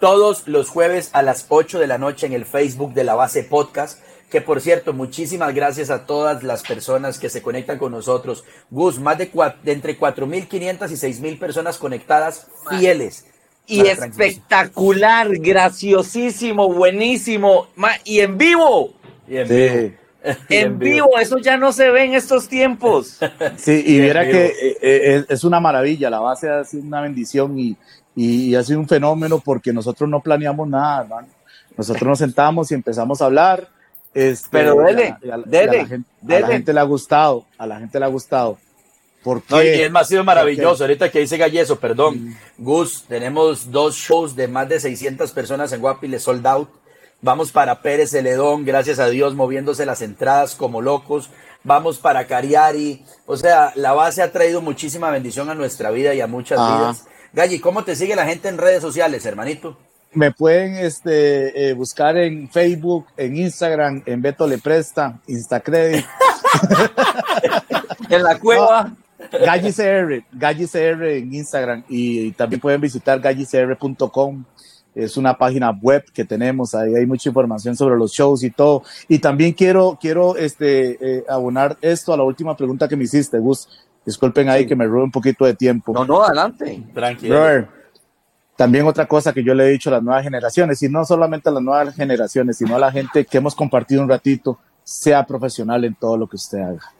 todos 0.00 0.48
los 0.48 0.68
jueves 0.68 1.10
a 1.12 1.22
las 1.22 1.46
8 1.48 1.78
de 1.78 1.86
la 1.86 1.98
noche 1.98 2.26
en 2.26 2.32
el 2.32 2.44
Facebook 2.44 2.92
de 2.92 3.04
la 3.04 3.14
base 3.14 3.44
podcast. 3.44 4.00
Que 4.30 4.40
por 4.40 4.60
cierto, 4.60 4.92
muchísimas 4.92 5.54
gracias 5.54 5.90
a 5.90 6.06
todas 6.06 6.42
las 6.42 6.64
personas 6.64 7.20
que 7.20 7.30
se 7.30 7.40
conectan 7.40 7.78
con 7.78 7.92
nosotros. 7.92 8.44
Gus, 8.70 8.98
más 8.98 9.16
de, 9.16 9.30
de 9.62 9.72
entre 9.72 9.96
4.500 9.96 10.90
y 10.90 10.94
6.000 10.94 11.38
personas 11.38 11.78
conectadas 11.78 12.48
fieles. 12.68 13.26
Y 13.66 13.80
espectacular, 13.80 15.38
graciosísimo, 15.38 16.72
buenísimo. 16.72 17.68
Y 18.04 18.20
en 18.20 18.36
vivo. 18.36 18.92
Y 19.28 19.38
en 19.38 19.48
vivo. 19.48 19.96
En, 20.48 20.78
vivo. 20.78 21.18
eso 21.18 21.36
ya 21.36 21.58
no 21.58 21.70
se 21.70 21.90
ve 21.90 22.04
en 22.04 22.14
estos 22.14 22.48
tiempos. 22.48 23.18
Sí, 23.58 23.82
y 23.86 24.00
viera 24.00 24.24
que 24.24 24.46
eh, 24.46 24.76
eh, 24.80 25.24
es 25.28 25.44
una 25.44 25.60
maravilla, 25.60 26.08
la 26.08 26.18
base 26.18 26.48
ha 26.48 26.64
sido 26.64 26.82
una 26.82 27.02
bendición 27.02 27.58
y, 27.58 27.76
y, 28.16 28.54
ha 28.54 28.62
sido 28.62 28.80
un 28.80 28.88
fenómeno 28.88 29.38
porque 29.38 29.72
nosotros 29.72 30.08
no 30.08 30.20
planeamos 30.20 30.66
nada, 30.66 31.02
hermano. 31.02 31.28
Nosotros 31.76 32.08
nos 32.08 32.18
sentamos 32.18 32.70
y 32.70 32.74
empezamos 32.74 33.20
a 33.20 33.26
hablar. 33.26 33.68
Este, 34.14 34.48
Pero 34.50 34.76
dele, 34.76 35.16
a, 35.30 35.36
la 35.36 36.46
gente, 36.46 36.72
le 36.72 36.80
ha 36.80 36.84
gustado, 36.84 37.44
a 37.58 37.66
la 37.66 37.80
gente 37.80 37.98
le 37.98 38.04
ha 38.04 38.08
gustado. 38.08 38.58
No, 39.48 39.62
y 39.62 39.68
es 39.68 39.90
más, 39.90 40.08
sido 40.08 40.24
maravilloso. 40.24 40.84
Ahorita 40.84 41.10
que 41.10 41.20
dice 41.20 41.36
Galleso, 41.36 41.78
perdón. 41.80 42.36
Gus, 42.58 43.04
tenemos 43.08 43.70
dos 43.70 43.96
shows 43.96 44.36
de 44.36 44.48
más 44.48 44.68
de 44.68 44.80
600 44.80 45.32
personas 45.32 45.72
en 45.72 45.80
Guapiles 45.80 46.22
sold 46.22 46.46
out. 46.46 46.68
Vamos 47.22 47.52
para 47.52 47.80
Pérez 47.80 48.10
Celedón, 48.10 48.66
gracias 48.66 48.98
a 48.98 49.08
Dios, 49.08 49.34
moviéndose 49.34 49.86
las 49.86 50.02
entradas 50.02 50.54
como 50.54 50.82
locos. 50.82 51.30
Vamos 51.62 51.98
para 51.98 52.26
Cariari. 52.26 53.02
O 53.24 53.38
sea, 53.38 53.72
la 53.76 53.92
base 53.94 54.20
ha 54.20 54.30
traído 54.30 54.60
muchísima 54.60 55.10
bendición 55.10 55.48
a 55.48 55.54
nuestra 55.54 55.90
vida 55.90 56.12
y 56.12 56.20
a 56.20 56.26
muchas 56.26 56.58
Ah. 56.60 56.76
vidas. 56.76 57.04
Galli, 57.32 57.58
¿cómo 57.60 57.82
te 57.82 57.96
sigue 57.96 58.14
la 58.14 58.26
gente 58.26 58.48
en 58.48 58.58
redes 58.58 58.82
sociales, 58.82 59.24
hermanito? 59.24 59.78
Me 60.12 60.30
pueden 60.30 60.76
este, 60.76 61.70
eh, 61.70 61.72
buscar 61.72 62.16
en 62.18 62.48
Facebook, 62.50 63.06
en 63.16 63.36
Instagram, 63.36 64.02
en 64.06 64.22
Beto 64.22 64.46
Le 64.46 64.58
Presta, 64.58 65.18
Instacredit. 65.26 66.04
en 68.10 68.22
la 68.22 68.38
cueva. 68.38 68.92
CR, 69.30 70.24
Galli 70.32 70.66
CR 70.66 71.04
en 71.04 71.34
Instagram 71.34 71.84
y, 71.88 72.32
también 72.32 72.60
pueden 72.60 72.80
visitar 72.80 73.20
gallicr.com. 73.20 74.44
Es 74.94 75.16
una 75.16 75.36
página 75.36 75.70
web 75.70 76.04
que 76.12 76.24
tenemos, 76.24 76.72
ahí 76.74 76.94
hay 76.94 77.04
mucha 77.04 77.28
información 77.28 77.74
sobre 77.74 77.96
los 77.96 78.12
shows 78.12 78.44
y 78.44 78.50
todo. 78.50 78.84
Y 79.08 79.18
también 79.18 79.52
quiero, 79.52 79.98
quiero 80.00 80.36
este, 80.36 80.98
eh, 81.00 81.24
abonar 81.28 81.76
esto 81.80 82.12
a 82.12 82.16
la 82.16 82.22
última 82.22 82.56
pregunta 82.56 82.86
que 82.86 82.96
me 82.96 83.04
hiciste, 83.04 83.38
Gus. 83.38 83.68
Disculpen 84.06 84.48
ahí 84.48 84.66
que 84.66 84.76
me 84.76 84.86
robe 84.86 85.04
un 85.04 85.10
poquito 85.10 85.46
de 85.46 85.54
tiempo. 85.54 85.92
No, 85.92 86.04
no, 86.04 86.22
adelante. 86.22 86.80
Tranquilo. 86.94 87.34
Brother, 87.34 87.68
también 88.56 88.86
otra 88.86 89.06
cosa 89.06 89.32
que 89.32 89.42
yo 89.42 89.54
le 89.54 89.66
he 89.66 89.70
dicho 89.70 89.90
a 89.90 89.94
las 89.94 90.02
nuevas 90.02 90.22
generaciones, 90.22 90.80
y 90.82 90.88
no 90.88 91.04
solamente 91.04 91.48
a 91.48 91.52
las 91.52 91.62
nuevas 91.62 91.94
generaciones, 91.94 92.58
sino 92.58 92.76
a 92.76 92.78
la 92.78 92.92
gente 92.92 93.24
que 93.24 93.38
hemos 93.38 93.54
compartido 93.54 94.02
un 94.02 94.08
ratito, 94.08 94.58
sea 94.84 95.26
profesional 95.26 95.84
en 95.84 95.94
todo 95.94 96.16
lo 96.16 96.28
que 96.28 96.36
usted 96.36 96.58
haga. 96.58 96.92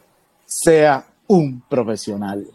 Sea 0.47 1.05
un 1.27 1.63
profesional. 1.69 2.47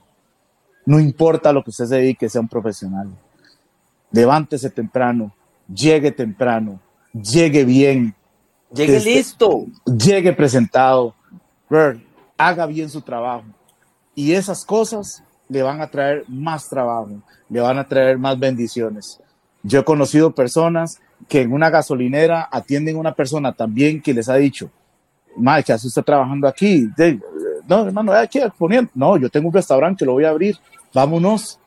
No 0.85 0.99
importa 0.99 1.53
lo 1.53 1.63
que 1.63 1.69
usted 1.69 1.85
se 1.85 1.95
dedique, 1.95 2.29
sea 2.29 2.41
un 2.41 2.47
profesional. 2.47 3.09
Levántese 4.11 4.69
temprano, 4.69 5.33
llegue 5.71 6.11
temprano, 6.11 6.79
llegue 7.13 7.63
bien. 7.63 8.15
Llegue 8.73 8.97
Este, 8.97 9.09
listo. 9.09 9.65
Llegue 9.85 10.33
presentado. 10.33 11.13
Brother, 11.69 11.99
haga 12.37 12.65
bien 12.65 12.89
su 12.89 13.01
trabajo. 13.01 13.45
Y 14.15 14.33
esas 14.33 14.65
cosas 14.65 15.23
le 15.47 15.61
van 15.63 15.81
a 15.81 15.89
traer 15.89 16.25
más 16.27 16.69
trabajo, 16.69 17.21
le 17.49 17.59
van 17.59 17.77
a 17.77 17.87
traer 17.87 18.17
más 18.17 18.37
bendiciones. 18.39 19.19
Yo 19.63 19.79
he 19.79 19.83
conocido 19.83 20.31
personas 20.31 20.99
que 21.27 21.41
en 21.41 21.51
una 21.51 21.69
gasolinera 21.69 22.47
atienden 22.51 22.95
a 22.95 22.99
una 22.99 23.13
persona 23.13 23.51
también 23.53 24.01
que 24.01 24.13
les 24.13 24.29
ha 24.29 24.35
dicho, 24.35 24.71
Mae, 25.35 25.63
¿qué 25.63 25.73
hace 25.73 25.87
usted 25.87 26.03
trabajando 26.03 26.47
aquí? 26.47 26.89
No, 27.69 27.85
hermano, 27.85 28.11
aquí 28.13 28.39
poniendo. 28.57 28.91
No, 28.95 29.15
yo 29.15 29.29
tengo 29.29 29.47
un 29.47 29.53
restaurante 29.53 29.99
que 29.99 30.05
lo 30.05 30.13
voy 30.13 30.25
a 30.25 30.29
abrir. 30.29 30.57
Vámonos. 30.91 31.59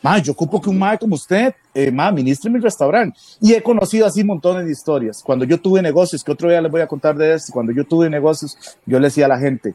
Mae, 0.00 0.22
yo 0.22 0.32
ocupo 0.32 0.60
que 0.60 0.70
un 0.70 0.78
mae 0.78 0.98
como 0.98 1.16
usted, 1.16 1.54
eh, 1.74 1.90
mae, 1.90 2.12
ministre 2.12 2.50
mi 2.50 2.60
restaurante. 2.60 3.18
Y 3.40 3.52
he 3.52 3.62
conocido 3.62 4.06
así 4.06 4.22
montones 4.22 4.66
de 4.66 4.72
historias. 4.72 5.22
Cuando 5.22 5.44
yo 5.44 5.60
tuve 5.60 5.82
negocios, 5.82 6.22
que 6.22 6.32
otro 6.32 6.48
día 6.48 6.60
les 6.60 6.70
voy 6.70 6.80
a 6.80 6.86
contar 6.86 7.16
de 7.16 7.34
esto, 7.34 7.52
cuando 7.52 7.72
yo 7.72 7.84
tuve 7.84 8.08
negocios, 8.08 8.56
yo 8.86 8.98
le 8.98 9.08
decía 9.08 9.26
a 9.26 9.28
la 9.28 9.38
gente, 9.38 9.74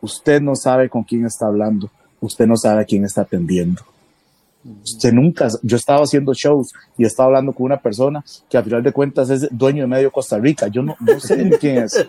usted 0.00 0.40
no 0.40 0.54
sabe 0.54 0.88
con 0.88 1.02
quién 1.02 1.24
está 1.26 1.46
hablando, 1.46 1.90
usted 2.20 2.46
no 2.46 2.56
sabe 2.56 2.82
a 2.82 2.84
quién 2.84 3.04
está 3.04 3.22
atendiendo. 3.22 3.82
Usted 4.82 5.12
nunca, 5.12 5.48
yo 5.62 5.76
estaba 5.76 6.02
haciendo 6.02 6.32
shows 6.34 6.72
y 6.96 7.04
estaba 7.04 7.26
hablando 7.28 7.52
con 7.52 7.66
una 7.66 7.80
persona 7.80 8.24
que 8.48 8.58
a 8.58 8.62
final 8.62 8.82
de 8.82 8.92
cuentas 8.92 9.30
es 9.30 9.46
dueño 9.50 9.82
de 9.82 9.88
medio 9.88 10.10
Costa 10.10 10.38
Rica. 10.38 10.68
Yo 10.68 10.82
no, 10.82 10.96
no 11.00 11.20
sé 11.20 11.36
ni 11.44 11.50
quién 11.56 11.84
es, 11.84 12.06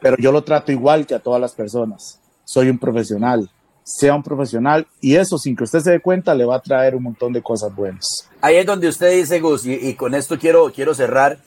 pero 0.00 0.16
yo 0.18 0.32
lo 0.32 0.42
trato 0.42 0.72
igual 0.72 1.06
que 1.06 1.14
a 1.14 1.18
todas 1.18 1.40
las 1.40 1.52
personas. 1.52 2.20
Soy 2.44 2.68
un 2.68 2.78
profesional, 2.78 3.50
sea 3.82 4.14
un 4.14 4.22
profesional 4.22 4.86
y 5.00 5.16
eso 5.16 5.36
sin 5.38 5.56
que 5.56 5.64
usted 5.64 5.80
se 5.80 5.90
dé 5.90 6.00
cuenta 6.00 6.34
le 6.34 6.44
va 6.44 6.56
a 6.56 6.62
traer 6.62 6.94
un 6.94 7.02
montón 7.02 7.32
de 7.32 7.42
cosas 7.42 7.74
buenas. 7.74 8.06
Ahí 8.40 8.56
es 8.56 8.66
donde 8.66 8.88
usted 8.88 9.12
dice, 9.12 9.40
Gus, 9.40 9.66
y, 9.66 9.74
y 9.74 9.94
con 9.94 10.14
esto 10.14 10.38
quiero, 10.38 10.72
quiero 10.72 10.94
cerrar. 10.94 11.38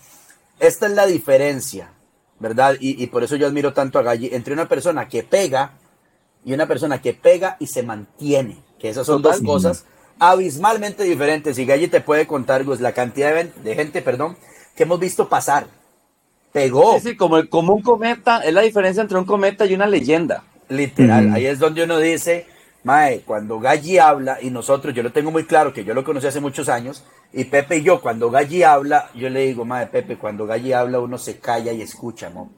Esta 0.60 0.88
es 0.88 0.94
la 0.94 1.06
diferencia, 1.06 1.92
¿verdad? 2.40 2.76
Y, 2.80 3.02
y 3.02 3.08
por 3.08 3.24
eso 3.24 3.36
yo 3.36 3.48
admiro 3.48 3.74
tanto 3.74 4.00
a 4.00 4.04
Galli, 4.04 4.30
entre 4.34 4.54
una 4.54 4.68
persona 4.68 5.08
que 5.08 5.24
pega 5.24 5.72
y 6.46 6.54
una 6.54 6.68
persona 6.68 7.02
que 7.02 7.14
pega 7.14 7.58
y 7.60 7.68
se 7.68 7.84
mantiene, 7.84 8.58
que 8.80 8.90
esas 8.90 9.08
son 9.08 9.22
Total. 9.22 9.40
dos 9.42 9.48
cosas 9.48 9.86
abismalmente 10.20 11.04
diferentes. 11.04 11.58
Y 11.60 11.66
Galli 11.66 11.88
te 11.88 12.02
puede 12.02 12.28
contar, 12.28 12.64
Gus, 12.64 12.80
la 12.82 12.94
cantidad 12.94 13.34
de, 13.46 13.76
gente, 13.76 14.02
perdón, 14.02 14.38
que 14.76 14.84
hemos 14.84 15.00
visto 15.00 15.28
pasar. 15.30 15.68
Pegó. 16.52 17.00
Sí, 17.00 17.10
sí, 17.10 17.16
como, 17.18 17.38
el- 17.38 17.50
como 17.50 17.74
un 17.74 17.82
cometa, 17.82 18.40
es 18.42 18.54
la 18.54 18.62
diferencia 18.62 19.02
entre 19.02 19.18
un 19.18 19.26
cometa 19.26 19.66
y 19.66 19.74
una 19.74 19.88
leyenda. 19.88 20.44
Literal, 20.70 21.32
ahí 21.34 21.46
es 21.46 21.60
donde 21.60 21.84
uno 21.84 22.00
dice, 22.00 22.48
Mae, 22.84 23.22
cuando 23.22 23.60
Galli 23.60 24.00
habla, 24.00 24.40
y 24.42 24.50
nosotros, 24.50 24.94
yo 24.96 25.04
lo 25.04 25.12
tengo 25.12 25.30
muy 25.32 25.46
claro, 25.46 25.74
que 25.74 25.84
yo 25.84 25.94
lo 25.94 26.04
conocí 26.04 26.28
hace 26.28 26.40
muchos 26.40 26.70
años, 26.70 27.04
y 27.34 27.44
Pepe 27.44 27.78
y 27.78 27.84
yo, 27.84 28.02
cuando 28.02 28.32
Galli 28.32 28.64
habla, 28.64 29.10
yo 29.14 29.30
le 29.30 29.42
digo, 29.48 29.66
Mae, 29.66 29.88
Pepe, 29.88 30.18
cuando 30.18 30.46
Galli 30.48 30.74
habla, 30.74 31.00
uno 31.00 31.18
se 31.18 31.38
calla 31.40 31.72
y 31.72 31.82
escucha, 31.82 32.30
¿no? 32.30 32.50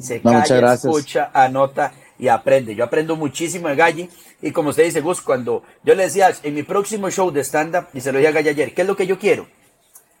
Se 0.00 0.20
No, 0.22 0.32
muchas 0.32 0.48
calla, 0.48 0.60
gracias. 0.60 0.84
escucha, 0.84 1.30
anota 1.32 1.92
y 2.18 2.28
aprende. 2.28 2.74
Yo 2.74 2.84
aprendo 2.84 3.16
muchísimo 3.16 3.68
de 3.68 3.76
Galli, 3.76 4.10
y 4.42 4.52
como 4.52 4.70
usted 4.70 4.84
dice, 4.84 5.00
Gus, 5.00 5.20
cuando 5.20 5.62
yo 5.82 5.94
le 5.94 6.04
decía, 6.04 6.30
en 6.42 6.54
mi 6.54 6.62
próximo 6.62 7.10
show 7.10 7.30
de 7.30 7.42
stand-up, 7.42 7.86
y 7.94 8.00
se 8.00 8.12
lo 8.12 8.18
dije 8.18 8.28
a 8.28 8.32
Galli 8.32 8.48
ayer, 8.50 8.74
¿qué 8.74 8.82
es 8.82 8.88
lo 8.88 8.96
que 8.96 9.06
yo 9.06 9.18
quiero? 9.18 9.46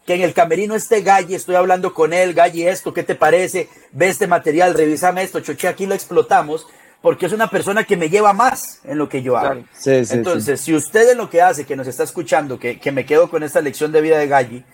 que 0.06 0.14
en 0.14 0.22
el 0.22 0.32
camerino 0.32 0.76
esté 0.76 1.02
Galli, 1.02 1.34
estoy 1.34 1.56
hablando 1.56 1.92
con 1.92 2.12
él, 2.12 2.32
Galli, 2.32 2.66
esto, 2.66 2.94
¿qué 2.94 3.02
te 3.02 3.16
parece? 3.16 3.68
Ve 3.90 4.08
este 4.08 4.28
material, 4.28 4.72
revísame 4.72 5.24
esto, 5.24 5.40
choche, 5.40 5.66
aquí 5.66 5.84
lo 5.84 5.94
explotamos, 5.94 6.66
porque 7.02 7.26
es 7.26 7.32
una 7.32 7.50
persona 7.50 7.82
que 7.82 7.96
me 7.96 8.08
lleva 8.08 8.32
más 8.32 8.80
en 8.84 8.98
lo 8.98 9.08
que 9.08 9.20
yo 9.20 9.36
hago. 9.36 9.62
Claro. 9.62 9.68
Sí, 9.72 10.04
sí, 10.04 10.14
Entonces, 10.14 10.60
si 10.60 10.74
usted 10.74 11.10
es 11.10 11.16
lo 11.16 11.28
que 11.28 11.42
hace, 11.42 11.66
que 11.66 11.74
nos 11.74 11.88
está 11.88 12.04
escuchando, 12.04 12.58
que, 12.58 12.78
que 12.78 12.92
me 12.92 13.04
quedo 13.04 13.28
con 13.28 13.42
esta 13.42 13.60
lección 13.60 13.90
de 13.90 14.00
vida 14.00 14.16
de 14.16 14.28
Galli, 14.28 14.64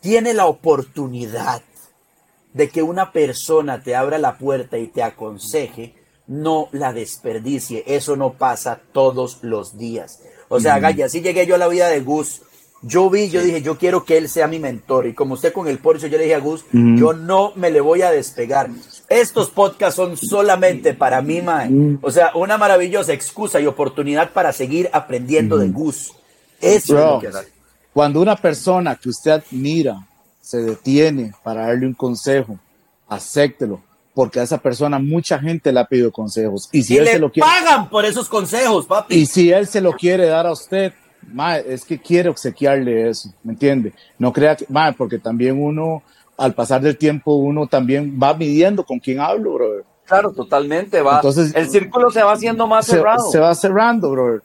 tiene 0.00 0.32
la 0.32 0.46
oportunidad 0.46 1.62
de 2.54 2.70
que 2.70 2.82
una 2.82 3.12
persona 3.12 3.82
te 3.82 3.94
abra 3.94 4.16
la 4.16 4.38
puerta 4.38 4.78
y 4.78 4.88
te 4.88 5.02
aconseje, 5.02 5.94
no 6.30 6.68
la 6.70 6.92
desperdicie. 6.92 7.82
Eso 7.88 8.14
no 8.14 8.34
pasa 8.34 8.80
todos 8.92 9.40
los 9.42 9.76
días. 9.76 10.20
O 10.48 10.60
sea, 10.60 10.78
Galli, 10.78 11.02
así 11.02 11.20
llegué 11.20 11.44
yo 11.44 11.56
a 11.56 11.58
la 11.58 11.66
vida 11.66 11.88
de 11.88 12.00
Gus. 12.00 12.42
Yo 12.82 13.10
vi, 13.10 13.28
yo 13.28 13.42
dije, 13.42 13.60
yo 13.62 13.76
quiero 13.76 14.04
que 14.04 14.16
él 14.16 14.28
sea 14.28 14.46
mi 14.46 14.60
mentor. 14.60 15.08
Y 15.08 15.12
como 15.12 15.34
usted 15.34 15.52
con 15.52 15.66
el 15.66 15.78
Porsche, 15.78 16.08
yo 16.08 16.16
le 16.16 16.24
dije 16.24 16.36
a 16.36 16.40
Gus, 16.40 16.64
yo 16.72 17.12
no 17.12 17.52
me 17.56 17.70
le 17.70 17.80
voy 17.80 18.02
a 18.02 18.12
despegar. 18.12 18.70
Estos 19.08 19.50
podcasts 19.50 19.96
son 19.96 20.16
solamente 20.16 20.94
para 20.94 21.20
mí, 21.20 21.42
mae. 21.42 21.98
O 22.00 22.12
sea, 22.12 22.30
una 22.36 22.56
maravillosa 22.56 23.12
excusa 23.12 23.60
y 23.60 23.66
oportunidad 23.66 24.32
para 24.32 24.52
seguir 24.52 24.88
aprendiendo 24.92 25.58
de 25.58 25.68
Gus. 25.68 26.14
Eso 26.60 26.96
es 26.96 27.04
lo 27.04 27.18
que. 27.18 27.30
Cuando 27.92 28.20
una 28.22 28.36
persona 28.36 28.94
que 28.94 29.08
usted 29.08 29.32
admira 29.32 30.06
se 30.40 30.58
detiene 30.58 31.32
para 31.42 31.66
darle 31.66 31.88
un 31.88 31.94
consejo, 31.94 32.56
acéptelo, 33.08 33.82
porque 34.20 34.38
a 34.38 34.42
esa 34.42 34.58
persona 34.58 34.98
mucha 34.98 35.38
gente 35.38 35.72
le 35.72 35.80
ha 35.80 35.86
pedido 35.86 36.12
consejos. 36.12 36.68
Y 36.72 36.82
si 36.82 36.92
Y 36.92 36.98
él 36.98 37.08
se 37.08 37.18
lo 37.18 37.32
quiere, 37.32 37.48
pagan 37.48 37.88
por 37.88 38.04
esos 38.04 38.28
consejos, 38.28 38.84
papi. 38.84 39.14
y 39.14 39.24
si 39.24 39.50
él 39.50 39.66
se 39.66 39.80
lo 39.80 39.92
quiere 39.92 40.26
dar 40.26 40.46
a 40.46 40.52
usted, 40.52 40.92
mae, 41.32 41.64
es 41.66 41.86
que 41.86 41.98
quiere 41.98 42.28
obsequiarle 42.28 43.08
eso, 43.08 43.32
¿me 43.42 43.54
entiende? 43.54 43.94
No 44.18 44.30
crea 44.30 44.56
que, 44.56 44.66
mae, 44.68 44.92
porque 44.92 45.18
también 45.18 45.58
uno, 45.58 46.02
al 46.36 46.52
pasar 46.52 46.82
del 46.82 46.98
tiempo, 46.98 47.36
uno 47.36 47.66
también 47.66 48.18
va 48.22 48.34
midiendo 48.34 48.84
con 48.84 48.98
quién 48.98 49.20
hablo, 49.20 49.54
brother. 49.54 49.84
Claro, 50.04 50.32
totalmente. 50.32 51.00
Va. 51.00 51.16
Entonces- 51.16 51.54
el 51.54 51.70
círculo 51.70 52.10
se 52.10 52.22
va 52.22 52.32
haciendo 52.32 52.66
más 52.66 52.84
se, 52.84 52.96
cerrado. 52.96 53.30
se 53.30 53.38
va 53.38 53.54
cerrando, 53.54 54.10
brother. 54.10 54.42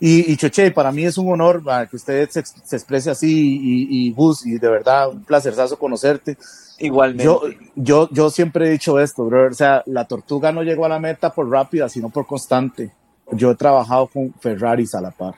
Y, 0.00 0.32
y 0.32 0.36
Choche, 0.36 0.72
para 0.72 0.90
mí 0.90 1.04
es 1.04 1.16
un 1.18 1.30
honor 1.32 1.62
que 1.88 1.94
usted 1.94 2.28
se, 2.30 2.42
se 2.44 2.74
exprese 2.74 3.10
así 3.12 3.60
y, 3.62 4.08
y 4.08 4.12
Gus, 4.12 4.44
y 4.44 4.58
de 4.58 4.68
verdad, 4.68 5.10
un 5.10 5.22
placerzazo 5.22 5.78
conocerte. 5.78 6.36
Igualmente. 6.78 7.24
Yo, 7.24 7.40
yo, 7.76 8.08
yo 8.10 8.30
siempre 8.30 8.66
he 8.66 8.70
dicho 8.70 8.98
esto, 8.98 9.24
brother, 9.24 9.52
o 9.52 9.54
sea, 9.54 9.82
la 9.86 10.04
tortuga 10.06 10.52
no 10.52 10.62
llegó 10.62 10.84
a 10.84 10.88
la 10.88 10.98
meta 10.98 11.32
por 11.32 11.48
rápida, 11.48 11.88
sino 11.88 12.08
por 12.08 12.26
constante. 12.26 12.92
Yo 13.32 13.50
he 13.52 13.54
trabajado 13.54 14.06
con 14.08 14.32
Ferraris 14.40 14.94
a 14.94 15.00
la 15.00 15.10
par. 15.10 15.34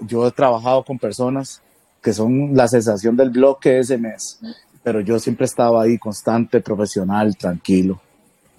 Yo 0.00 0.26
he 0.26 0.30
trabajado 0.30 0.84
con 0.84 0.98
personas 0.98 1.62
que 2.02 2.12
son 2.12 2.54
la 2.54 2.68
sensación 2.68 3.16
del 3.16 3.30
bloque 3.30 3.78
ese 3.80 3.98
mes, 3.98 4.38
pero 4.82 5.00
yo 5.00 5.18
siempre 5.18 5.44
he 5.44 5.48
estado 5.48 5.80
ahí 5.80 5.98
constante, 5.98 6.60
profesional, 6.60 7.36
tranquilo. 7.36 8.00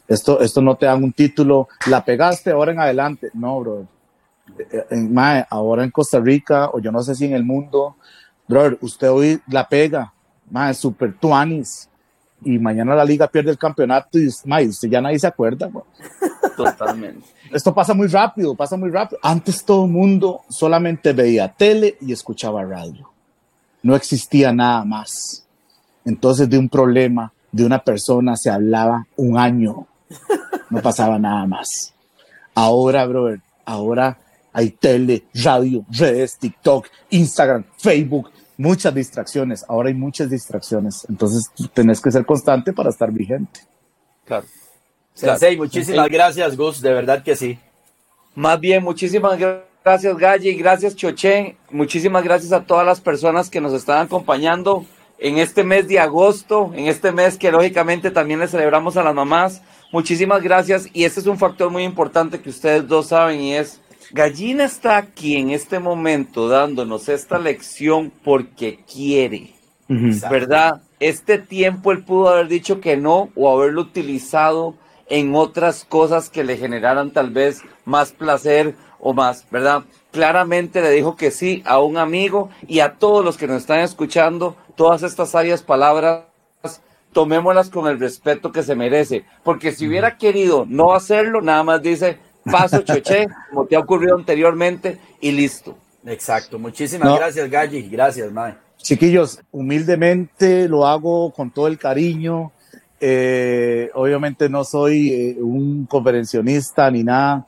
Esto, 0.08 0.40
esto 0.42 0.62
no 0.62 0.76
te 0.76 0.86
dan 0.86 1.04
un 1.04 1.14
título, 1.14 1.68
la 1.88 2.04
pegaste 2.04 2.52
ahora 2.52 2.72
en 2.72 2.80
adelante. 2.80 3.30
No, 3.34 3.60
brother. 3.60 3.86
Eh, 4.72 4.86
en- 4.92 5.14
mae, 5.14 5.46
ahora 5.50 5.84
en 5.84 5.92
Costa 5.92 6.20
Rica, 6.20 6.70
o 6.74 6.80
yo 6.80 6.92
no 6.92 7.02
sé 7.04 7.14
si 7.16 7.26
en 7.26 7.34
el 7.34 7.44
mundo, 7.44 7.96
brother, 8.48 8.78
usted 8.82 9.10
hoy 9.12 9.42
la 9.48 9.68
pega, 9.68 10.14
mae, 10.50 10.74
super 10.74 11.14
tuanis, 11.14 11.90
y 12.44 12.60
mañana 12.60 12.96
la 12.96 13.04
liga 13.04 13.28
pierde 13.28 13.52
el 13.52 13.58
campeonato 13.58 14.20
y 14.20 14.28
usted 14.28 14.90
ya 14.90 15.02
nadie 15.02 15.20
se 15.20 15.28
acuerda. 15.28 15.68
bro. 15.68 15.86
Totalmente. 16.56 17.28
Esto 17.52 17.74
pasa 17.74 17.94
muy 17.94 18.08
rápido, 18.08 18.56
pasa 18.56 18.78
muy 18.78 18.90
rápido. 18.90 19.20
Antes 19.24 19.64
todo 19.64 19.86
el 19.86 19.92
mundo 19.92 20.42
solamente 20.50 21.14
veía 21.14 21.52
tele 21.52 21.98
y 22.02 22.12
escuchaba 22.12 22.64
radio. 22.64 23.10
No 23.84 23.96
existía 23.96 24.52
nada 24.52 24.84
más. 24.84 25.46
Entonces 26.06 26.50
de 26.50 26.58
un 26.58 26.70
problema 26.70 27.32
de 27.52 27.66
una 27.66 27.80
persona 27.80 28.36
se 28.36 28.50
hablaba 28.50 29.06
un 29.16 29.38
año. 29.38 29.88
No 30.70 30.82
pasaba 30.82 31.18
nada 31.18 31.46
más. 31.46 31.94
Ahora, 32.54 33.06
brother, 33.06 33.40
ahora 33.66 34.18
hay 34.52 34.72
tele, 34.72 35.26
radio, 35.34 35.86
redes, 35.90 36.38
TikTok, 36.40 36.88
Instagram, 37.12 37.64
Facebook, 37.78 38.32
muchas 38.58 38.94
distracciones. 38.94 39.64
Ahora 39.68 39.90
hay 39.90 39.96
muchas 39.96 40.30
distracciones. 40.30 41.06
Entonces 41.10 41.52
tenés 41.74 42.02
que 42.02 42.12
ser 42.12 42.26
constante 42.26 42.74
para 42.74 42.90
estar 42.90 43.12
vigente. 43.12 43.62
Claro. 44.26 44.46
Sensei, 45.14 45.58
muchísimas 45.58 46.10
gracias, 46.10 46.56
Gus, 46.56 46.82
de 46.82 46.94
verdad 46.94 47.24
que 47.24 47.36
sí. 47.36 47.58
Más 48.36 48.60
bien, 48.60 48.84
muchísimas 48.84 49.40
gracias, 49.40 50.16
Galli, 50.16 50.54
gracias, 50.54 50.96
Choché. 50.96 51.58
Muchísimas 51.72 52.24
gracias 52.24 52.52
a 52.52 52.64
todas 52.64 52.86
las 52.86 53.02
personas 53.02 53.50
que 53.50 53.60
nos 53.60 53.74
están 53.74 54.06
acompañando 54.06 54.86
en 55.18 55.40
este 55.40 55.64
mes 55.64 55.88
de 55.88 56.00
agosto, 56.00 56.72
en 56.76 56.86
este 56.86 57.12
mes 57.12 57.38
que 57.38 57.52
lógicamente 57.52 58.12
también 58.12 58.40
le 58.40 58.48
celebramos 58.48 58.96
a 58.96 59.04
las 59.04 59.16
mamás. 59.16 59.64
Muchísimas 59.92 60.44
gracias 60.44 60.88
y 60.94 61.06
este 61.06 61.20
es 61.20 61.26
un 61.26 61.40
factor 61.40 61.72
muy 61.72 61.84
importante 61.84 62.40
que 62.40 62.50
ustedes 62.50 62.88
dos 62.88 63.08
saben 63.08 63.40
y 63.40 63.56
es, 63.56 63.80
Gallina 64.12 64.64
está 64.66 64.98
aquí 64.98 65.36
en 65.36 65.52
este 65.52 65.80
momento 65.80 66.48
dándonos 66.48 67.10
esta 67.10 67.38
lección 67.40 68.12
porque 68.24 68.80
quiere, 68.92 69.54
¿verdad? 69.88 70.82
Este 71.00 71.38
tiempo 71.38 71.92
él 71.92 72.04
pudo 72.04 72.30
haber 72.30 72.48
dicho 72.48 72.80
que 72.80 72.98
no 72.98 73.30
o 73.36 73.52
haberlo 73.52 73.82
utilizado 73.82 74.76
en 75.10 75.36
otras 75.36 75.86
cosas 75.86 76.30
que 76.30 76.44
le 76.44 76.58
generaran 76.58 77.12
tal 77.12 77.30
vez 77.32 77.62
más 77.86 78.12
placer 78.12 78.76
o 79.00 79.14
más, 79.14 79.46
¿verdad? 79.52 79.84
Claramente 80.12 80.82
le 80.82 80.92
dijo 80.92 81.16
que 81.16 81.32
sí 81.32 81.62
a 81.66 81.80
un 81.80 81.98
amigo 81.98 82.50
y 82.68 82.80
a 82.80 82.94
todos 82.96 83.24
los 83.24 83.38
que 83.38 83.48
nos 83.48 83.58
están 83.58 83.80
escuchando, 83.82 84.56
todas 84.76 85.04
estas 85.04 85.32
sabias 85.32 85.62
palabras, 85.64 86.24
tomémoslas 87.14 87.70
con 87.70 87.88
el 87.88 88.00
respeto 88.00 88.52
que 88.52 88.64
se 88.64 88.76
merece, 88.76 89.26
porque 89.44 89.72
si 89.72 89.88
hubiera 89.88 90.18
querido 90.18 90.66
no 90.68 90.94
hacerlo, 90.94 91.42
nada 91.42 91.64
más 91.64 91.82
dice, 91.82 92.20
paso 92.48 92.82
choché, 92.82 93.28
como 93.50 93.66
te 93.66 93.76
ha 93.76 93.80
ocurrido 93.80 94.16
anteriormente, 94.16 95.00
y 95.22 95.32
listo. 95.32 95.76
Exacto, 96.06 96.58
muchísimas 96.58 97.18
gracias, 97.18 97.50
Galli, 97.50 97.90
gracias, 97.90 98.32
Mae. 98.32 98.56
Chiquillos, 98.78 99.40
humildemente 99.52 100.68
lo 100.70 100.88
hago 100.88 101.32
con 101.32 101.52
todo 101.52 101.68
el 101.68 101.78
cariño, 101.78 102.52
eh, 103.00 103.90
obviamente 103.94 104.50
no 104.50 104.64
soy 104.64 105.10
eh, 105.12 105.38
un 105.40 105.86
conferencionista 105.86 106.90
ni 106.90 107.04
nada, 107.04 107.46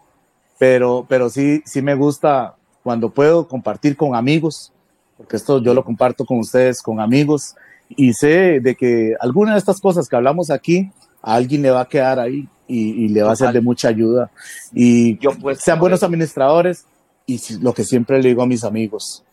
pero, 0.58 1.06
pero 1.08 1.30
sí, 1.30 1.62
sí 1.66 1.82
me 1.82 1.96
gusta 1.96 2.56
cuando 2.84 3.10
puedo 3.10 3.48
compartir 3.48 3.96
con 3.96 4.16
amigos, 4.16 4.74
porque 5.18 5.38
esto 5.38 5.62
yo 5.62 5.74
lo 5.74 5.84
comparto 5.84 6.26
con 6.26 6.40
ustedes, 6.40 6.82
con 6.82 7.00
amigos, 7.00 7.56
y 7.90 8.14
sé 8.14 8.60
de 8.60 8.76
que 8.76 9.16
alguna 9.20 9.54
de 9.54 9.60
estas 9.60 9.80
cosas 9.80 10.08
que 10.08 10.16
hablamos 10.16 10.52
aquí, 10.52 10.92
a 11.22 11.36
alguien 11.36 11.62
le 11.62 11.72
va 11.72 11.82
a 11.82 11.88
quedar 11.88 12.20
ahí 12.20 12.48
y, 12.70 13.10
le 13.10 13.24
va 13.24 13.32
a 13.32 13.36
ser 13.36 13.52
de 13.52 13.62
mucha 13.62 13.88
ayuda. 13.90 14.30
Y 14.74 15.18
yo, 15.18 15.32
pues, 15.32 15.60
sean 15.60 15.80
buenos 15.80 16.04
administradores 16.04 16.86
y 17.26 17.42
lo 17.60 17.74
que 17.74 17.84
siempre 17.84 18.22
le 18.22 18.30
digo 18.30 18.44
a 18.44 18.48
mis 18.48 18.64
amigos, 18.64 19.24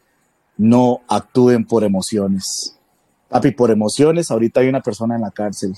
no 0.57 1.03
actúen 1.09 1.66
por 1.66 1.84
emociones. 1.84 2.76
Papi, 3.28 3.51
por 3.51 3.70
emociones, 3.70 4.30
ahorita 4.30 4.61
hay 4.61 4.68
una 4.68 4.80
persona 4.80 5.16
en 5.16 5.22
la 5.22 5.30
cárcel. 5.30 5.74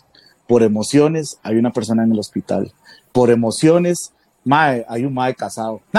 Por 0.46 0.62
emociones, 0.62 1.38
hay 1.42 1.56
una 1.56 1.72
persona 1.72 2.04
en 2.04 2.12
el 2.12 2.18
hospital. 2.18 2.72
Por 3.12 3.30
emociones, 3.30 4.12
mae, 4.44 4.86
hay 4.88 5.04
un 5.04 5.14
mae 5.14 5.34
casado. 5.34 5.80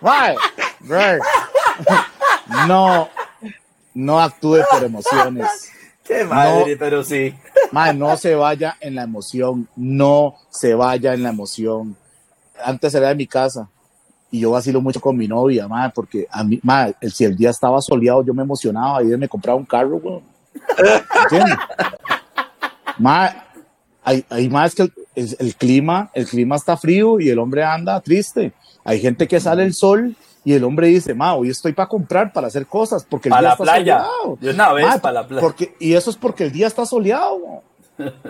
mae, 0.00 0.36
no, 2.66 3.08
no 3.94 4.20
actúe 4.20 4.58
por 4.70 4.82
emociones. 4.84 5.48
Qué 6.08 6.24
madre, 6.24 6.76
pero 6.78 7.04
sí. 7.04 7.34
Mae, 7.72 7.92
no 7.92 8.16
se 8.16 8.34
vaya 8.34 8.78
en 8.80 8.94
la 8.94 9.02
emoción, 9.02 9.68
no 9.76 10.36
se 10.48 10.74
vaya 10.74 11.12
en 11.12 11.22
la 11.22 11.28
emoción. 11.28 11.94
Antes 12.64 12.94
era 12.94 13.08
de 13.08 13.14
mi 13.14 13.26
casa 13.26 13.68
y 14.30 14.40
yo 14.40 14.50
vacilo 14.50 14.80
mucho 14.80 15.02
con 15.02 15.18
mi 15.18 15.28
novia, 15.28 15.68
madre, 15.68 15.92
porque 15.94 16.26
a 16.30 16.42
mí, 16.42 16.58
madre, 16.62 16.94
si 17.10 17.24
el 17.24 17.36
día 17.36 17.50
estaba 17.50 17.82
soleado, 17.82 18.24
yo 18.24 18.32
me 18.32 18.42
emocionaba 18.42 19.02
y 19.02 19.06
me 19.18 19.28
compraba 19.28 19.58
un 19.58 19.66
carro, 19.66 19.96
weón. 19.96 20.22
¿Entiendes? 21.24 21.58
hay, 24.02 24.24
hay 24.30 24.48
más 24.48 24.74
que 24.74 24.90
el, 25.14 25.54
clima, 25.56 26.10
el 26.14 26.26
clima 26.26 26.56
está 26.56 26.76
frío 26.78 27.20
y 27.20 27.28
el 27.28 27.38
hombre 27.38 27.64
anda 27.64 28.00
triste. 28.00 28.52
Hay 28.82 28.98
gente 29.00 29.28
que 29.28 29.40
sale 29.40 29.64
el 29.64 29.74
sol 29.74 30.16
y 30.44 30.54
el 30.54 30.64
hombre 30.64 30.88
dice, 30.88 31.14
ma, 31.14 31.34
hoy 31.34 31.50
estoy 31.50 31.72
para 31.72 31.88
comprar, 31.88 32.32
para 32.32 32.46
hacer 32.46 32.66
cosas, 32.66 33.04
porque 33.08 33.28
el 33.28 33.34
día 33.34 33.42
la 33.42 33.52
está 33.52 33.64
playa. 33.64 34.06
De 34.40 34.50
una 34.50 34.72
vez 34.72 35.00
para 35.00 35.14
la 35.14 35.26
playa. 35.26 35.40
Porque, 35.40 35.74
y 35.78 35.94
eso 35.94 36.10
es 36.10 36.16
porque 36.16 36.44
el 36.44 36.52
día 36.52 36.66
está 36.66 36.86
soleado. 36.86 37.62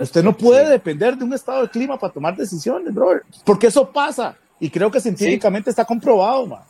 Usted 0.01 0.23
no 0.23 0.37
puede 0.37 0.69
depender 0.69 1.17
de 1.17 1.25
un 1.25 1.33
estado 1.35 1.63
de 1.63 1.69
clima 1.69 1.99
para 1.99 2.13
tomar 2.13 2.37
decisiones, 2.37 2.95
bro. 2.95 3.21
Porque 3.45 3.67
eso 3.67 3.91
pasa. 3.91 4.37
Y 4.59 4.71
creo 4.71 4.91
que 4.91 5.01
científicamente 5.01 5.71
está 5.71 5.85
comprobado, 5.85 6.47
man. 6.47 6.63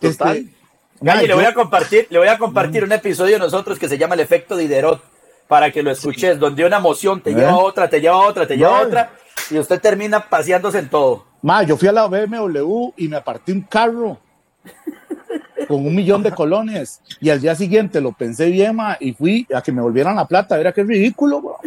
Este, 0.00 0.52
le 1.00 1.34
voy 1.34 1.44
a 1.44 1.54
compartir, 1.54 2.06
le 2.10 2.18
voy 2.18 2.28
a 2.28 2.38
compartir 2.38 2.84
un 2.84 2.92
episodio 2.92 3.34
de 3.34 3.38
nosotros 3.40 3.78
que 3.78 3.88
se 3.88 3.98
llama 3.98 4.14
El 4.14 4.20
efecto 4.20 4.56
Diderot 4.56 5.02
para 5.48 5.70
que 5.70 5.82
lo 5.82 5.90
escuches, 5.90 6.38
donde 6.38 6.64
una 6.64 6.78
emoción 6.78 7.20
te 7.20 7.32
lleva 7.32 7.50
a 7.50 7.56
otra, 7.56 7.88
te 7.88 8.00
lleva 8.00 8.16
a 8.16 8.26
otra, 8.26 8.46
te 8.46 8.56
lleva 8.56 8.78
a 8.78 8.82
otra, 8.82 9.10
y 9.50 9.58
usted 9.58 9.80
termina 9.80 10.28
paseándose 10.28 10.78
en 10.78 10.88
todo. 10.88 11.24
Ma, 11.42 11.62
yo 11.62 11.76
fui 11.76 11.88
a 11.88 11.92
la 11.92 12.08
BMW 12.08 12.92
y 12.96 13.08
me 13.08 13.16
aparté 13.16 13.52
un 13.52 13.62
carro 13.62 14.18
con 15.66 15.84
un 15.84 15.94
millón 15.94 16.22
de 16.22 16.32
colones. 16.32 17.00
Y 17.20 17.30
al 17.30 17.40
día 17.40 17.54
siguiente 17.54 18.00
lo 18.00 18.12
pensé 18.12 18.46
bien, 18.46 18.76
ma, 18.76 18.96
y 19.00 19.12
fui 19.12 19.46
a 19.54 19.62
que 19.62 19.72
me 19.72 19.82
volvieran 19.82 20.16
la 20.16 20.26
plata. 20.26 20.58
Era 20.58 20.72
qué 20.72 20.82
ridículo, 20.84 21.40
bro. 21.40 21.58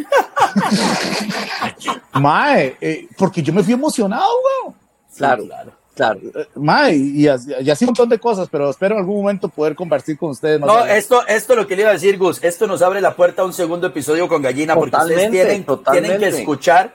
Mae, 2.20 2.76
eh, 2.80 3.08
porque 3.16 3.42
yo 3.42 3.52
me 3.52 3.62
fui 3.62 3.74
emocionado, 3.74 4.30
bro. 4.64 4.74
Claro, 5.16 5.44
claro. 5.46 5.72
Claro. 5.94 6.20
Eh, 6.34 6.46
mae, 6.54 6.96
y, 6.96 7.28
así, 7.28 7.84
un 7.84 7.88
montón 7.88 8.08
de 8.08 8.18
cosas, 8.18 8.48
pero 8.50 8.70
espero 8.70 8.94
en 8.94 9.00
algún 9.00 9.16
momento 9.16 9.48
poder 9.48 9.74
compartir 9.74 10.16
con 10.16 10.30
ustedes 10.30 10.58
más. 10.58 10.66
No, 10.66 10.86
esto, 10.86 11.26
esto 11.26 11.54
lo 11.54 11.66
que 11.66 11.76
le 11.76 11.82
iba 11.82 11.90
a 11.90 11.94
decir, 11.94 12.16
Gus, 12.16 12.42
esto 12.42 12.66
nos 12.66 12.80
abre 12.80 13.02
la 13.02 13.14
puerta 13.14 13.42
a 13.42 13.44
un 13.44 13.52
segundo 13.52 13.88
episodio 13.88 14.26
con 14.26 14.40
Gallina, 14.40 14.74
porque 14.74 14.96
ustedes 14.96 15.30
tienen, 15.30 15.66
tienen 15.90 16.18
que 16.18 16.28
escuchar 16.28 16.94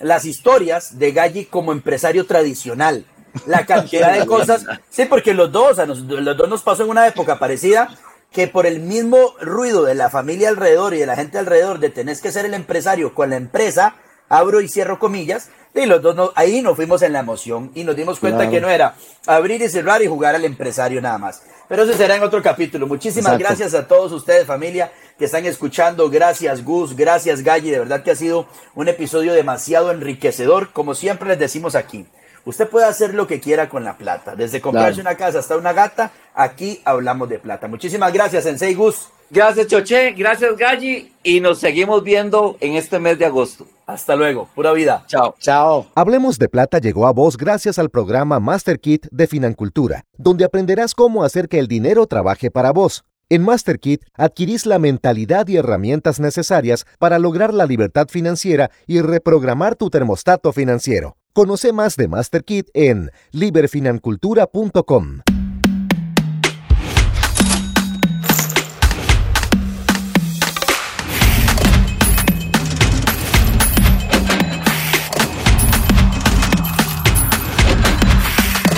las 0.00 0.24
historias 0.24 0.98
de 0.98 1.12
Galli 1.12 1.46
como 1.46 1.72
empresario 1.72 2.26
tradicional. 2.26 3.04
La 3.46 3.66
cantidad 3.66 4.18
de 4.18 4.26
cosas. 4.26 4.64
Sí, 4.90 5.04
porque 5.06 5.34
los 5.34 5.50
dos, 5.52 5.78
a 5.78 5.86
los 5.86 6.06
dos 6.06 6.48
nos 6.48 6.62
pasó 6.62 6.84
en 6.84 6.90
una 6.90 7.06
época 7.06 7.38
parecida 7.38 7.88
que 8.32 8.48
por 8.48 8.66
el 8.66 8.80
mismo 8.80 9.34
ruido 9.40 9.84
de 9.84 9.94
la 9.94 10.10
familia 10.10 10.48
alrededor 10.48 10.92
y 10.92 10.98
de 10.98 11.06
la 11.06 11.14
gente 11.14 11.38
alrededor 11.38 11.78
de 11.78 11.90
tenés 11.90 12.20
que 12.20 12.32
ser 12.32 12.44
el 12.44 12.54
empresario 12.54 13.14
con 13.14 13.30
la 13.30 13.36
empresa, 13.36 13.94
abro 14.28 14.60
y 14.60 14.68
cierro 14.68 14.98
comillas, 14.98 15.50
y 15.72 15.86
los 15.86 16.02
dos 16.02 16.32
ahí 16.34 16.60
nos 16.60 16.76
fuimos 16.76 17.02
en 17.02 17.12
la 17.12 17.20
emoción 17.20 17.70
y 17.74 17.84
nos 17.84 17.94
dimos 17.94 18.18
cuenta 18.18 18.50
que 18.50 18.60
no 18.60 18.68
era 18.68 18.94
abrir 19.26 19.62
y 19.62 19.68
cerrar 19.68 20.02
y 20.02 20.08
jugar 20.08 20.34
al 20.34 20.44
empresario 20.44 21.00
nada 21.00 21.18
más. 21.18 21.42
Pero 21.68 21.84
eso 21.84 21.94
será 21.94 22.16
en 22.16 22.22
otro 22.22 22.42
capítulo. 22.42 22.86
Muchísimas 22.86 23.38
gracias 23.38 23.72
a 23.74 23.88
todos 23.88 24.12
ustedes, 24.12 24.46
familia, 24.46 24.92
que 25.18 25.24
están 25.24 25.46
escuchando. 25.46 26.10
Gracias, 26.10 26.64
Gus. 26.64 26.94
Gracias, 26.94 27.42
Galli. 27.42 27.70
De 27.70 27.78
verdad 27.78 28.02
que 28.02 28.10
ha 28.10 28.16
sido 28.16 28.46
un 28.74 28.88
episodio 28.88 29.32
demasiado 29.32 29.90
enriquecedor, 29.90 30.72
como 30.72 30.94
siempre 30.94 31.28
les 31.28 31.38
decimos 31.38 31.74
aquí. 31.74 32.06
Usted 32.46 32.68
puede 32.68 32.86
hacer 32.86 33.14
lo 33.14 33.26
que 33.26 33.40
quiera 33.40 33.68
con 33.68 33.84
la 33.84 33.96
plata. 33.96 34.36
Desde 34.36 34.60
comprarse 34.60 35.00
una 35.00 35.16
casa 35.16 35.38
hasta 35.38 35.56
una 35.56 35.72
gata, 35.72 36.12
aquí 36.34 36.80
hablamos 36.84 37.28
de 37.28 37.38
plata. 37.38 37.68
Muchísimas 37.68 38.12
gracias, 38.12 38.44
Sensei 38.44 38.74
Gus. 38.74 39.08
Gracias, 39.30 39.66
Choche. 39.66 40.12
Gracias, 40.12 40.56
Galli. 40.56 41.12
Y 41.22 41.40
nos 41.40 41.58
seguimos 41.58 42.04
viendo 42.04 42.56
en 42.60 42.74
este 42.74 42.98
mes 42.98 43.18
de 43.18 43.26
agosto. 43.26 43.66
Hasta 43.86 44.14
luego. 44.16 44.48
Pura 44.54 44.72
vida. 44.72 45.04
Chao. 45.06 45.34
Chao. 45.38 45.86
Hablemos 45.94 46.38
de 46.38 46.48
Plata 46.48 46.78
llegó 46.78 47.06
a 47.06 47.12
vos 47.12 47.36
gracias 47.36 47.78
al 47.78 47.90
programa 47.90 48.40
Master 48.40 48.78
Kit 48.78 49.06
de 49.10 49.26
Financultura, 49.26 50.04
donde 50.16 50.44
aprenderás 50.44 50.94
cómo 50.94 51.24
hacer 51.24 51.48
que 51.48 51.58
el 51.58 51.68
dinero 51.68 52.06
trabaje 52.06 52.50
para 52.50 52.72
vos. 52.72 53.04
En 53.30 53.42
Master 53.42 53.80
Kit 53.80 54.02
adquirís 54.14 54.66
la 54.66 54.78
mentalidad 54.78 55.48
y 55.48 55.56
herramientas 55.56 56.20
necesarias 56.20 56.86
para 56.98 57.18
lograr 57.18 57.54
la 57.54 57.66
libertad 57.66 58.08
financiera 58.08 58.70
y 58.86 59.00
reprogramar 59.00 59.76
tu 59.76 59.88
termostato 59.88 60.52
financiero. 60.52 61.16
Conoce 61.34 61.72
más 61.72 61.96
de 61.96 62.06
Master 62.06 62.44
Kit 62.44 62.68
en 62.74 63.10
liberfinancultura.com. 63.32 65.22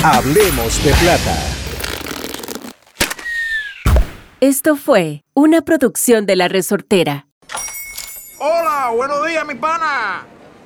Hablemos 0.02 0.82
de 0.82 0.94
plata. 0.94 1.36
Esto 4.40 4.76
fue 4.76 5.24
una 5.34 5.61
producción 5.61 6.24
de 6.24 6.36
La 6.36 6.48
Resortera. 6.48 7.26
Hola, 8.38 8.92
buenos 8.96 9.26
días, 9.26 9.46
mi 9.46 9.57
pana. 9.57 10.26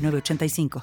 906985. 0.00 0.68